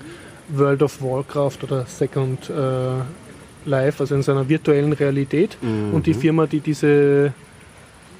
[0.49, 5.57] World of Warcraft oder Second äh, Life, also in so einer virtuellen Realität.
[5.61, 5.93] Mhm.
[5.93, 7.33] Und die Firma, die diese,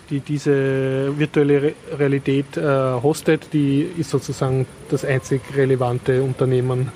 [0.10, 6.92] die diese virtuelle Re Realität äh, hostet, die ist sozusagen das einzig relevante Unternehmen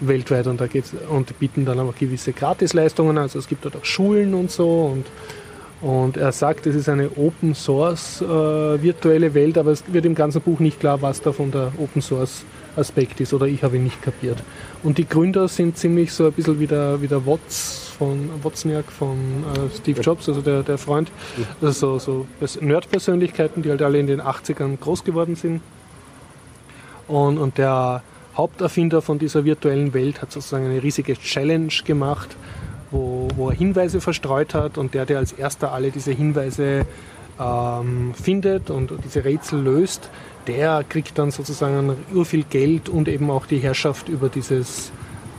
[0.00, 3.76] weltweit und da geht's und die bieten dann aber gewisse Gratisleistungen, also es gibt dort
[3.76, 5.06] auch Schulen und so und
[5.80, 10.14] und er sagt, es ist eine Open Source äh, virtuelle Welt, aber es wird im
[10.14, 12.44] ganzen Buch nicht klar, was da von der Open Source
[12.76, 14.38] Aspekt ist oder ich habe ihn nicht kapiert.
[14.82, 18.90] Und die Gründer sind ziemlich so ein bisschen wie der, wie der Watts von Wozniak
[18.90, 21.10] von äh, Steve Jobs, also der, der Freund.
[21.60, 25.60] Also so, so Nerd-Persönlichkeiten, die halt alle in den 80ern groß geworden sind.
[27.08, 28.02] Und, und der
[28.36, 32.36] Haupterfinder von dieser virtuellen Welt hat sozusagen eine riesige Challenge gemacht,
[32.90, 36.86] wo, wo er Hinweise verstreut hat und der, der als erster alle diese Hinweise
[37.40, 40.10] ähm, findet und diese Rätsel löst,
[40.46, 44.90] der kriegt dann sozusagen urviel Geld und eben auch die Herrschaft über dieses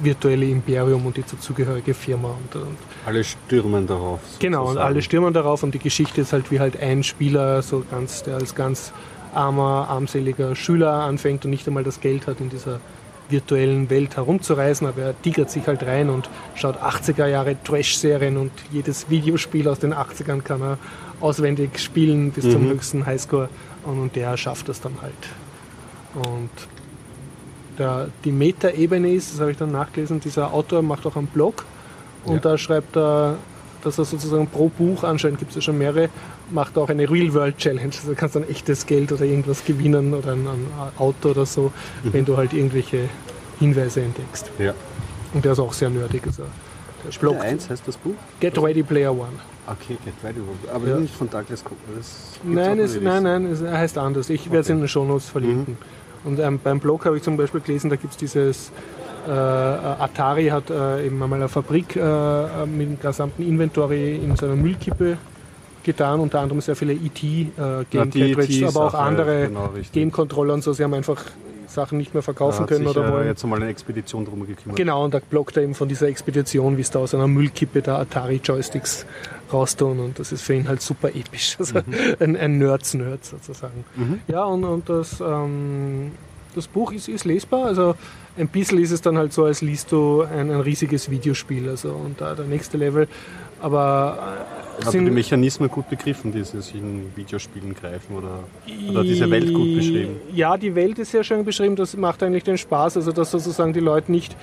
[0.02, 2.30] virtuelle Imperium und die dazugehörige Firma.
[2.30, 4.20] Und, und alle stürmen darauf.
[4.40, 7.84] Genau, und alle stürmen darauf und die Geschichte ist halt wie halt ein Spieler, so
[7.90, 8.94] ganz, der als ganz
[9.34, 12.80] armer, armseliger Schüler anfängt und nicht einmal das Geld hat, in dieser
[13.30, 18.52] virtuellen Welt herumzureisen, aber er tigert sich halt rein und schaut 80er Jahre Trash-Serien und
[18.72, 20.78] jedes Videospiel aus den 80ern kann er
[21.22, 22.52] auswendig spielen bis mhm.
[22.52, 23.50] zum höchsten Highscore
[23.84, 25.14] und, und der schafft das dann halt.
[26.16, 26.50] Und
[27.78, 31.66] der, die Meta-Ebene ist, das habe ich dann nachgelesen, dieser Autor macht auch einen Blog
[32.26, 32.40] und ja.
[32.40, 33.36] da schreibt er,
[33.84, 36.10] dass er sozusagen pro Buch, anscheinend gibt es ja schon mehrere,
[36.52, 37.92] macht auch eine Real-World-Challenge.
[37.96, 41.72] Also du kannst dann echtes Geld oder irgendwas gewinnen oder ein, ein Auto oder so,
[42.04, 42.14] mhm.
[42.14, 43.10] wenn du halt irgendwelche
[43.60, 44.52] Hinweise entdeckst.
[44.58, 44.74] Ja.
[45.34, 46.24] Und der ist auch sehr nerdig.
[46.26, 46.44] Also
[47.06, 47.40] der Blog.
[47.40, 48.16] eins heißt das Buch?
[48.40, 49.30] Get Ready Player One.
[49.68, 50.42] Okay, Get Ready
[50.74, 50.98] Aber ja.
[50.98, 51.78] nicht von Douglas Cook.
[52.44, 54.30] Nein, es, nein, nein, es heißt anders.
[54.30, 54.52] Ich okay.
[54.52, 55.78] werde es in den Shownotes verlinken.
[56.24, 56.30] Mhm.
[56.32, 58.72] Und ähm, beim Blog habe ich zum Beispiel gelesen, da gibt es dieses
[59.28, 64.56] äh, Atari hat äh, eben einmal eine Fabrik äh, mit dem gesamten Inventory in seiner
[64.56, 65.18] Müllkippe
[65.92, 70.74] getan, unter anderem sehr viele ET-Game äh, Cartridges, aber auch andere genau, Game-Controller und so.
[70.74, 71.24] Sie haben einfach
[71.70, 73.28] Sachen nicht mehr verkaufen können sich, oder wollen.
[73.28, 74.76] jetzt einmal eine Expedition drum gekümmert.
[74.76, 77.82] Genau, und da blockt er eben von dieser Expedition, wie es da aus einer Müllkippe
[77.82, 79.06] der Atari-Joysticks
[79.54, 81.58] raustun und das ist für ihn halt super episch.
[81.60, 81.94] Also mhm.
[82.20, 83.84] ein, ein Nerds-Nerd sozusagen.
[83.96, 84.20] Mhm.
[84.28, 86.12] Ja, und, und das, ähm,
[86.56, 87.96] das Buch ist, ist lesbar, also
[88.38, 91.90] ein bisschen ist es dann halt so, als liest du ein, ein riesiges Videospiel, also
[91.90, 93.08] und da der nächste Level,
[93.62, 98.44] aber äh, Hast du die Mechanismen gut begriffen, die sich in Videospielen greifen oder,
[98.90, 100.20] oder diese Welt gut beschrieben?
[100.34, 103.74] Ja, die Welt ist sehr schön beschrieben, das macht eigentlich den Spaß, also dass sozusagen
[103.74, 104.36] die Leute nicht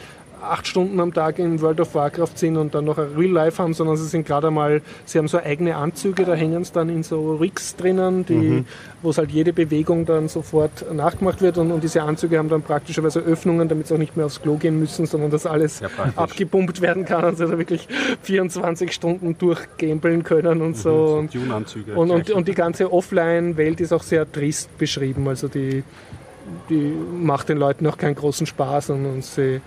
[0.51, 3.63] acht Stunden am Tag in World of Warcraft sind und dann noch ein Real Life
[3.63, 6.89] haben, sondern sie sind gerade einmal, sie haben so eigene Anzüge, da hängen es dann
[6.89, 8.65] in so Rigs drinnen, die, mhm.
[9.03, 12.63] wo es halt jede Bewegung dann sofort nachgemacht wird und, und, diese Anzüge haben dann
[12.63, 15.89] praktischerweise Öffnungen, damit sie auch nicht mehr aufs Klo gehen müssen, sondern dass alles ja,
[16.17, 17.87] abgepumpt werden kann und sie da wirklich
[18.23, 21.07] 24 Stunden durchgambeln können und mhm, so.
[21.07, 25.85] so und, und, und, und die ganze Offline-Welt ist auch sehr trist beschrieben, also die
[26.69, 29.61] die macht den Leuten auch keinen großen Spaß und, sie, äh,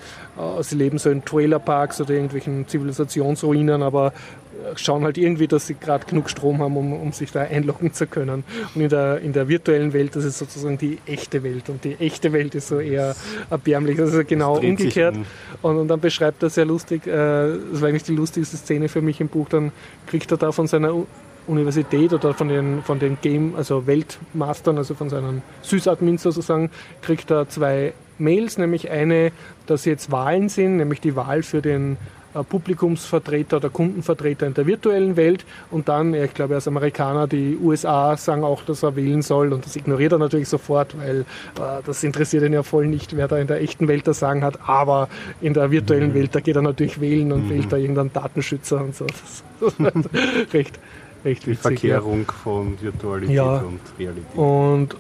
[0.62, 4.14] sie leben so in Trailerparks oder irgendwelchen Zivilisationsruinen, aber
[4.76, 8.08] schauen halt irgendwie, dass sie gerade genug Strom haben, um, um sich da einloggen zu
[8.08, 8.44] können.
[8.76, 11.70] Und in der, in der virtuellen Welt, das ist sozusagen die echte Welt.
[11.70, 13.16] Und die echte Welt ist so eher
[13.50, 13.98] erbärmlich.
[13.98, 15.16] Das ist genau umgekehrt.
[15.62, 19.02] Und, und, dann beschreibt er sehr lustig, äh, das war eigentlich die lustigste Szene für
[19.02, 19.72] mich im Buch, dann
[20.08, 20.94] kriegt er da von seiner
[21.48, 26.70] Universität oder von den, von den Game, also Weltmastern, also von seinen Sysadmins sozusagen,
[27.02, 29.32] kriegt er zwei Mails, nämlich eine,
[29.66, 31.98] dass jetzt Wahlen sind, nämlich die Wahl für den
[32.36, 37.58] äh, Publikumsvertreter oder Kundenvertreter in der virtuellen Welt und dann, ich glaube, als Amerikaner, die
[37.58, 41.24] USA sagen auch, dass er wählen soll und das ignoriert er natürlich sofort, weil äh,
[41.86, 44.60] das interessiert ihn ja voll nicht, wer da in der echten Welt das sagen hat,
[44.68, 45.10] aber
[45.42, 46.16] in der virtuellen mhm.
[46.16, 47.50] Welt, da geht er natürlich wählen und mhm.
[47.50, 49.08] wählt da irgendeinen Datenschützer und so.
[49.08, 50.80] Das ist recht,
[51.26, 52.34] recht Die Verkehrung ja.
[52.34, 53.58] von Virtualität ja.
[53.58, 54.36] und Realität.
[54.36, 54.96] Und,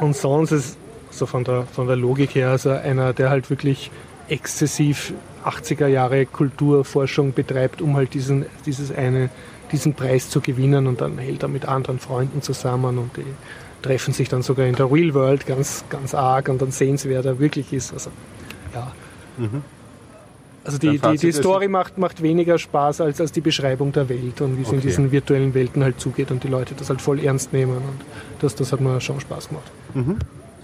[0.00, 0.76] und sonst ist
[1.10, 3.90] so von der, von der Logik her also einer, der halt wirklich
[4.28, 5.12] exzessiv
[5.44, 9.30] 80er Jahre Kulturforschung betreibt, um halt diesen, dieses eine,
[9.72, 13.24] diesen Preis zu gewinnen und dann hält er mit anderen Freunden zusammen und die
[13.82, 17.08] treffen sich dann sogar in der Real World ganz, ganz arg und dann sehen sie,
[17.08, 17.92] wer da wirklich ist.
[17.92, 18.10] Also,
[18.74, 18.92] ja.
[19.38, 19.62] Mhm.
[20.64, 24.40] Also die, die, die Story macht, macht weniger Spaß als, als die Beschreibung der Welt
[24.42, 24.76] und wie es okay.
[24.76, 28.00] in diesen virtuellen Welten halt zugeht und die Leute das halt voll ernst nehmen und
[28.40, 29.70] das, das hat mir schon Spaß gemacht.
[29.94, 30.16] Mhm.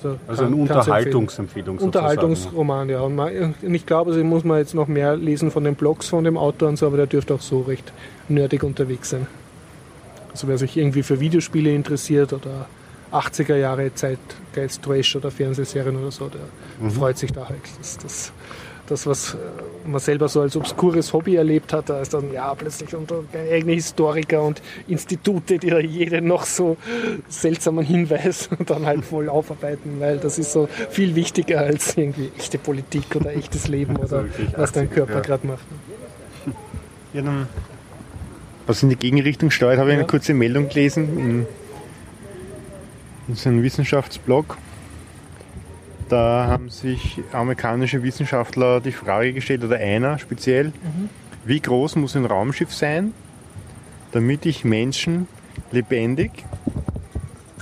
[0.02, 1.78] So, also eine Unterhaltungsempfehlung.
[1.78, 3.00] Unterhaltungsroman, ja.
[3.00, 6.08] Und, man, und ich glaube, also muss man jetzt noch mehr lesen von den Blogs
[6.08, 7.92] von dem Autor und so, aber der dürfte auch so recht
[8.28, 9.26] nerdig unterwegs sein.
[10.30, 12.66] Also wer sich irgendwie für Videospiele interessiert oder
[13.10, 16.40] 80er Jahre Zeitgeist Trash oder Fernsehserien oder so, der
[16.78, 16.90] mhm.
[16.90, 17.60] freut sich da halt.
[17.78, 18.32] Das, das
[18.86, 19.36] das, was äh,
[19.88, 23.22] man selber so als obskures Hobby erlebt hat, da ist dann ja plötzlich unter
[23.52, 26.76] eigene Historiker und Institute, die da jeden noch so
[27.28, 32.58] seltsamen Hinweis dann halt voll aufarbeiten, weil das ist so viel wichtiger als irgendwie echte
[32.58, 34.26] Politik oder echtes Leben oder
[34.56, 35.20] was dein Körper ja.
[35.20, 35.64] gerade macht.
[37.12, 37.48] Ja, dann,
[38.66, 41.46] was in die Gegenrichtung steuert, habe ich eine kurze Meldung gelesen in,
[43.26, 44.58] in so einem Wissenschaftsblog
[46.08, 51.08] da haben sich amerikanische Wissenschaftler die Frage gestellt, oder einer speziell, mhm.
[51.44, 53.12] wie groß muss ein Raumschiff sein,
[54.12, 55.28] damit ich Menschen
[55.72, 56.30] lebendig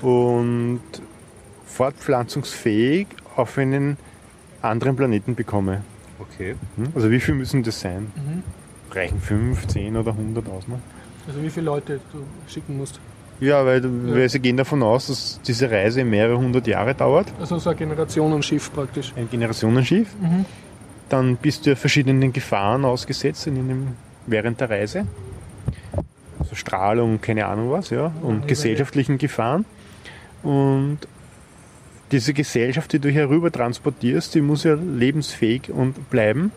[0.02, 0.80] und
[1.66, 3.06] fortpflanzungsfähig
[3.36, 3.96] auf einen
[4.62, 5.82] anderen Planeten bekomme.
[6.18, 6.54] Okay.
[6.76, 6.92] Hm?
[6.94, 8.12] Also wie viel müssen das sein?
[8.14, 8.42] Mhm.
[8.92, 10.68] Reichen 5, 10 oder 100 aus?
[10.68, 10.80] Ne?
[11.26, 13.00] Also wie viele Leute du schicken musst?
[13.40, 13.90] Ja, weil, ja.
[14.14, 17.26] weil sie gehen davon aus, dass diese Reise mehrere hundert Jahre dauert.
[17.40, 19.12] Also so ein Generationenschiff praktisch.
[19.16, 20.08] Ein Generationenschiff.
[20.20, 20.44] Mhm.
[21.08, 23.88] Dann bist du verschiedenen Gefahren ausgesetzt in dem,
[24.26, 25.06] während der Reise.
[26.38, 28.12] Also Strahlung, keine Ahnung was, ja.
[28.22, 29.64] Und ja, gesellschaftlichen Gefahren.
[30.42, 30.98] Und
[32.12, 36.52] diese Gesellschaft, die du herüber transportierst, die muss ja lebensfähig und bleiben.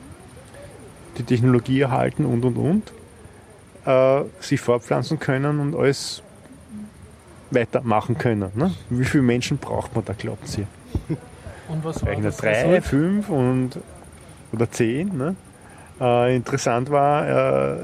[1.17, 2.93] Die Technologie erhalten und und und.
[3.85, 6.21] Äh, sich fortpflanzen können und alles
[7.51, 8.51] weitermachen können.
[8.55, 8.73] Ne?
[8.89, 10.65] Wie viele Menschen braucht man da, glauben Sie?
[11.69, 12.37] Und was war das?
[12.37, 13.77] Drei, fünf und,
[14.53, 15.17] oder zehn.
[15.17, 15.35] Ne?
[15.99, 17.77] Äh, interessant war, äh,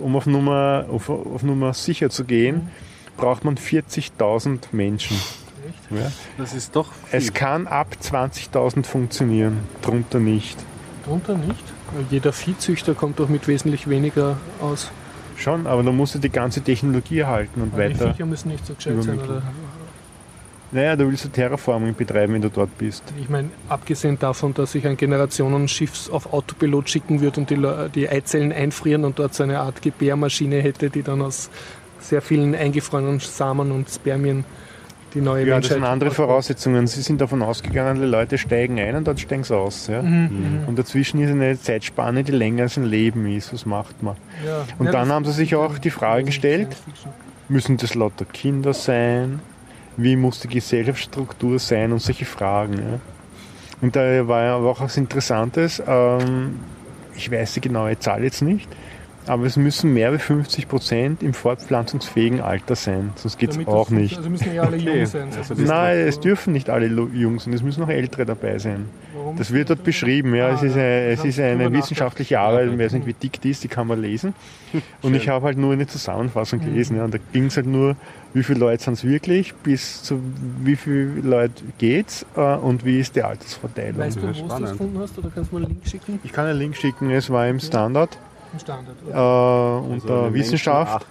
[0.00, 2.70] um auf Nummer, auf, auf, Nummer sicher zu gehen, mhm.
[3.16, 5.16] braucht man 40.000 Menschen.
[5.16, 6.02] Echt?
[6.02, 6.10] Ja?
[6.36, 7.18] Das ist doch viel.
[7.18, 10.58] Es kann ab 20.000 funktionieren, drunter nicht.
[11.04, 11.62] Drunter nicht?
[11.94, 14.90] Weil jeder Viehzüchter kommt doch mit wesentlich weniger aus.
[15.42, 18.06] Schon, aber dann musst du die ganze Technologie erhalten und aber weiter.
[18.06, 19.42] Die Viecher müssen nicht so gescheit sein, oder?
[20.70, 23.02] Naja, du willst Terraforming betreiben, wenn du dort bist.
[23.20, 27.58] Ich meine, abgesehen davon, dass ich ein Generationenschiff auf Autopilot schicken würde und die,
[27.94, 31.50] die Eizellen einfrieren und dort so eine Art Gebärmaschine hätte, die dann aus
[31.98, 34.44] sehr vielen eingefrorenen Samen und Spermien
[35.14, 35.72] die neue ja, Menschheit.
[35.72, 36.86] das sind andere Voraussetzungen.
[36.86, 39.86] Sie sind davon ausgegangen, die Leute steigen ein und dann steigen sie aus.
[39.86, 40.02] Ja?
[40.02, 40.10] Mhm.
[40.10, 40.68] mhm.
[40.68, 43.52] Und dazwischen ist eine Zeitspanne, die länger als ein Leben ist.
[43.52, 44.16] Was macht man?
[44.44, 44.64] Ja.
[44.78, 46.68] Und ja, dann haben sie sich auch die Frage gestellt,
[47.48, 49.40] müssen das lauter Kinder sein?
[49.96, 51.92] Wie muss die Gesellschaftsstruktur sein?
[51.92, 52.74] Und solche Fragen.
[52.74, 53.00] Ja?
[53.82, 55.82] Und da war ja auch was Interessantes.
[55.86, 56.60] Ähm,
[57.14, 58.68] ich weiß die genaue Zahl jetzt nicht
[59.26, 63.90] aber es müssen mehr als 50 Prozent im fortpflanzungsfähigen Alter sein, sonst geht es auch
[63.90, 64.16] nicht.
[64.16, 64.98] Also müssen ja alle okay.
[64.98, 65.28] jung sein.
[65.36, 68.88] Also Nein, es dürfen nicht alle jung sein, es müssen auch Ältere dabei sein.
[69.14, 69.36] Warum?
[69.36, 70.34] Das wird dort beschrieben.
[70.34, 73.40] Ja, ah, es ist eine, es ist eine wissenschaftliche Arbeit, ich weiß nicht, wie dick
[73.40, 74.34] die ist, die kann man lesen.
[75.02, 76.64] Und ich habe halt nur eine Zusammenfassung mhm.
[76.64, 76.96] gelesen.
[76.96, 77.96] Ja, und da ging es halt nur,
[78.32, 80.20] wie viele Leute sind es wirklich, bis zu
[80.62, 83.98] wie viele Leute geht es äh, und wie ist die Altersverteilung.
[83.98, 86.20] Weißt du, wo du es gefunden hast oder kannst du mal einen Link schicken?
[86.24, 88.16] Ich kann einen Link schicken, es war im Standard.
[88.58, 88.96] Standard.
[89.06, 91.06] Äh, unter also Wissenschaft.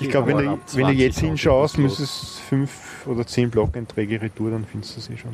[0.00, 4.50] Ich glaube, wenn, du, wenn du jetzt hinschaust, müsste es fünf oder zehn Blog-Einträge retour,
[4.50, 5.32] dann findest du sie schon.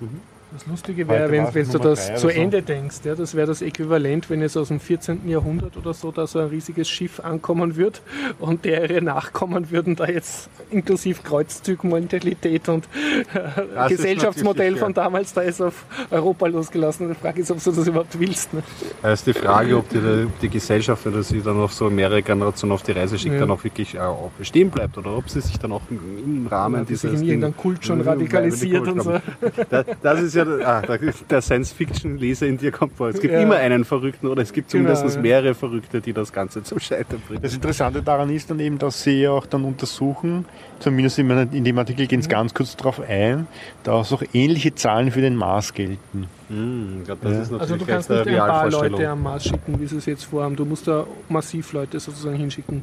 [0.00, 0.20] Mhm.
[0.52, 2.66] Das Lustige wäre, wenn, wenn du das zu Ende so.
[2.66, 5.26] denkst, ja, das wäre das Äquivalent, wenn jetzt aus dem 14.
[5.26, 8.02] Jahrhundert oder so da so ein riesiges Schiff ankommen wird
[8.38, 12.86] und deren Nachkommen würden da jetzt inklusive Kreuzzugmentalität und
[13.32, 17.08] äh, Gesellschaftsmodell von damals da ist auf Europa losgelassen.
[17.08, 18.52] Die Frage ist, ob du das überhaupt willst.
[18.52, 18.62] Ne?
[19.00, 22.72] Das ist die Frage, ob die, die Gesellschaft, wenn sie dann noch so mehrere Generationen
[22.72, 23.40] auf die Reise schickt, ja.
[23.40, 26.80] dann auch wirklich äh, auch bestehen bleibt oder ob sie sich dann auch im Rahmen
[26.80, 27.10] ja, dieses...
[27.12, 29.12] Sich in irgendeinem Kult schon radikalisiert und so.
[29.70, 30.98] Das, das ist ja ja, ah,
[31.30, 33.08] der Science-Fiction-Leser in dir kommt vor.
[33.08, 33.40] Es gibt ja.
[33.40, 36.78] immer einen Verrückten oder es gibt genau, zumindest genau, mehrere Verrückte, die das Ganze zum
[36.78, 37.42] Scheitern bringen.
[37.42, 40.44] Das Interessante daran ist dann eben, dass sie auch dann untersuchen,
[40.78, 42.32] zumindest in dem Artikel gehen sie mhm.
[42.32, 43.46] ganz kurz darauf ein,
[43.82, 46.26] dass auch ähnliche Zahlen für den Mars gelten.
[46.48, 47.30] Mhm, glaub, ja.
[47.58, 50.56] also du kannst nicht ein paar Leute am Mars schicken, wie sie es jetzt vorhaben.
[50.56, 52.82] Du musst da massiv Leute sozusagen hinschicken.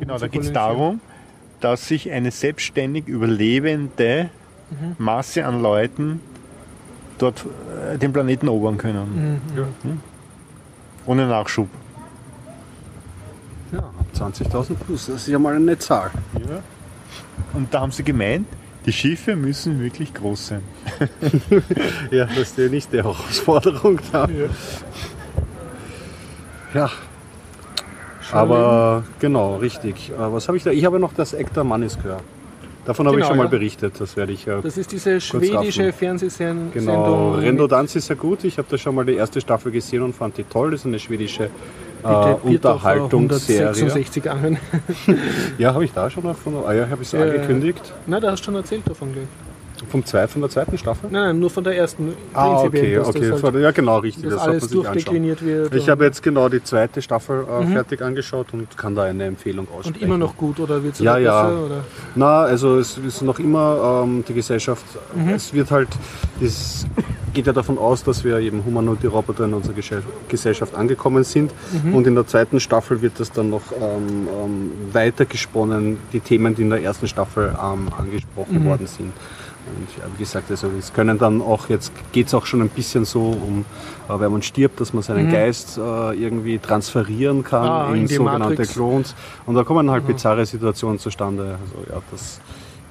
[0.00, 1.00] Genau, da geht es darum,
[1.60, 4.30] dass sich eine selbstständig überlebende
[4.70, 4.96] mhm.
[4.98, 6.20] Masse an Leuten
[7.22, 7.44] dort
[7.92, 9.40] äh, den Planeten erobern können.
[9.54, 9.56] Mhm.
[9.56, 9.64] Ja.
[9.82, 10.00] Hm?
[11.06, 11.68] Ohne Nachschub.
[13.72, 13.84] Ja,
[14.14, 16.10] 20.000 plus, das ist ja mal eine Zahl.
[16.34, 16.62] Ja.
[17.54, 18.46] Und da haben sie gemeint,
[18.84, 20.62] die Schiffe müssen wirklich groß sein.
[22.10, 24.28] ja, das ist ja nicht die Herausforderung da.
[24.28, 24.48] Ja.
[26.74, 26.90] ja.
[28.32, 30.10] Aber genau, richtig.
[30.10, 30.70] Äh, was habe ich da?
[30.70, 32.22] Ich habe noch das Ektar Mannis gehört.
[32.84, 34.60] Davon habe genau, ich schon mal berichtet, das werde ich ja.
[34.60, 36.72] Das ist diese schwedische Fernsehsendung.
[36.72, 38.42] Genau, Rendodanz ist ja gut.
[38.42, 40.72] Ich habe da schon mal die erste Staffel gesehen und fand die toll.
[40.72, 41.50] Das ist eine schwedische
[42.02, 43.70] äh, Unterhaltungsserie.
[45.58, 46.54] ja, habe ich da schon davon?
[46.66, 47.92] Ah ja, habe ich es ja, angekündigt.
[48.06, 49.28] Na, da hast du schon erzählt davon gleich.
[49.90, 51.10] Vom zwei, von der zweiten Staffel?
[51.10, 52.14] Nein, nein, nur von der ersten.
[52.32, 53.28] Ah, okay, okay.
[53.30, 54.24] Das halt, ja, genau, richtig.
[54.30, 55.74] Das alles durchdekliniert wird.
[55.74, 59.66] Ich habe jetzt genau die zweite Staffel äh, fertig angeschaut und kann da eine Empfehlung
[59.68, 59.96] aussprechen.
[59.96, 61.42] Und immer noch gut, oder wird es Ja, ja.
[61.44, 61.64] besser?
[61.66, 61.84] Oder?
[62.14, 64.84] Na, also es ist noch immer ähm, die Gesellschaft,
[65.14, 65.28] Mhm.
[65.30, 65.88] es wird halt,
[66.40, 66.86] es
[67.34, 71.50] geht ja davon aus, dass wir eben humanoide Roboter in unserer Gesell- Gesellschaft angekommen sind
[71.84, 71.94] Mhm.
[71.94, 76.54] und in der zweiten Staffel wird das dann noch ähm, ähm, weiter gesponnen, die Themen,
[76.54, 78.64] die in der ersten Staffel ähm, angesprochen Mhm.
[78.66, 79.12] worden sind.
[79.76, 82.68] Und ja, wie gesagt, also es können dann auch, jetzt geht es auch schon ein
[82.68, 83.64] bisschen so um,
[84.08, 85.80] äh, wenn man stirbt, dass man seinen Geist äh,
[86.14, 87.68] irgendwie transferieren kann Mhm.
[87.68, 88.72] Ah, in, in sogenannte Matrix.
[88.72, 89.14] Klons.
[89.46, 91.58] Und da kommen halt bizarre Situationen zustande.
[91.60, 92.40] Also ja, das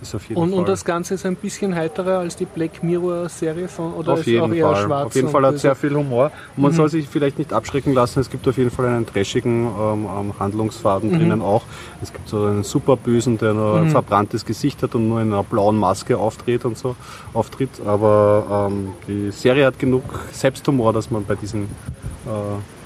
[0.02, 0.60] ist auf jeden Und, Fall.
[0.60, 4.26] und das Ganze ist ein bisschen heiterer als die Black Mirror-Serie von oder auf ist
[4.28, 4.84] jeden auch eher Fall.
[4.86, 5.06] schwarz?
[5.07, 5.53] Auf jeden Fall hat?
[5.53, 5.57] Mhm.
[5.60, 6.32] sehr viel Humor.
[6.56, 8.19] Und man soll sich vielleicht nicht abschrecken lassen.
[8.19, 11.18] Es gibt auf jeden Fall einen trashigen ähm, ähm, Handlungsfaden Mhm.
[11.18, 11.64] drinnen auch.
[12.02, 15.32] Es gibt so einen super Bösen, der nur ein verbranntes Gesicht hat und nur in
[15.32, 16.95] einer blauen Maske auftritt und so
[17.34, 17.69] auftritt.
[17.86, 21.68] Aber ähm, die Serie hat genug Selbsthumor, dass man bei diesen, äh,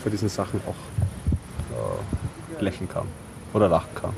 [0.04, 0.76] bei diesen Sachen auch
[2.60, 3.04] äh, lächeln kann
[3.54, 4.12] oder lachen kann.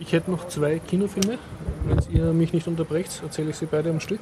[0.00, 1.38] Ich hätte noch zwei Kinofilme.
[1.86, 4.20] Wenn ihr mich nicht unterbrecht, erzähle ich sie beide am Stück.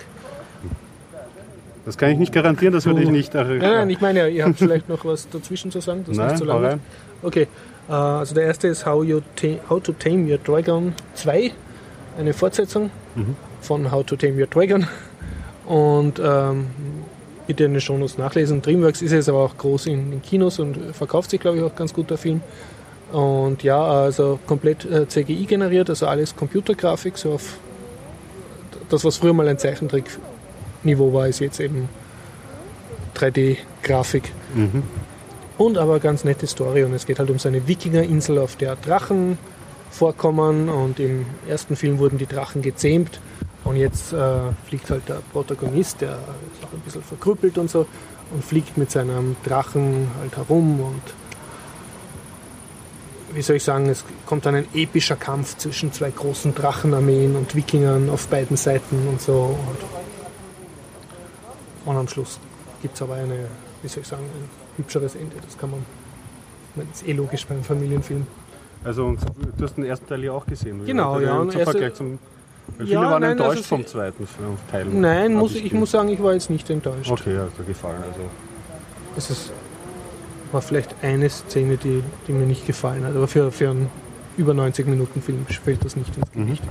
[1.86, 3.34] Das kann ich nicht garantieren, das würde ich nicht.
[3.34, 6.16] Äh, Nein, nein, ich meine, ja, ihr habt vielleicht noch was dazwischen zu sagen, das
[6.16, 6.80] Nein, nicht so hau lang rein.
[7.22, 7.24] wird.
[7.34, 7.46] Okay,
[7.88, 9.20] äh, also der erste ist How, you
[9.70, 11.52] How to Tame Your Dragon 2,
[12.18, 13.36] eine Fortsetzung Mhm.
[13.62, 14.86] von How to Tame Your Dragon.
[15.64, 16.66] Und ähm,
[17.46, 18.60] bitte in den Shownotes nachlesen.
[18.60, 21.74] Dreamworks ist jetzt aber auch groß in, in Kinos und verkauft sich, glaube ich, auch
[21.74, 22.42] ganz gut, der Film.
[23.12, 27.58] Und ja, also komplett äh, CGI generiert, also alles Computergrafik, so auf
[28.90, 31.88] das, was früher mal ein Zeichentrick-Niveau war, ist jetzt eben
[33.16, 34.32] 3D-Grafik.
[34.54, 34.82] Mhm.
[35.56, 38.76] Und aber ganz nette Story und es geht halt um so eine Wikingerinsel, auf der
[38.76, 39.38] Drachen
[39.90, 43.20] vorkommen und im ersten Film wurden die Drachen gezähmt
[43.64, 47.86] und jetzt äh, fliegt halt der Protagonist, der ist auch ein bisschen verkrüppelt und so
[48.32, 51.02] und fliegt mit seinem Drachen halt herum und
[53.34, 57.54] wie soll ich sagen, es kommt dann ein epischer Kampf zwischen zwei großen Drachenarmeen und
[57.54, 59.56] Wikingern auf beiden Seiten und so
[61.84, 62.38] und, und am Schluss
[62.82, 63.46] gibt es aber eine,
[63.82, 65.36] wie soll ich sagen, ein hübscheres Ende.
[65.44, 65.84] Das kann man,
[66.76, 68.26] das ist eh logisch beim Familienfilm.
[68.84, 69.20] Also und
[69.56, 70.84] du hast den ersten Teil ja auch gesehen.
[70.86, 72.18] Genau, Oder ja, und erste- Vergleich zum.
[72.76, 74.28] Weil Ja, viele waren nein, enttäuscht also vom zweiten
[74.70, 74.84] Teil.
[74.86, 77.10] Nein, muss, ich, ge- muss sagen, ich war jetzt nicht enttäuscht.
[77.10, 78.02] Okay, hat dir gefallen.
[78.06, 78.20] Also.
[79.16, 79.52] Es ist,
[80.52, 83.90] war vielleicht eine Szene, die, die mir nicht gefallen hat, aber für, für einen
[84.36, 86.62] über 90 Minuten Film fällt das nicht ins Gewicht.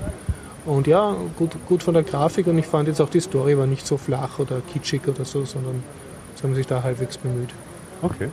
[0.65, 3.67] Und ja, gut, gut von der Grafik und ich fand jetzt auch die Story war
[3.67, 5.83] nicht so flach oder kitschig oder so, sondern
[6.35, 7.49] sie haben sich da halbwegs bemüht.
[8.01, 8.29] Okay.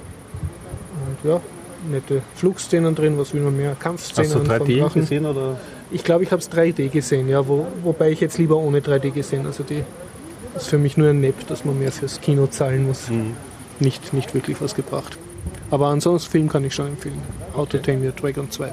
[1.06, 1.40] Und ja,
[1.90, 3.76] nette Flugszenen drin, was will man mehr?
[3.78, 5.00] Kampfszenen Hast du vom 3D Drachen.
[5.02, 5.58] gesehen oder?
[5.90, 9.10] Ich glaube, ich habe es 3D gesehen, ja, wo, wobei ich jetzt lieber ohne 3D
[9.10, 9.46] gesehen.
[9.46, 9.84] Also die
[10.56, 13.10] ist für mich nur ein Nepp, dass man mehr fürs Kino zahlen muss.
[13.10, 13.34] Mhm.
[13.80, 15.18] Nicht, nicht wirklich was gebracht.
[15.70, 17.20] Aber ansonsten Film kann ich schon empfehlen.
[17.56, 18.72] How to Tame Your Dragon 2.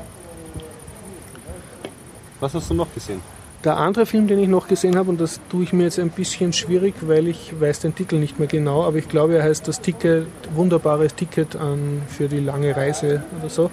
[2.40, 3.22] Was hast du noch gesehen?
[3.64, 6.10] Der andere Film, den ich noch gesehen habe, und das tue ich mir jetzt ein
[6.10, 9.68] bisschen schwierig, weil ich weiß den Titel nicht mehr genau, aber ich glaube, er heißt
[9.68, 10.26] das Ticket,
[10.56, 13.70] wunderbares Ticket an, für die lange Reise oder so.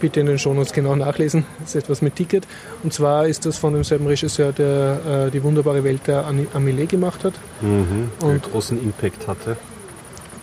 [0.00, 1.46] Bitte in den Shownotes genau nachlesen.
[1.60, 2.48] Das ist etwas mit Ticket.
[2.82, 7.22] Und zwar ist das von demselben Regisseur, der äh, die wunderbare Welt der Amelie gemacht
[7.22, 7.34] hat.
[7.60, 8.10] Mhm.
[8.20, 9.56] Und- großen Impact hatte.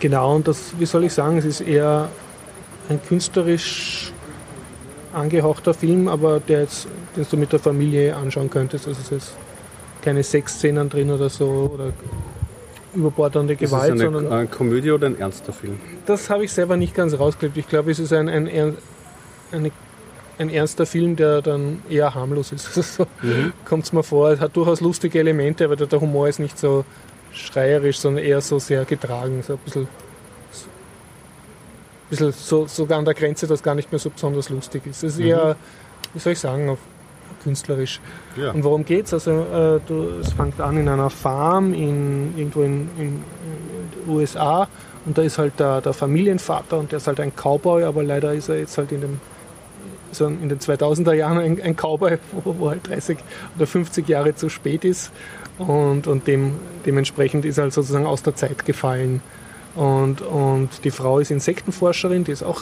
[0.02, 2.08] Genau, und das, wie soll ich sagen, es ist eher
[2.88, 4.12] ein künstlerisch
[5.12, 8.88] angehauchter Film, aber der jetzt, den du mit der Familie anschauen könntest.
[8.88, 9.34] Also es ist
[10.02, 11.92] keine Sexszenen drin oder so oder
[12.96, 15.78] überbordernde Ist es Gewalt, eine, sondern eine Komödie oder ein ernster Film?
[16.04, 17.56] das habe ich selber nicht ganz rausgekriegt.
[17.56, 18.76] Ich glaube, es ist ein, ein, ein,
[19.52, 19.70] eine,
[20.36, 22.66] ein ernster Film, der dann eher harmlos ist.
[22.76, 23.06] Also so
[23.64, 24.30] kommt es mir vor.
[24.32, 26.84] Es hat durchaus lustige Elemente, aber der, der Humor ist nicht so
[27.32, 29.42] schreierisch, sondern eher so sehr getragen.
[29.42, 29.88] So ein bisschen,
[30.52, 30.66] so,
[32.10, 35.02] bisschen so, sogar an der Grenze, dass gar nicht mehr so besonders lustig ist.
[35.02, 35.56] Es ist eher,
[36.12, 36.78] wie soll ich sagen, auf,
[37.42, 38.00] künstlerisch.
[38.36, 38.52] Ja.
[38.52, 39.12] Und worum geht's?
[39.12, 43.24] Also äh, du, es fängt an in einer Farm in, irgendwo in, in, in
[44.06, 44.68] den USA
[45.04, 48.32] und da ist halt der, der Familienvater und der ist halt ein Cowboy, aber leider
[48.32, 49.20] ist er jetzt halt in dem
[50.12, 53.18] so in den 2000er Jahren ein, ein Cowboy, wo, wo halt 30
[53.56, 55.10] oder 50 Jahre zu spät ist
[55.58, 56.54] und, und dem,
[56.86, 59.20] dementsprechend ist er halt sozusagen aus der Zeit gefallen.
[59.74, 62.60] Und, und die Frau ist Insektenforscherin, die ist auch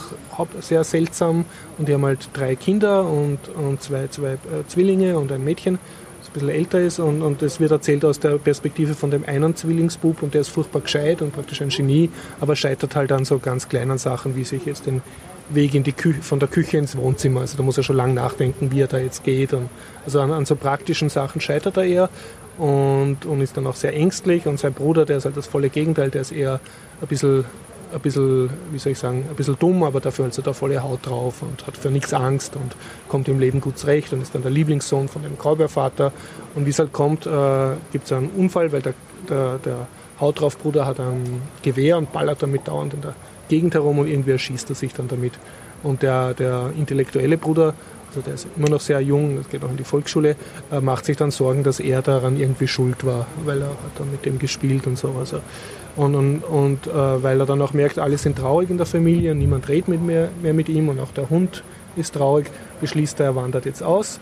[0.61, 1.45] sehr seltsam
[1.77, 5.75] und die haben halt drei Kinder und, und zwei, zwei äh, Zwillinge und ein Mädchen.
[5.75, 9.57] ein bisschen älter ist und, und es wird erzählt aus der Perspektive von dem einen
[9.57, 12.11] Zwillingsbub und der ist furchtbar gescheit und praktisch ein Genie,
[12.41, 15.03] aber scheitert halt an so ganz kleinen Sachen, wie sich jetzt den
[15.49, 17.41] Weg in die Küche, von der Küche ins Wohnzimmer.
[17.41, 19.53] Also da muss er schon lange nachdenken, wie er da jetzt geht.
[19.53, 19.69] Und
[20.05, 22.11] also an, an so praktischen Sachen scheitert er eher
[22.61, 24.47] und, und ist dann auch sehr ängstlich.
[24.47, 26.61] Und sein Bruder, der ist halt das volle Gegenteil, der ist eher
[27.01, 27.47] ein bisschen,
[27.93, 30.83] ein bisschen, wie soll ich sagen, ein bisschen dumm, aber dafür hat er da volle
[30.83, 32.77] Haut drauf und hat für nichts Angst und
[33.09, 36.13] kommt im Leben gut zurecht und ist dann der Lieblingssohn von dem Graubeervater.
[36.55, 37.31] Und wie es halt kommt, äh,
[37.93, 38.95] gibt es einen Unfall, weil der,
[39.29, 39.87] der, der
[40.21, 43.15] Haut drauf Bruder hat ein Gewehr und ballert damit dauernd in der
[43.49, 45.33] Gegend herum und irgendwie erschießt er sich dann damit.
[45.83, 47.73] Und der, der intellektuelle Bruder,
[48.11, 50.35] also der ist immer noch sehr jung, das geht auch in die Volksschule,
[50.73, 54.11] äh, macht sich dann Sorgen, dass er daran irgendwie schuld war, weil er hat dann
[54.11, 55.15] mit dem gespielt und so.
[55.19, 55.41] Also,
[55.97, 59.35] und und, und äh, weil er dann auch merkt, alle sind traurig in der Familie,
[59.35, 61.63] niemand redet mit mehr, mehr mit ihm und auch der Hund
[61.97, 62.51] ist traurig,
[62.81, 64.19] beschließt er, er wandert jetzt aus.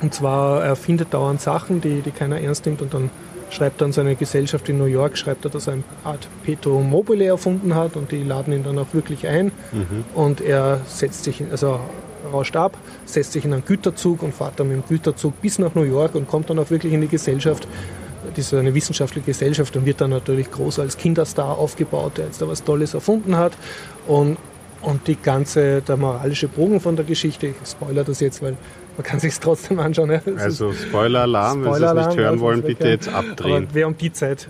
[0.00, 3.10] Und zwar, er findet dauernd Sachen, die, die keiner ernst nimmt und dann
[3.50, 7.24] schreibt dann seine Gesellschaft in New York, schreibt er, dass er eine Art Petro Mobile
[7.24, 10.04] erfunden hat und die laden ihn dann auch wirklich ein mhm.
[10.14, 11.80] und er setzt sich, also
[12.32, 15.74] rauscht ab, setzt sich in einen Güterzug und fährt dann mit dem Güterzug bis nach
[15.74, 17.66] New York und kommt dann auch wirklich in die Gesellschaft.
[18.34, 22.40] Das ist eine wissenschaftliche Gesellschaft und wird dann natürlich groß als Kinderstar aufgebaut, der jetzt
[22.40, 23.52] da was Tolles erfunden hat.
[24.06, 24.38] Und,
[24.80, 28.56] und die ganze, der moralische Bogen von der Geschichte, ich spoilere das jetzt, weil
[28.96, 30.10] man kann sich trotzdem anschauen.
[30.10, 30.20] Ja.
[30.38, 33.64] Also Spoiler-Alarm, wenn Sie es nicht hören wollen, bitte jetzt abdrehen.
[33.64, 34.48] Aber wer um die Zeit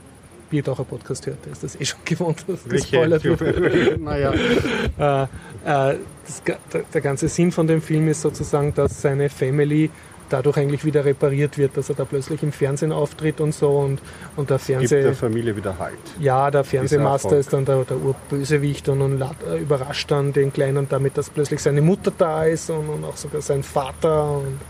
[0.55, 4.01] Biertaucher Podcast hört, ist das eh schon gewohnt, dass gespoilert wird.
[4.01, 4.32] naja.
[4.32, 5.26] äh, äh,
[5.64, 9.90] das, der, der ganze Sinn von dem Film ist sozusagen, dass seine Family
[10.28, 14.01] dadurch eigentlich wieder repariert wird, dass er da plötzlich im Fernsehen auftritt und so und,
[14.36, 14.97] und der Fernseh...
[14.97, 15.98] Gibt der Familie wieder Halt.
[16.20, 20.89] Ja, der Fernsehmaster ist dann der, der Urbösewicht und, und äh, überrascht dann den Kleinen
[20.89, 24.60] damit, dass plötzlich seine Mutter da ist und, und auch sogar sein Vater und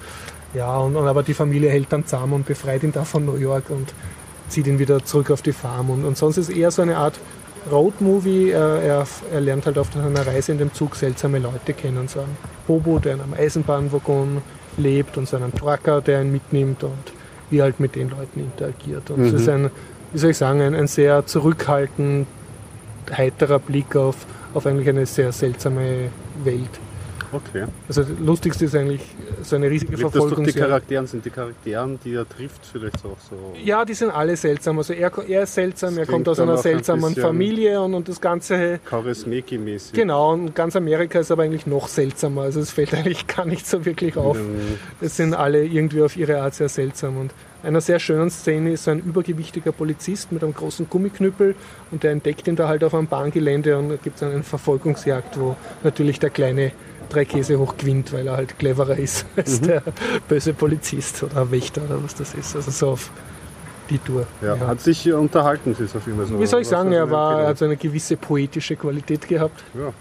[0.54, 3.36] ja, und, und, aber die Familie hält dann zusammen und befreit ihn da von New
[3.36, 3.92] York und
[4.48, 7.18] zieht ihn wieder zurück auf die Farm und, und sonst ist eher so eine Art
[7.70, 8.50] Roadmovie.
[8.50, 12.08] Er, er, lernt halt auf seiner Reise in dem Zug seltsame Leute kennen.
[12.08, 14.42] So ein Bobo, der in einem Eisenbahnwaggon
[14.76, 17.12] lebt und so einen Trucker, der ihn mitnimmt und
[17.50, 19.10] wie halt mit den Leuten interagiert.
[19.10, 19.38] Und es mhm.
[19.38, 19.70] ist ein,
[20.12, 22.26] wie soll ich sagen, ein, ein sehr zurückhaltend
[23.12, 24.16] heiterer Blick auf,
[24.54, 26.10] auf eigentlich eine sehr seltsame
[26.42, 26.70] Welt.
[27.34, 27.64] Okay.
[27.88, 29.02] Also das Lustigste ist eigentlich
[29.42, 30.44] so eine riesige Liegt Verfolgung.
[30.44, 33.36] Das die Charakteren sind die Charakteren, die er trifft, vielleicht auch so.
[33.62, 34.78] Ja, die sind alle seltsam.
[34.78, 38.08] Also er, er ist seltsam, das er kommt aus einer seltsamen ein Familie und, und
[38.08, 38.78] das Ganze.
[38.88, 39.92] Charismeki-mäßig.
[39.94, 42.42] Genau, und ganz Amerika ist aber eigentlich noch seltsamer.
[42.42, 44.38] Also es fällt eigentlich gar nicht so wirklich auf.
[45.00, 47.18] Es sind alle irgendwie auf ihre Art sehr seltsam.
[47.18, 47.32] Und
[47.64, 51.54] einer sehr schönen Szene ist ein übergewichtiger Polizist mit einem großen Gummiknüppel
[51.90, 55.40] und der entdeckt ihn da halt auf einem Bahngelände und da gibt es eine Verfolgungsjagd,
[55.40, 56.72] wo natürlich der kleine
[57.08, 59.66] drei Käse hoch gewinnt, weil er halt cleverer ist als mhm.
[59.66, 59.82] der
[60.28, 62.56] böse Polizist oder Wächter oder was das ist.
[62.56, 63.10] Also so auf
[63.90, 64.26] die Tour.
[64.40, 64.66] Ja, ja.
[64.66, 66.40] Hat sich unterhalten, sie ist auf jeden Fall so.
[66.40, 69.62] Wie soll ich sagen, er war, er hat so eine gewisse poetische Qualität gehabt.
[69.74, 69.92] Ja.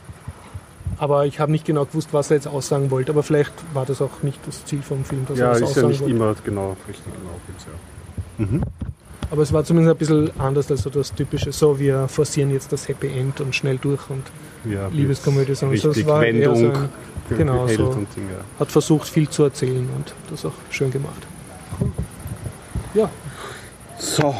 [0.97, 3.11] Aber ich habe nicht genau gewusst, was er jetzt aussagen wollte.
[3.11, 5.75] Aber vielleicht war das auch nicht das Ziel vom Film, dass ja, er das ist
[5.75, 6.15] ja nicht wollte.
[6.15, 8.51] immer genau richtig genau.
[8.51, 8.61] Mhm.
[9.33, 12.71] Aber es war zumindest ein bisschen anders als so das typische, so wir forcieren jetzt
[12.71, 14.21] das Happy End und schnell durch und
[14.63, 16.89] ja, Liebeskomödie, sondern so, es war Wendung, eher so ein,
[17.35, 18.43] genau so, Ding, ja.
[18.59, 21.25] hat versucht viel zu erzählen und das auch schön gemacht.
[22.93, 23.09] Ja.
[23.97, 24.35] So,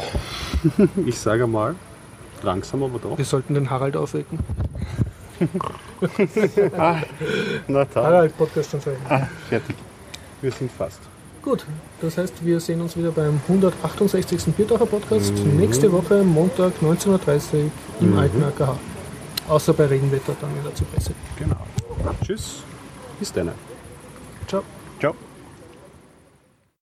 [1.06, 1.74] ich sage mal,
[2.44, 3.18] langsam aber doch.
[3.18, 4.38] Wir sollten den Harald aufwecken.
[6.78, 6.98] ah,
[7.66, 8.04] na toll.
[8.04, 9.74] Harald, Podcast schon Ah, fertig.
[10.40, 11.00] Wir sind fast.
[11.44, 11.66] Gut,
[12.00, 14.54] das heißt, wir sehen uns wieder beim 168.
[14.56, 15.58] Bierdacher Podcast mhm.
[15.58, 18.18] nächste Woche, Montag 19.30 Uhr im mhm.
[18.18, 18.78] alten AKH.
[19.50, 21.12] Außer bei Regenwetter dann in der Zypresse.
[21.38, 21.56] Genau.
[22.24, 22.62] Tschüss.
[23.18, 23.50] Bis dann.
[24.46, 24.62] Ciao.
[24.98, 25.14] Ciao.